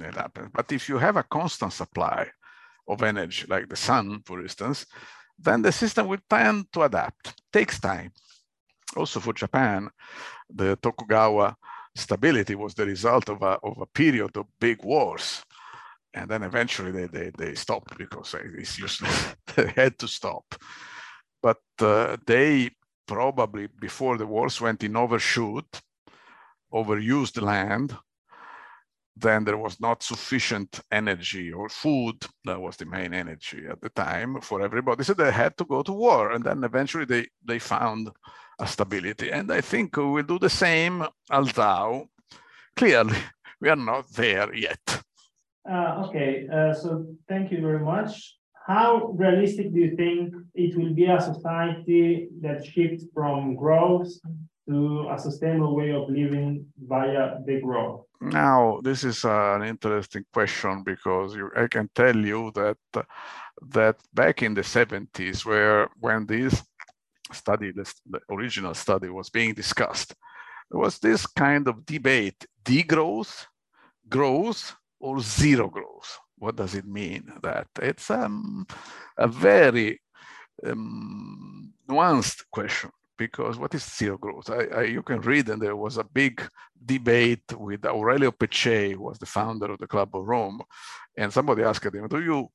It 0.00 0.14
happens. 0.14 0.50
But 0.52 0.72
if 0.72 0.88
you 0.88 0.98
have 0.98 1.16
a 1.16 1.22
constant 1.22 1.72
supply 1.72 2.28
of 2.86 3.02
energy, 3.02 3.46
like 3.48 3.68
the 3.68 3.76
sun, 3.76 4.22
for 4.24 4.40
instance, 4.40 4.86
then 5.38 5.62
the 5.62 5.72
system 5.72 6.08
will 6.08 6.18
tend 6.28 6.72
to 6.72 6.82
adapt. 6.82 7.28
It 7.28 7.34
takes 7.52 7.78
time 7.78 8.12
also 8.96 9.20
for 9.20 9.32
Japan, 9.32 9.88
the 10.48 10.76
Tokugawa 10.76 11.56
stability 11.96 12.54
was 12.54 12.74
the 12.74 12.86
result 12.86 13.28
of 13.28 13.42
a, 13.42 13.58
of 13.62 13.78
a 13.80 13.86
period 13.86 14.36
of 14.36 14.46
big 14.60 14.82
wars. 14.84 15.42
And 16.14 16.28
then 16.30 16.42
eventually 16.42 16.90
they, 16.90 17.06
they, 17.06 17.30
they 17.36 17.54
stopped 17.54 17.96
because 17.98 18.34
it's 18.34 18.78
useless. 18.78 19.34
they 19.56 19.68
had 19.76 19.98
to 19.98 20.08
stop. 20.08 20.54
But 21.42 21.58
uh, 21.80 22.16
they 22.26 22.70
probably, 23.06 23.68
before 23.80 24.16
the 24.16 24.26
wars 24.26 24.60
went 24.60 24.82
in 24.82 24.96
overshoot, 24.96 25.80
overused 26.72 27.40
land, 27.40 27.96
then 29.16 29.44
there 29.44 29.58
was 29.58 29.80
not 29.80 30.02
sufficient 30.02 30.80
energy 30.92 31.52
or 31.52 31.68
food. 31.68 32.24
That 32.44 32.60
was 32.60 32.76
the 32.76 32.86
main 32.86 33.12
energy 33.12 33.64
at 33.68 33.80
the 33.80 33.88
time 33.88 34.40
for 34.40 34.62
everybody. 34.62 35.04
So 35.04 35.14
they 35.14 35.32
had 35.32 35.56
to 35.58 35.64
go 35.64 35.82
to 35.82 35.92
war. 35.92 36.32
And 36.32 36.44
then 36.44 36.62
eventually 36.64 37.04
they, 37.04 37.26
they 37.44 37.58
found 37.58 38.10
stability. 38.66 39.30
And 39.30 39.52
I 39.52 39.60
think 39.60 39.96
we 39.96 40.04
will 40.04 40.22
do 40.22 40.38
the 40.38 40.50
same 40.50 41.06
although 41.30 42.08
clearly 42.76 43.18
we 43.60 43.68
are 43.68 43.76
not 43.76 44.08
there 44.14 44.54
yet. 44.54 45.02
Uh, 45.70 46.04
okay, 46.06 46.48
uh, 46.52 46.72
so 46.72 47.06
thank 47.28 47.52
you 47.52 47.60
very 47.60 47.80
much. 47.80 48.36
How 48.66 49.14
realistic 49.16 49.72
do 49.72 49.80
you 49.80 49.96
think 49.96 50.34
it 50.54 50.76
will 50.76 50.94
be 50.94 51.06
a 51.06 51.20
society 51.20 52.28
that 52.42 52.64
shifts 52.64 53.04
from 53.14 53.56
growth 53.56 54.08
to 54.68 55.08
a 55.10 55.18
sustainable 55.18 55.74
way 55.74 55.92
of 55.92 56.08
living 56.10 56.66
via 56.86 57.38
the 57.46 57.60
growth? 57.60 58.04
Now, 58.20 58.80
this 58.82 59.04
is 59.04 59.24
an 59.24 59.62
interesting 59.62 60.24
question 60.32 60.82
because 60.82 61.34
you, 61.34 61.50
I 61.56 61.66
can 61.68 61.88
tell 61.94 62.16
you 62.16 62.52
that 62.54 62.76
that 63.70 63.96
back 64.12 64.42
in 64.42 64.54
the 64.54 64.62
70s, 64.62 65.44
where 65.44 65.88
when 65.98 66.26
these 66.26 66.62
study, 67.32 67.72
the, 67.72 67.92
original 68.30 68.74
study 68.74 69.08
was 69.08 69.30
being 69.30 69.54
discussed, 69.54 70.14
there 70.70 70.80
was 70.80 70.98
this 70.98 71.26
kind 71.26 71.66
of 71.68 71.86
debate, 71.86 72.46
degrowth, 72.64 73.46
growth, 74.08 74.74
or 75.00 75.20
zero 75.20 75.68
growth. 75.68 76.18
What 76.36 76.56
does 76.56 76.74
it 76.74 76.86
mean? 76.86 77.32
That 77.42 77.68
it's 77.80 78.10
um, 78.10 78.66
a 79.16 79.26
very 79.26 80.00
um, 80.66 81.72
nuanced 81.88 82.44
question 82.50 82.90
because 83.16 83.58
what 83.58 83.74
is 83.74 83.84
zero 83.84 84.16
growth? 84.18 84.50
I, 84.50 84.64
I, 84.66 84.82
you 84.84 85.02
can 85.02 85.20
read, 85.20 85.48
and 85.48 85.60
there 85.60 85.76
was 85.76 85.96
a 85.96 86.04
big 86.04 86.42
debate 86.84 87.52
with 87.58 87.84
Aurelio 87.84 88.30
Peccei, 88.30 88.92
who 88.92 89.02
was 89.02 89.18
the 89.18 89.26
founder 89.26 89.72
of 89.72 89.78
the 89.78 89.86
Club 89.86 90.14
of 90.14 90.24
Rome, 90.26 90.62
and 91.16 91.32
somebody 91.32 91.62
asked 91.62 91.94
him, 91.94 92.06
"Do 92.08 92.20
you 92.20 92.48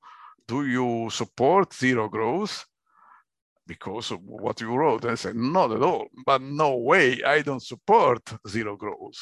do 0.47 0.65
you 0.65 1.09
support 1.09 1.73
zero 1.73 2.07
growth?" 2.07 2.65
Because 3.67 4.11
of 4.11 4.19
what 4.23 4.61
you 4.61 4.73
wrote. 4.73 5.03
And 5.03 5.11
I 5.11 5.15
said, 5.15 5.35
not 5.35 5.71
at 5.71 5.81
all, 5.81 6.07
but 6.25 6.41
no 6.41 6.77
way, 6.77 7.21
I 7.23 7.41
don't 7.41 7.63
support 7.63 8.21
zero 8.47 8.75
growth. 8.75 9.17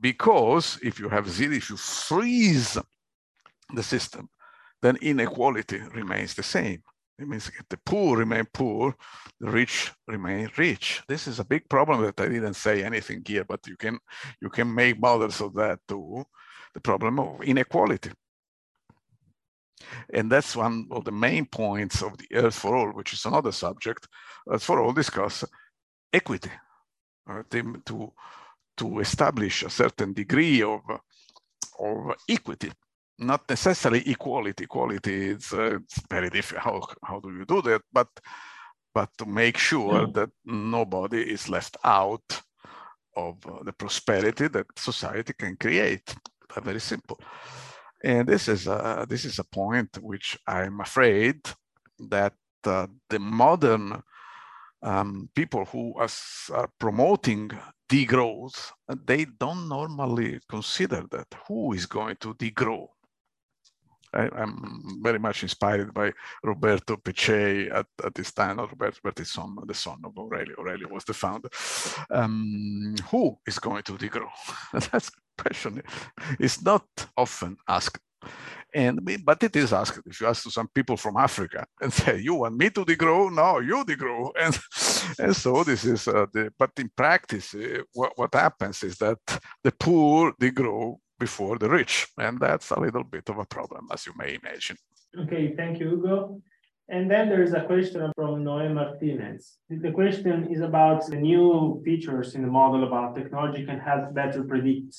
Because 0.00 0.78
if 0.82 0.98
you 0.98 1.08
have 1.08 1.28
zero, 1.30 1.54
if 1.54 1.70
you 1.70 1.76
freeze 1.76 2.76
the 3.74 3.82
system, 3.82 4.28
then 4.82 4.96
inequality 5.00 5.80
remains 5.94 6.34
the 6.34 6.42
same. 6.42 6.82
It 7.18 7.28
means 7.28 7.50
the 7.70 7.78
poor 7.86 8.18
remain 8.18 8.44
poor, 8.52 8.94
the 9.40 9.50
rich 9.50 9.92
remain 10.08 10.50
rich. 10.56 11.00
This 11.06 11.28
is 11.28 11.38
a 11.38 11.44
big 11.44 11.68
problem 11.68 12.02
that 12.02 12.20
I 12.20 12.28
didn't 12.28 12.54
say 12.54 12.82
anything 12.82 13.22
here, 13.24 13.44
but 13.44 13.66
you 13.68 13.76
can 13.76 13.98
you 14.42 14.50
can 14.50 14.74
make 14.74 15.00
models 15.00 15.40
of 15.40 15.54
that 15.54 15.78
too. 15.86 16.24
The 16.74 16.80
problem 16.80 17.20
of 17.20 17.40
inequality. 17.42 18.10
And 20.12 20.30
that's 20.30 20.56
one 20.56 20.86
of 20.90 21.04
the 21.04 21.12
main 21.12 21.46
points 21.46 22.02
of 22.02 22.16
the 22.16 22.28
Earth 22.34 22.54
for 22.54 22.76
All, 22.76 22.92
which 22.92 23.12
is 23.12 23.24
another 23.24 23.52
subject. 23.52 24.06
Earth 24.48 24.62
for 24.62 24.80
All 24.80 24.92
discuss 24.92 25.44
equity 26.12 26.50
uh, 27.28 27.42
to, 27.50 28.12
to 28.76 29.00
establish 29.00 29.62
a 29.62 29.70
certain 29.70 30.12
degree 30.12 30.62
of, 30.62 30.80
of 31.78 32.14
equity, 32.28 32.72
not 33.18 33.48
necessarily 33.48 34.08
equality. 34.08 34.64
Equality 34.64 35.30
is 35.30 35.52
uh, 35.52 35.78
very 36.10 36.30
difficult. 36.30 36.64
How, 36.64 37.08
how 37.14 37.20
do 37.20 37.30
you 37.36 37.44
do 37.44 37.62
that? 37.62 37.82
But, 37.92 38.08
but 38.94 39.10
to 39.18 39.26
make 39.26 39.58
sure 39.58 40.06
that 40.06 40.30
nobody 40.44 41.22
is 41.22 41.48
left 41.48 41.76
out 41.84 42.42
of 43.16 43.36
uh, 43.46 43.62
the 43.64 43.72
prosperity 43.72 44.48
that 44.48 44.66
society 44.76 45.32
can 45.38 45.56
create. 45.56 46.14
Very 46.62 46.80
simple. 46.80 47.18
And 48.04 48.28
this 48.28 48.48
is 48.48 48.66
a, 48.66 49.06
this 49.08 49.24
is 49.24 49.38
a 49.38 49.44
point 49.44 49.96
which 50.02 50.38
I'm 50.46 50.80
afraid 50.80 51.40
that 52.10 52.34
uh, 52.64 52.86
the 53.08 53.18
modern 53.18 54.02
um, 54.82 55.30
people 55.34 55.64
who 55.64 55.94
are, 55.96 56.10
are 56.52 56.68
promoting 56.78 57.50
degrowth, 57.88 58.72
they 59.06 59.24
don't 59.24 59.70
normally 59.70 60.38
consider 60.50 61.04
that. 61.12 61.28
Who 61.48 61.72
is 61.72 61.86
going 61.86 62.16
to 62.20 62.34
degrow? 62.34 62.88
I, 64.14 64.42
am 64.42 65.00
very 65.02 65.18
much 65.18 65.42
inspired 65.42 65.92
by 65.92 66.12
Roberto 66.42 66.96
Peccei 66.96 67.70
at, 67.74 67.86
at 68.04 68.14
this 68.14 68.32
time, 68.32 68.56
not 68.56 68.70
Roberto, 68.70 68.98
but 69.02 69.16
the 69.16 69.24
son, 69.24 69.56
the 69.66 69.74
son 69.74 69.98
of 70.04 70.16
Aurelio. 70.18 70.56
Aurelio 70.58 70.88
was 70.88 71.04
the 71.04 71.14
founder. 71.14 71.48
Um, 72.10 72.94
who 73.10 73.38
is 73.46 73.58
going 73.58 73.82
to 73.84 73.92
degrow? 73.92 74.28
That's 74.72 75.10
question 75.36 75.82
It's 76.38 76.62
not 76.62 76.84
often 77.16 77.56
asked. 77.68 77.98
And 78.74 79.00
but 79.24 79.42
it 79.42 79.54
is 79.54 79.72
asked 79.72 80.00
if 80.06 80.20
you 80.20 80.26
ask 80.26 80.50
some 80.50 80.68
people 80.74 80.96
from 80.96 81.16
Africa 81.16 81.64
and 81.80 81.92
say, 81.92 82.18
"You 82.18 82.34
want 82.34 82.56
me 82.56 82.70
to 82.70 82.84
degrow? 82.84 83.30
No, 83.32 83.60
you 83.60 83.84
degrow." 83.84 84.32
And 84.44 84.58
and 85.18 85.36
so 85.36 85.62
this 85.62 85.84
is 85.84 86.08
uh, 86.08 86.26
the. 86.32 86.50
But 86.58 86.70
in 86.78 86.90
practice, 86.96 87.54
uh, 87.54 87.82
what 87.92 88.12
what 88.16 88.34
happens 88.34 88.82
is 88.82 88.96
that 88.98 89.18
the 89.62 89.70
poor 89.70 90.32
degrow 90.40 90.96
before 91.18 91.58
the 91.58 91.68
rich, 91.68 92.06
and 92.18 92.40
that's 92.40 92.70
a 92.70 92.80
little 92.80 93.04
bit 93.04 93.28
of 93.28 93.38
a 93.38 93.44
problem, 93.44 93.88
as 93.92 94.06
you 94.06 94.12
may 94.16 94.38
imagine. 94.42 94.76
Okay, 95.18 95.54
thank 95.56 95.78
you, 95.80 95.90
Ugo. 95.90 96.40
And 96.88 97.10
then 97.10 97.28
there 97.30 97.42
is 97.42 97.54
a 97.54 97.62
question 97.62 98.12
from 98.14 98.44
Noé 98.44 98.72
Martinez. 98.72 99.56
The 99.70 99.90
question 99.90 100.52
is 100.52 100.60
about 100.60 101.06
the 101.06 101.16
new 101.16 101.80
features 101.84 102.34
in 102.34 102.42
the 102.42 102.48
model 102.48 102.84
about 102.84 103.14
technology 103.14 103.64
can 103.64 103.78
help 103.78 104.12
better 104.12 104.44
predict. 104.44 104.94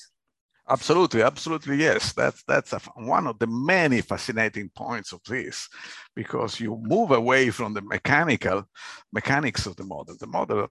Absolutely, 0.68 1.22
absolutely, 1.22 1.76
yes. 1.76 2.12
That's 2.12 2.42
that's 2.42 2.72
a, 2.72 2.80
one 2.96 3.28
of 3.28 3.38
the 3.38 3.46
many 3.46 4.00
fascinating 4.00 4.68
points 4.74 5.12
of 5.12 5.20
this, 5.28 5.68
because 6.16 6.58
you 6.58 6.76
move 6.82 7.12
away 7.12 7.50
from 7.50 7.72
the 7.72 7.82
mechanical 7.82 8.64
mechanics 9.12 9.66
of 9.66 9.76
the 9.76 9.84
model. 9.84 10.16
The 10.18 10.26
model 10.26 10.66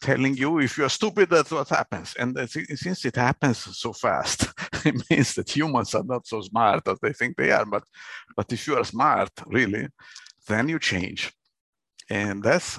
telling 0.00 0.36
you 0.36 0.58
if 0.58 0.76
you're 0.76 0.88
stupid, 0.88 1.30
that's 1.30 1.52
what 1.52 1.68
happens, 1.68 2.14
and 2.18 2.36
since 2.50 3.04
it 3.04 3.14
happens 3.14 3.58
so 3.78 3.92
fast, 3.92 4.48
it 4.84 5.08
means 5.08 5.34
that 5.34 5.54
humans 5.56 5.94
are 5.94 6.02
not 6.04 6.26
so 6.26 6.40
smart 6.40 6.88
as 6.88 6.98
they 7.00 7.12
think 7.12 7.36
they 7.36 7.52
are. 7.52 7.64
But 7.64 7.84
but 8.36 8.52
if 8.52 8.66
you 8.66 8.76
are 8.76 8.84
smart, 8.84 9.30
really, 9.46 9.86
then 10.48 10.68
you 10.68 10.80
change 10.80 11.32
and 12.10 12.42
that's 12.42 12.78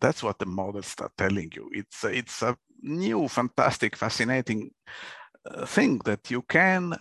that's 0.00 0.22
what 0.22 0.38
the 0.38 0.46
models 0.46 0.86
start 0.86 1.12
telling 1.18 1.50
you 1.54 1.68
it's 1.72 2.04
it's 2.04 2.42
a 2.42 2.56
new 2.82 3.26
fantastic 3.26 3.96
fascinating 3.96 4.70
thing 5.66 6.00
that 6.04 6.30
you 6.30 6.42
can 6.42 6.96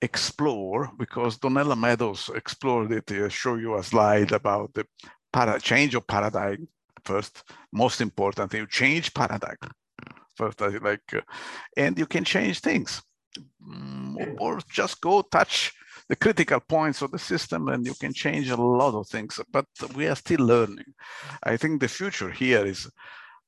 explore 0.00 0.90
because 0.98 1.38
Donella 1.38 1.76
Meadows 1.76 2.30
explored 2.34 2.92
it. 2.92 3.10
I 3.10 3.28
show 3.28 3.56
you 3.56 3.76
a 3.76 3.82
slide 3.82 4.32
about 4.32 4.74
the 4.74 4.84
para 5.32 5.60
change 5.60 5.94
of 5.94 6.06
paradigm 6.06 6.68
first. 7.04 7.42
Most 7.72 8.00
important, 8.00 8.52
you 8.54 8.66
change 8.66 9.12
paradigm 9.14 9.56
first, 10.36 10.60
like, 10.60 11.00
uh, 11.12 11.20
and 11.76 11.98
you 11.98 12.06
can 12.06 12.24
change 12.24 12.60
things, 12.60 13.02
mm, 13.62 14.36
or 14.38 14.60
just 14.70 15.00
go 15.00 15.22
touch 15.22 15.72
the 16.08 16.16
critical 16.16 16.60
points 16.60 17.02
of 17.02 17.10
the 17.10 17.18
system 17.18 17.68
and 17.68 17.86
you 17.86 17.94
can 17.94 18.12
change 18.14 18.48
a 18.50 18.56
lot 18.56 18.94
of 18.94 19.06
things, 19.08 19.38
but 19.52 19.66
we 19.94 20.06
are 20.06 20.16
still 20.16 20.40
learning. 20.40 20.94
I 21.42 21.56
think 21.56 21.80
the 21.80 21.88
future 21.88 22.30
here 22.30 22.64
is 22.64 22.90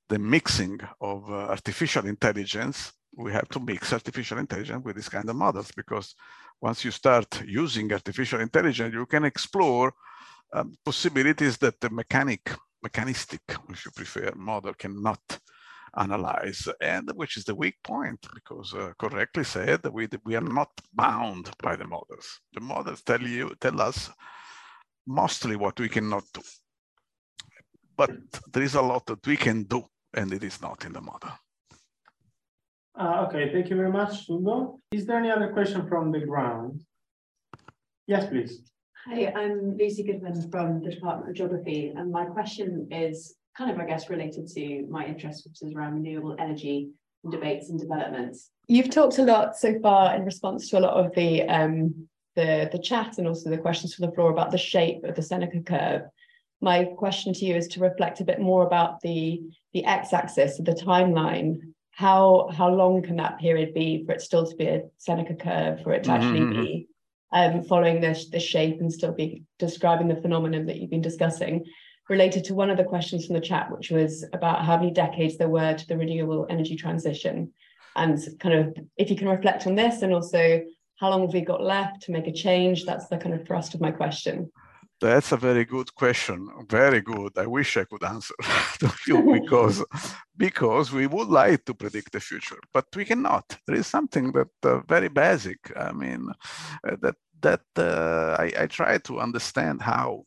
the 0.08 0.18
mixing 0.18 0.78
of 1.00 1.30
uh, 1.30 1.34
artificial 1.54 2.06
intelligence. 2.06 2.92
We 3.16 3.32
have 3.32 3.48
to 3.50 3.60
mix 3.60 3.92
artificial 3.92 4.38
intelligence 4.38 4.84
with 4.84 4.96
this 4.96 5.08
kind 5.08 5.28
of 5.28 5.36
models 5.36 5.72
because 5.76 6.14
once 6.60 6.84
you 6.84 6.90
start 6.90 7.42
using 7.46 7.92
artificial 7.92 8.40
intelligence, 8.40 8.94
you 8.94 9.06
can 9.06 9.24
explore 9.24 9.92
um, 10.52 10.76
possibilities 10.84 11.58
that 11.58 11.80
the 11.80 11.90
mechanic, 11.90 12.50
mechanistic, 12.82 13.42
if 13.68 13.84
you 13.84 13.90
prefer, 13.90 14.32
model 14.36 14.74
cannot 14.74 15.20
analyze, 15.96 16.68
and 16.80 17.10
which 17.14 17.36
is 17.36 17.44
the 17.44 17.54
weak 17.54 17.76
point, 17.82 18.24
because 18.34 18.74
uh, 18.74 18.92
correctly 18.98 19.44
said, 19.44 19.84
we, 19.88 20.08
we 20.24 20.36
are 20.36 20.40
not 20.40 20.70
bound 20.92 21.50
by 21.62 21.76
the 21.76 21.86
models. 21.86 22.40
The 22.52 22.60
models 22.60 23.02
tell 23.02 23.22
you, 23.22 23.54
tell 23.60 23.80
us 23.80 24.10
mostly 25.06 25.56
what 25.56 25.78
we 25.80 25.88
cannot 25.88 26.24
do. 26.32 26.42
But 27.96 28.12
there 28.52 28.62
is 28.62 28.74
a 28.74 28.82
lot 28.82 29.06
that 29.06 29.26
we 29.26 29.36
can 29.36 29.64
do, 29.64 29.84
and 30.14 30.32
it 30.32 30.44
is 30.44 30.62
not 30.62 30.84
in 30.84 30.92
the 30.92 31.00
model. 31.00 31.30
Uh, 33.00 33.24
okay, 33.26 33.50
thank 33.50 33.70
you 33.70 33.76
very 33.76 33.90
much, 33.90 34.28
Ugo. 34.28 34.78
Is 34.92 35.06
there 35.06 35.16
any 35.16 35.30
other 35.30 35.48
question 35.48 35.88
from 35.88 36.12
the 36.12 36.20
ground? 36.20 36.82
Yes, 38.06 38.28
please. 38.28 38.60
Hi, 39.06 39.32
I'm 39.34 39.78
Lucy 39.78 40.02
Goodman 40.02 40.50
from 40.50 40.82
the 40.82 40.90
Department 40.90 41.30
of 41.30 41.34
Geography, 41.34 41.94
and 41.96 42.12
my 42.12 42.26
question 42.26 42.88
is 42.90 43.36
kind 43.56 43.70
of, 43.70 43.78
I 43.78 43.86
guess, 43.86 44.10
related 44.10 44.48
to 44.48 44.86
my 44.90 45.06
interest, 45.06 45.46
which 45.46 45.62
is 45.62 45.74
around 45.74 45.94
renewable 45.94 46.36
energy 46.38 46.90
and 47.24 47.32
debates 47.32 47.70
and 47.70 47.80
developments. 47.80 48.50
You've 48.68 48.90
talked 48.90 49.16
a 49.16 49.24
lot 49.24 49.56
so 49.56 49.80
far 49.80 50.14
in 50.14 50.26
response 50.26 50.68
to 50.68 50.78
a 50.78 50.80
lot 50.80 51.02
of 51.02 51.14
the 51.14 51.44
um, 51.44 52.06
the 52.36 52.68
the 52.70 52.78
chat 52.78 53.16
and 53.16 53.26
also 53.26 53.48
the 53.48 53.56
questions 53.56 53.94
from 53.94 54.10
the 54.10 54.12
floor 54.12 54.30
about 54.30 54.50
the 54.50 54.58
shape 54.58 55.04
of 55.04 55.14
the 55.14 55.22
Seneca 55.22 55.62
curve. 55.62 56.02
My 56.60 56.84
question 56.84 57.32
to 57.32 57.46
you 57.46 57.56
is 57.56 57.66
to 57.68 57.80
reflect 57.80 58.20
a 58.20 58.24
bit 58.24 58.40
more 58.40 58.66
about 58.66 59.00
the 59.00 59.40
the 59.72 59.86
x-axis, 59.86 60.58
the 60.58 60.72
timeline. 60.72 61.60
How 61.92 62.48
how 62.52 62.68
long 62.68 63.02
can 63.02 63.16
that 63.16 63.38
period 63.38 63.74
be 63.74 64.04
for 64.04 64.12
it 64.12 64.22
still 64.22 64.46
to 64.46 64.56
be 64.56 64.66
a 64.66 64.82
Seneca 64.98 65.34
curve, 65.34 65.82
for 65.82 65.92
it 65.92 66.04
to 66.04 66.12
actually 66.12 66.40
mm-hmm. 66.40 66.62
be 66.62 66.88
um, 67.32 67.62
following 67.62 68.00
the, 68.00 68.24
the 68.32 68.40
shape 68.40 68.80
and 68.80 68.92
still 68.92 69.12
be 69.12 69.44
describing 69.58 70.08
the 70.08 70.20
phenomenon 70.20 70.66
that 70.66 70.76
you've 70.76 70.90
been 70.90 71.02
discussing? 71.02 71.64
related 72.10 72.42
to 72.42 72.54
one 72.54 72.70
of 72.70 72.76
the 72.76 72.84
questions 72.84 73.24
from 73.24 73.36
the 73.36 73.40
chat, 73.40 73.70
which 73.70 73.90
was 73.90 74.24
about 74.32 74.64
how 74.64 74.76
many 74.76 74.90
decades 74.90 75.38
there 75.38 75.48
were 75.48 75.72
to 75.72 75.86
the 75.86 75.96
renewable 75.96 76.44
energy 76.50 76.74
transition. 76.74 77.52
And 77.94 78.18
kind 78.40 78.54
of 78.56 78.76
if 78.96 79.10
you 79.10 79.16
can 79.16 79.28
reflect 79.28 79.66
on 79.66 79.76
this 79.76 80.02
and 80.02 80.12
also 80.12 80.62
how 80.96 81.08
long 81.08 81.22
have 81.22 81.32
we 81.32 81.40
got 81.40 81.62
left 81.62 82.02
to 82.02 82.12
make 82.12 82.26
a 82.26 82.32
change? 82.32 82.84
That's 82.84 83.06
the 83.06 83.16
kind 83.16 83.34
of 83.34 83.46
thrust 83.46 83.74
of 83.74 83.80
my 83.80 83.92
question. 83.92 84.50
That's 85.00 85.32
a 85.32 85.36
very 85.36 85.64
good 85.64 85.94
question. 85.94 86.48
Very 86.68 87.00
good. 87.00 87.38
I 87.38 87.46
wish 87.46 87.76
I 87.76 87.84
could 87.84 88.04
answer 88.04 88.34
because 89.06 89.84
because 90.36 90.92
we 90.92 91.06
would 91.06 91.28
like 91.28 91.64
to 91.64 91.74
predict 91.74 92.12
the 92.12 92.20
future, 92.20 92.58
but 92.74 92.86
we 92.94 93.04
cannot. 93.04 93.58
There 93.66 93.76
is 93.76 93.86
something 93.86 94.32
that 94.32 94.48
uh, 94.62 94.80
very 94.80 95.08
basic. 95.08 95.58
I 95.74 95.92
mean, 95.92 96.30
uh, 96.86 96.96
that 97.00 97.16
that 97.40 97.64
uh, 97.76 98.36
I, 98.38 98.52
I 98.62 98.66
try 98.66 98.98
to 98.98 99.20
understand 99.20 99.80
how 99.80 100.24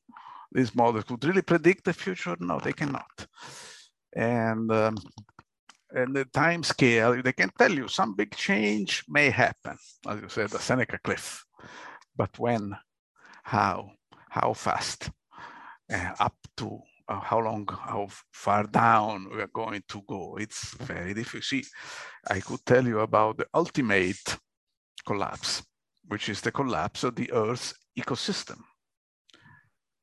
these 0.54 0.76
models 0.76 1.04
could 1.06 1.24
really 1.26 1.42
predict 1.42 1.84
the 1.84 1.94
future? 1.94 2.36
No, 2.40 2.60
they 2.60 2.74
cannot. 2.74 3.28
And 4.16 4.72
um, 4.72 4.98
and 5.96 6.16
the 6.16 6.26
time 6.26 6.64
scale, 6.64 7.22
they 7.22 7.34
can 7.34 7.52
tell 7.58 7.72
you 7.72 7.88
some 7.88 8.16
big 8.16 8.36
change 8.36 9.04
may 9.08 9.30
happen, 9.30 9.78
as 10.08 10.22
you 10.22 10.30
said, 10.30 10.50
the 10.50 10.60
Seneca 10.60 11.00
cliff. 11.04 11.46
But 12.16 12.38
when, 12.40 12.76
how, 13.44 13.92
how 14.34 14.54
fast, 14.54 15.12
uh, 15.94 16.12
up 16.20 16.36
to 16.58 16.80
uh, 17.08 17.20
how 17.20 17.40
long, 17.40 17.68
how 17.68 18.08
far 18.32 18.64
down 18.64 19.30
we 19.32 19.42
are 19.42 19.54
going 19.54 19.84
to 19.88 20.02
go. 20.08 20.38
It's 20.40 20.74
very 20.76 21.14
difficult. 21.14 21.44
See, 21.44 21.64
I 22.28 22.40
could 22.40 22.66
tell 22.66 22.86
you 22.86 23.00
about 23.02 23.38
the 23.38 23.48
ultimate 23.54 24.38
collapse, 25.06 25.64
which 26.08 26.30
is 26.30 26.42
the 26.42 26.52
collapse 26.52 27.04
of 27.04 27.16
the 27.16 27.32
Earth's 27.32 27.74
ecosystem 28.00 28.60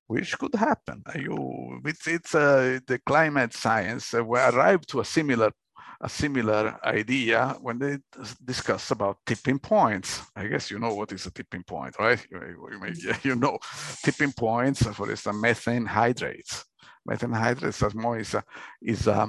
which 0.07 0.36
could 0.39 0.55
happen. 0.57 1.05
You, 1.15 1.81
it's, 1.85 2.09
it's 2.09 2.35
uh, 2.35 2.81
the 2.85 2.98
climate 3.07 3.55
science 3.55 4.12
uh, 4.12 4.24
we 4.24 4.40
arrived 4.40 4.89
to 4.89 4.98
a 4.98 5.05
similar 5.05 5.52
a 6.01 6.09
similar 6.09 6.78
idea 6.85 7.56
when 7.60 7.78
they 7.78 7.98
discuss 8.44 8.90
about 8.90 9.18
tipping 9.27 9.59
points. 9.59 10.22
I 10.35 10.47
guess 10.47 10.70
you 10.70 10.78
know 10.78 10.94
what 10.94 11.12
is 11.12 11.27
a 11.27 11.31
tipping 11.31 11.62
point, 11.62 11.97
right? 11.98 12.24
You, 12.31 12.81
may, 12.81 12.93
you 13.22 13.36
know 13.36 13.59
tipping 14.02 14.32
points, 14.32 14.82
for 14.82 15.10
instance, 15.10 15.36
methane 15.40 15.86
hydrates. 15.86 16.64
Methane 17.06 17.32
hydrates 17.32 17.82
as 17.82 17.94
more 17.94 18.18
is 18.18 18.35
a, 18.35 18.44
is 18.82 19.06
a 19.06 19.28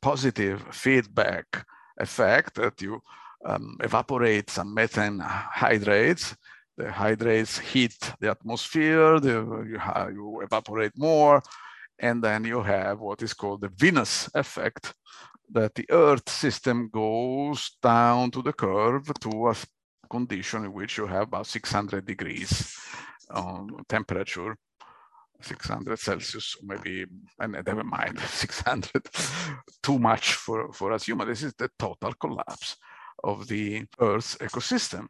positive 0.00 0.62
feedback 0.72 1.66
effect 1.98 2.54
that 2.54 2.80
you 2.80 3.00
um, 3.44 3.76
evaporate 3.82 4.50
some 4.50 4.74
methane 4.74 5.18
hydrates 5.20 6.34
the 6.78 6.90
hydrates 6.90 7.58
heat 7.58 8.12
the 8.20 8.30
atmosphere, 8.30 9.20
the, 9.20 9.32
you, 9.68 9.80
you 10.14 10.40
evaporate 10.42 10.96
more, 10.96 11.42
and 11.98 12.22
then 12.22 12.44
you 12.44 12.62
have 12.62 13.00
what 13.00 13.20
is 13.20 13.34
called 13.34 13.60
the 13.60 13.68
Venus 13.76 14.30
effect, 14.34 14.94
that 15.50 15.74
the 15.74 15.86
Earth 15.90 16.28
system 16.28 16.90
goes 16.92 17.76
down 17.82 18.30
to 18.32 18.42
the 18.42 18.52
curve 18.52 19.10
to 19.20 19.48
a 19.48 19.54
condition 20.10 20.64
in 20.64 20.72
which 20.72 20.98
you 20.98 21.06
have 21.06 21.28
about 21.28 21.46
600 21.46 22.04
degrees 22.04 22.76
um, 23.30 23.84
temperature, 23.88 24.56
600 25.40 25.98
Celsius, 25.98 26.56
maybe, 26.62 27.06
and 27.38 27.52
never 27.52 27.84
mind, 27.84 28.18
600, 28.26 28.90
too 29.82 29.98
much 29.98 30.34
for, 30.34 30.72
for 30.72 30.92
us 30.92 31.06
humans. 31.06 31.28
This 31.28 31.42
is 31.44 31.54
the 31.54 31.70
total 31.78 32.14
collapse 32.14 32.76
of 33.22 33.46
the 33.48 33.84
Earth's 34.00 34.36
ecosystem 34.36 35.06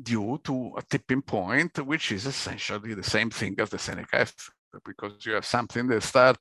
due 0.00 0.40
to 0.44 0.72
a 0.76 0.82
tipping 0.82 1.22
point, 1.22 1.78
which 1.86 2.12
is 2.12 2.26
essentially 2.26 2.94
the 2.94 3.02
same 3.02 3.30
thing 3.30 3.54
as 3.58 3.70
the 3.70 3.78
Seneca 3.78 4.22
effect, 4.22 4.50
because 4.84 5.24
you 5.24 5.32
have 5.32 5.44
something 5.44 5.86
that 5.86 6.02
start, 6.02 6.36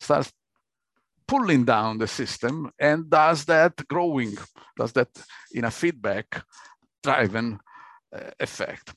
starts 0.00 0.32
pulling 1.26 1.64
down 1.64 1.98
the 1.98 2.06
system 2.06 2.70
and 2.78 3.10
does 3.10 3.44
that 3.46 3.86
growing, 3.88 4.36
does 4.76 4.92
that 4.92 5.08
in 5.52 5.64
a 5.64 5.70
feedback 5.70 6.44
driven 7.02 7.58
uh, 8.14 8.30
effect. 8.40 8.94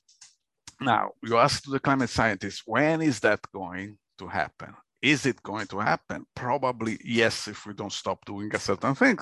Now, 0.80 1.12
you 1.22 1.36
ask 1.38 1.64
the 1.64 1.80
climate 1.80 2.10
scientists, 2.10 2.62
when 2.66 3.02
is 3.02 3.20
that 3.20 3.40
going 3.52 3.98
to 4.18 4.28
happen? 4.28 4.74
Is 5.02 5.26
it 5.26 5.42
going 5.42 5.66
to 5.68 5.78
happen? 5.78 6.26
Probably 6.34 6.98
yes, 7.04 7.48
if 7.48 7.66
we 7.66 7.74
don't 7.74 7.92
stop 7.92 8.24
doing 8.24 8.54
a 8.54 8.58
certain 8.58 8.94
thing. 8.94 9.18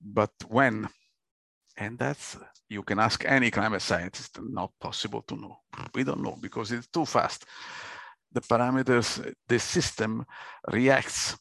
But 0.00 0.32
when 0.48 0.88
And 1.80 1.98
that's, 1.98 2.36
you 2.68 2.82
can 2.82 2.98
ask 2.98 3.24
any 3.24 3.50
climate 3.50 3.82
scientist, 3.82 4.38
not 4.42 4.72
possible 4.80 5.22
to 5.22 5.36
know. 5.36 5.60
We 5.94 6.04
don't 6.04 6.22
know 6.22 6.36
because 6.40 6.72
it's 6.72 6.88
too 6.88 7.06
fast. 7.06 7.44
The 8.32 8.40
parameters, 8.40 9.32
the 9.46 9.58
system 9.58 10.26
reacts 10.72 11.36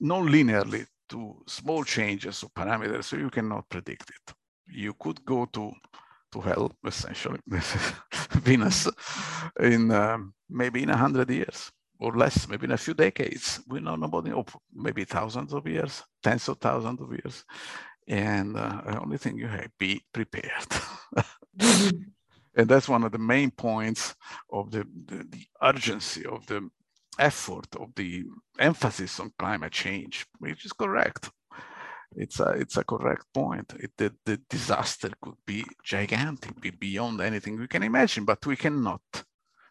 non-linearly 0.00 0.86
to 1.08 1.42
small 1.46 1.84
changes 1.84 2.42
of 2.42 2.52
parameters, 2.54 3.04
so 3.04 3.16
you 3.16 3.30
cannot 3.30 3.68
predict 3.68 4.10
it. 4.10 4.34
You 4.68 4.94
could 4.94 5.24
go 5.24 5.46
to 5.46 5.72
to 6.32 6.40
hell, 6.40 6.70
essentially, 6.84 7.40
Venus, 8.32 8.86
in 9.60 9.90
um, 9.90 10.34
maybe 10.50 10.82
in 10.82 10.90
a 10.90 10.96
hundred 10.96 11.30
years 11.30 11.72
or 12.00 12.16
less, 12.16 12.48
maybe 12.48 12.66
in 12.66 12.72
a 12.72 12.76
few 12.76 12.94
decades. 12.94 13.60
We 13.66 13.80
know 13.80 13.96
nobody, 13.96 14.32
or 14.32 14.44
maybe 14.72 15.04
thousands 15.04 15.52
of 15.52 15.66
years, 15.66 16.02
tens 16.22 16.48
of 16.48 16.58
thousands 16.58 17.00
of 17.00 17.10
years. 17.10 17.44
And 18.06 18.56
uh, 18.56 18.82
the 18.86 19.00
only 19.00 19.18
thing 19.18 19.36
you 19.38 19.48
have, 19.48 19.70
be 19.78 20.02
prepared. 20.12 20.66
and 21.60 22.68
that's 22.68 22.88
one 22.88 23.04
of 23.04 23.12
the 23.12 23.18
main 23.18 23.50
points 23.50 24.14
of 24.50 24.70
the, 24.70 24.86
the, 25.06 25.26
the 25.28 25.44
urgency 25.62 26.24
of 26.24 26.46
the 26.46 26.70
effort 27.18 27.74
of 27.76 27.94
the 27.94 28.24
emphasis 28.58 29.20
on 29.20 29.32
climate 29.38 29.72
change, 29.72 30.26
which 30.38 30.64
is 30.64 30.72
correct. 30.72 31.30
It's 32.16 32.40
a 32.40 32.50
it's 32.50 32.76
a 32.76 32.84
correct 32.84 33.26
point. 33.34 33.74
It, 33.78 33.92
the, 33.96 34.14
the 34.24 34.40
disaster 34.48 35.10
could 35.20 35.36
be 35.46 35.64
gigantic, 35.84 36.60
be 36.60 36.70
beyond 36.70 37.20
anything 37.20 37.58
we 37.58 37.68
can 37.68 37.82
imagine, 37.82 38.24
but 38.24 38.44
we 38.46 38.56
cannot 38.56 39.02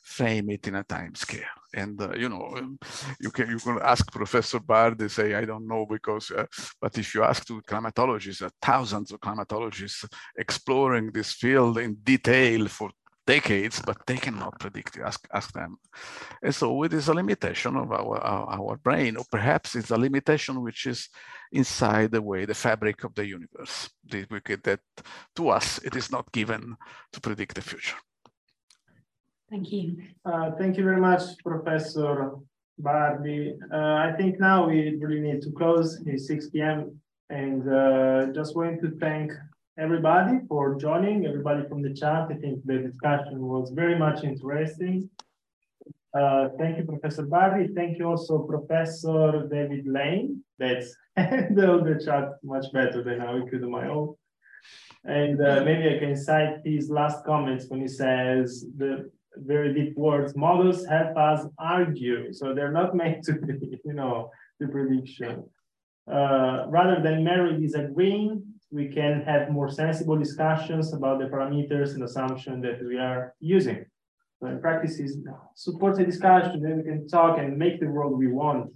frame 0.07 0.49
it 0.49 0.68
in 0.68 0.76
a 0.76 0.84
time 0.84 1.14
scale. 1.15 1.57
And 1.74 2.02
uh, 2.02 2.14
you 2.15 2.30
know, 2.30 2.53
um, 2.57 2.80
you 3.19 3.30
can 3.32 3.49
you 3.49 3.60
can 3.60 3.80
ask 3.82 4.10
Professor 4.11 4.60
Bard. 4.60 4.98
They 4.98 5.10
say 5.10 5.34
I 5.36 5.45
don't 5.45 5.68
know 5.68 5.86
because, 5.86 6.32
uh, 6.32 6.45
but 6.82 6.98
if 6.98 7.14
you 7.14 7.24
ask 7.24 7.45
to 7.48 7.61
climatologists, 7.61 8.41
uh, 8.41 8.49
thousands 8.61 9.11
of 9.11 9.19
climatologists 9.19 10.07
exploring 10.38 11.11
this 11.11 11.34
field 11.34 11.78
in 11.78 11.95
detail 12.03 12.68
for 12.68 12.90
decades, 13.27 13.81
but 13.85 13.97
they 14.07 14.17
cannot 14.17 14.59
predict. 14.59 14.97
Ask 14.97 15.27
ask 15.31 15.53
them. 15.53 15.77
And 16.41 16.55
so 16.55 16.83
it 16.83 16.93
is 16.93 17.09
a 17.09 17.13
limitation 17.13 17.75
of 17.75 17.91
our, 17.91 18.17
our, 18.33 18.45
our 18.57 18.77
brain, 18.77 19.17
or 19.17 19.25
perhaps 19.29 19.75
it's 19.75 19.91
a 19.91 19.97
limitation 20.07 20.63
which 20.63 20.85
is 20.87 21.09
inside 21.51 22.11
the 22.11 22.21
way 22.21 22.45
the 22.45 22.61
fabric 22.65 23.03
of 23.03 23.13
the 23.13 23.25
universe. 23.37 23.89
That 24.09 24.79
to 25.35 25.49
us 25.49 25.79
it 25.83 25.95
is 25.95 26.11
not 26.11 26.31
given 26.31 26.77
to 27.13 27.21
predict 27.21 27.55
the 27.55 27.61
future. 27.61 27.99
Thank 29.49 29.71
you. 29.71 29.97
Uh, 30.25 30.51
thank 30.59 30.77
you 30.77 30.83
very 30.83 31.01
much, 31.09 31.21
Professor 31.43 32.31
Bardi. 32.79 33.55
Uh, 33.71 34.07
I 34.07 34.13
think 34.17 34.39
now 34.39 34.67
we 34.67 34.95
really 34.99 35.21
need 35.21 35.41
to 35.43 35.51
close. 35.51 36.01
It's 36.05 36.27
6 36.27 36.49
p.m. 36.49 36.99
And 37.29 37.61
uh, 37.69 38.27
just 38.33 38.55
want 38.55 38.81
to 38.81 38.91
thank 38.99 39.31
everybody 39.79 40.39
for 40.49 40.73
joining, 40.75 41.25
everybody 41.27 41.67
from 41.69 41.83
the 41.83 41.93
chat. 41.93 42.27
I 42.31 42.35
think 42.35 42.65
the 42.65 42.79
discussion 42.79 43.41
was 43.41 43.69
very 43.69 43.97
much 43.97 44.23
interesting. 44.23 45.07
Uh, 46.17 46.49
thank 46.57 46.77
you, 46.77 46.83
Professor 46.83 47.23
Bardi. 47.23 47.67
Thank 47.75 47.99
you 47.99 48.05
also, 48.05 48.39
Professor 48.39 49.47
David 49.51 49.85
Lane. 49.85 50.43
That's 50.57 50.95
handled 51.15 51.85
the 51.85 52.03
chat 52.03 52.29
much 52.43 52.65
better 52.73 53.03
than 53.03 53.21
I 53.21 53.39
could 53.47 53.63
on 53.63 53.69
my 53.71 53.87
own. 53.87 54.15
And 55.05 55.39
uh, 55.39 55.61
maybe 55.63 55.95
I 55.95 55.99
can 55.99 56.15
cite 56.15 56.61
his 56.65 56.89
last 56.89 57.23
comments 57.23 57.65
when 57.67 57.81
he 57.81 57.87
says 57.87 58.65
the 58.77 59.11
very 59.35 59.71
deep 59.75 59.95
words, 59.95 60.35
models 60.35 60.87
help 60.87 61.15
us 61.15 61.45
argue. 61.59 62.33
So 62.33 62.55
they're 62.55 62.71
not 62.71 62.95
meant 63.01 63.23
to 63.25 63.33
be, 63.33 63.79
you 63.85 63.93
know, 63.93 64.31
the 64.59 64.67
prediction. 64.69 65.43
Uh, 66.11 66.65
rather 66.67 66.99
than 67.03 67.23
merely 67.23 67.61
disagreeing, 67.61 68.41
we 68.72 68.88
can 68.88 69.22
have 69.22 69.49
more 69.49 69.69
sensible 69.69 70.18
discussions 70.18 70.94
about 70.94 71.19
the 71.19 71.26
parameters 71.26 71.94
and 71.94 72.03
assumption 72.03 72.61
that 72.61 72.84
we 72.84 72.98
are 72.98 73.34
using. 73.39 73.85
In 74.41 74.61
practice 74.61 74.99
is 74.99 75.18
support 75.56 75.95
the 75.95 76.03
discussion, 76.03 76.61
then 76.61 76.77
we 76.77 76.84
can 76.84 77.07
talk 77.07 77.39
and 77.39 77.57
make 77.57 77.80
the 77.80 77.88
world 77.88 78.18
we 78.18 78.27
want. 78.27 78.72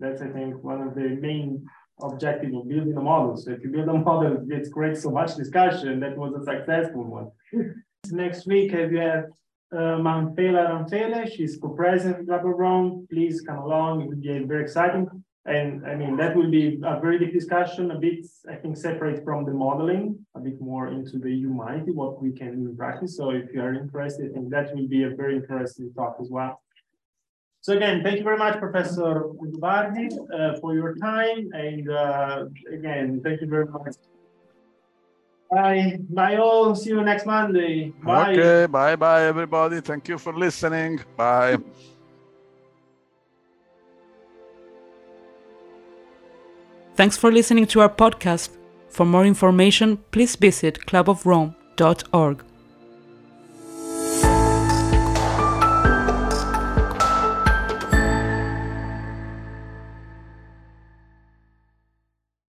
That's 0.00 0.22
I 0.22 0.28
think 0.28 0.62
one 0.62 0.80
of 0.80 0.94
the 0.94 1.08
main 1.20 1.66
objective 2.00 2.54
of 2.54 2.68
building 2.68 2.96
a 2.96 3.00
model. 3.00 3.36
So 3.36 3.50
if 3.50 3.62
you 3.62 3.70
build 3.70 3.88
a 3.88 3.92
model, 3.94 4.44
it 4.48 4.72
creates 4.72 5.02
so 5.02 5.10
much 5.10 5.36
discussion, 5.36 6.00
that 6.00 6.16
was 6.16 6.32
a 6.34 6.44
successful 6.44 7.04
one. 7.04 7.30
Next 8.10 8.46
week, 8.46 8.72
we 8.72 8.98
have 8.98 9.26
uh, 9.72 9.98
Mamphela 10.00 10.70
Ramphele, 10.70 11.30
she's 11.30 11.56
co-president 11.56 12.28
of 12.30 12.42
Rome. 12.44 13.06
Please 13.10 13.42
come 13.42 13.58
along, 13.58 14.02
it 14.02 14.08
will 14.08 14.16
be 14.16 14.46
very 14.46 14.62
exciting. 14.62 15.21
And 15.44 15.84
I 15.84 15.96
mean, 15.96 16.16
that 16.18 16.36
will 16.36 16.50
be 16.50 16.80
a 16.84 17.00
very 17.00 17.18
big 17.18 17.32
discussion, 17.32 17.90
a 17.90 17.98
bit, 17.98 18.24
I 18.48 18.54
think, 18.54 18.76
separate 18.76 19.24
from 19.24 19.44
the 19.44 19.50
modeling, 19.52 20.24
a 20.36 20.40
bit 20.40 20.60
more 20.60 20.86
into 20.86 21.18
the 21.18 21.32
humanity, 21.34 21.90
what 21.90 22.22
we 22.22 22.30
can 22.30 22.62
do 22.62 22.70
in 22.70 22.76
practice. 22.76 23.16
So 23.16 23.30
if 23.30 23.52
you 23.52 23.60
are 23.60 23.74
interested, 23.74 24.30
I 24.30 24.34
think 24.34 24.50
that 24.50 24.72
will 24.74 24.86
be 24.86 25.02
a 25.02 25.10
very 25.10 25.36
interesting 25.36 25.92
talk 25.94 26.16
as 26.20 26.28
well. 26.30 26.62
So 27.60 27.76
again, 27.76 28.02
thank 28.04 28.18
you 28.18 28.24
very 28.24 28.38
much, 28.38 28.58
Professor 28.58 29.24
Ubardi, 29.40 30.06
uh, 30.32 30.60
for 30.60 30.74
your 30.74 30.94
time. 30.96 31.48
And 31.52 31.90
uh, 31.90 32.44
again, 32.72 33.20
thank 33.24 33.40
you 33.40 33.48
very 33.48 33.66
much. 33.66 33.94
Bye. 35.50 35.98
Bye 36.08 36.36
all. 36.36 36.74
See 36.74 36.90
you 36.90 37.02
next 37.02 37.26
Monday. 37.26 37.92
Bye. 38.02 38.32
Okay. 38.32 38.66
Bye 38.66 38.96
bye, 38.96 39.24
everybody. 39.24 39.80
Thank 39.80 40.08
you 40.08 40.18
for 40.18 40.32
listening. 40.32 41.00
Bye. 41.16 41.58
Thanks 46.94 47.16
for 47.16 47.32
listening 47.32 47.66
to 47.68 47.80
our 47.80 47.88
podcast. 47.88 48.50
For 48.88 49.06
more 49.06 49.24
information, 49.24 49.98
please 50.10 50.36
visit 50.36 50.78
clubofrome.org. 50.86 52.44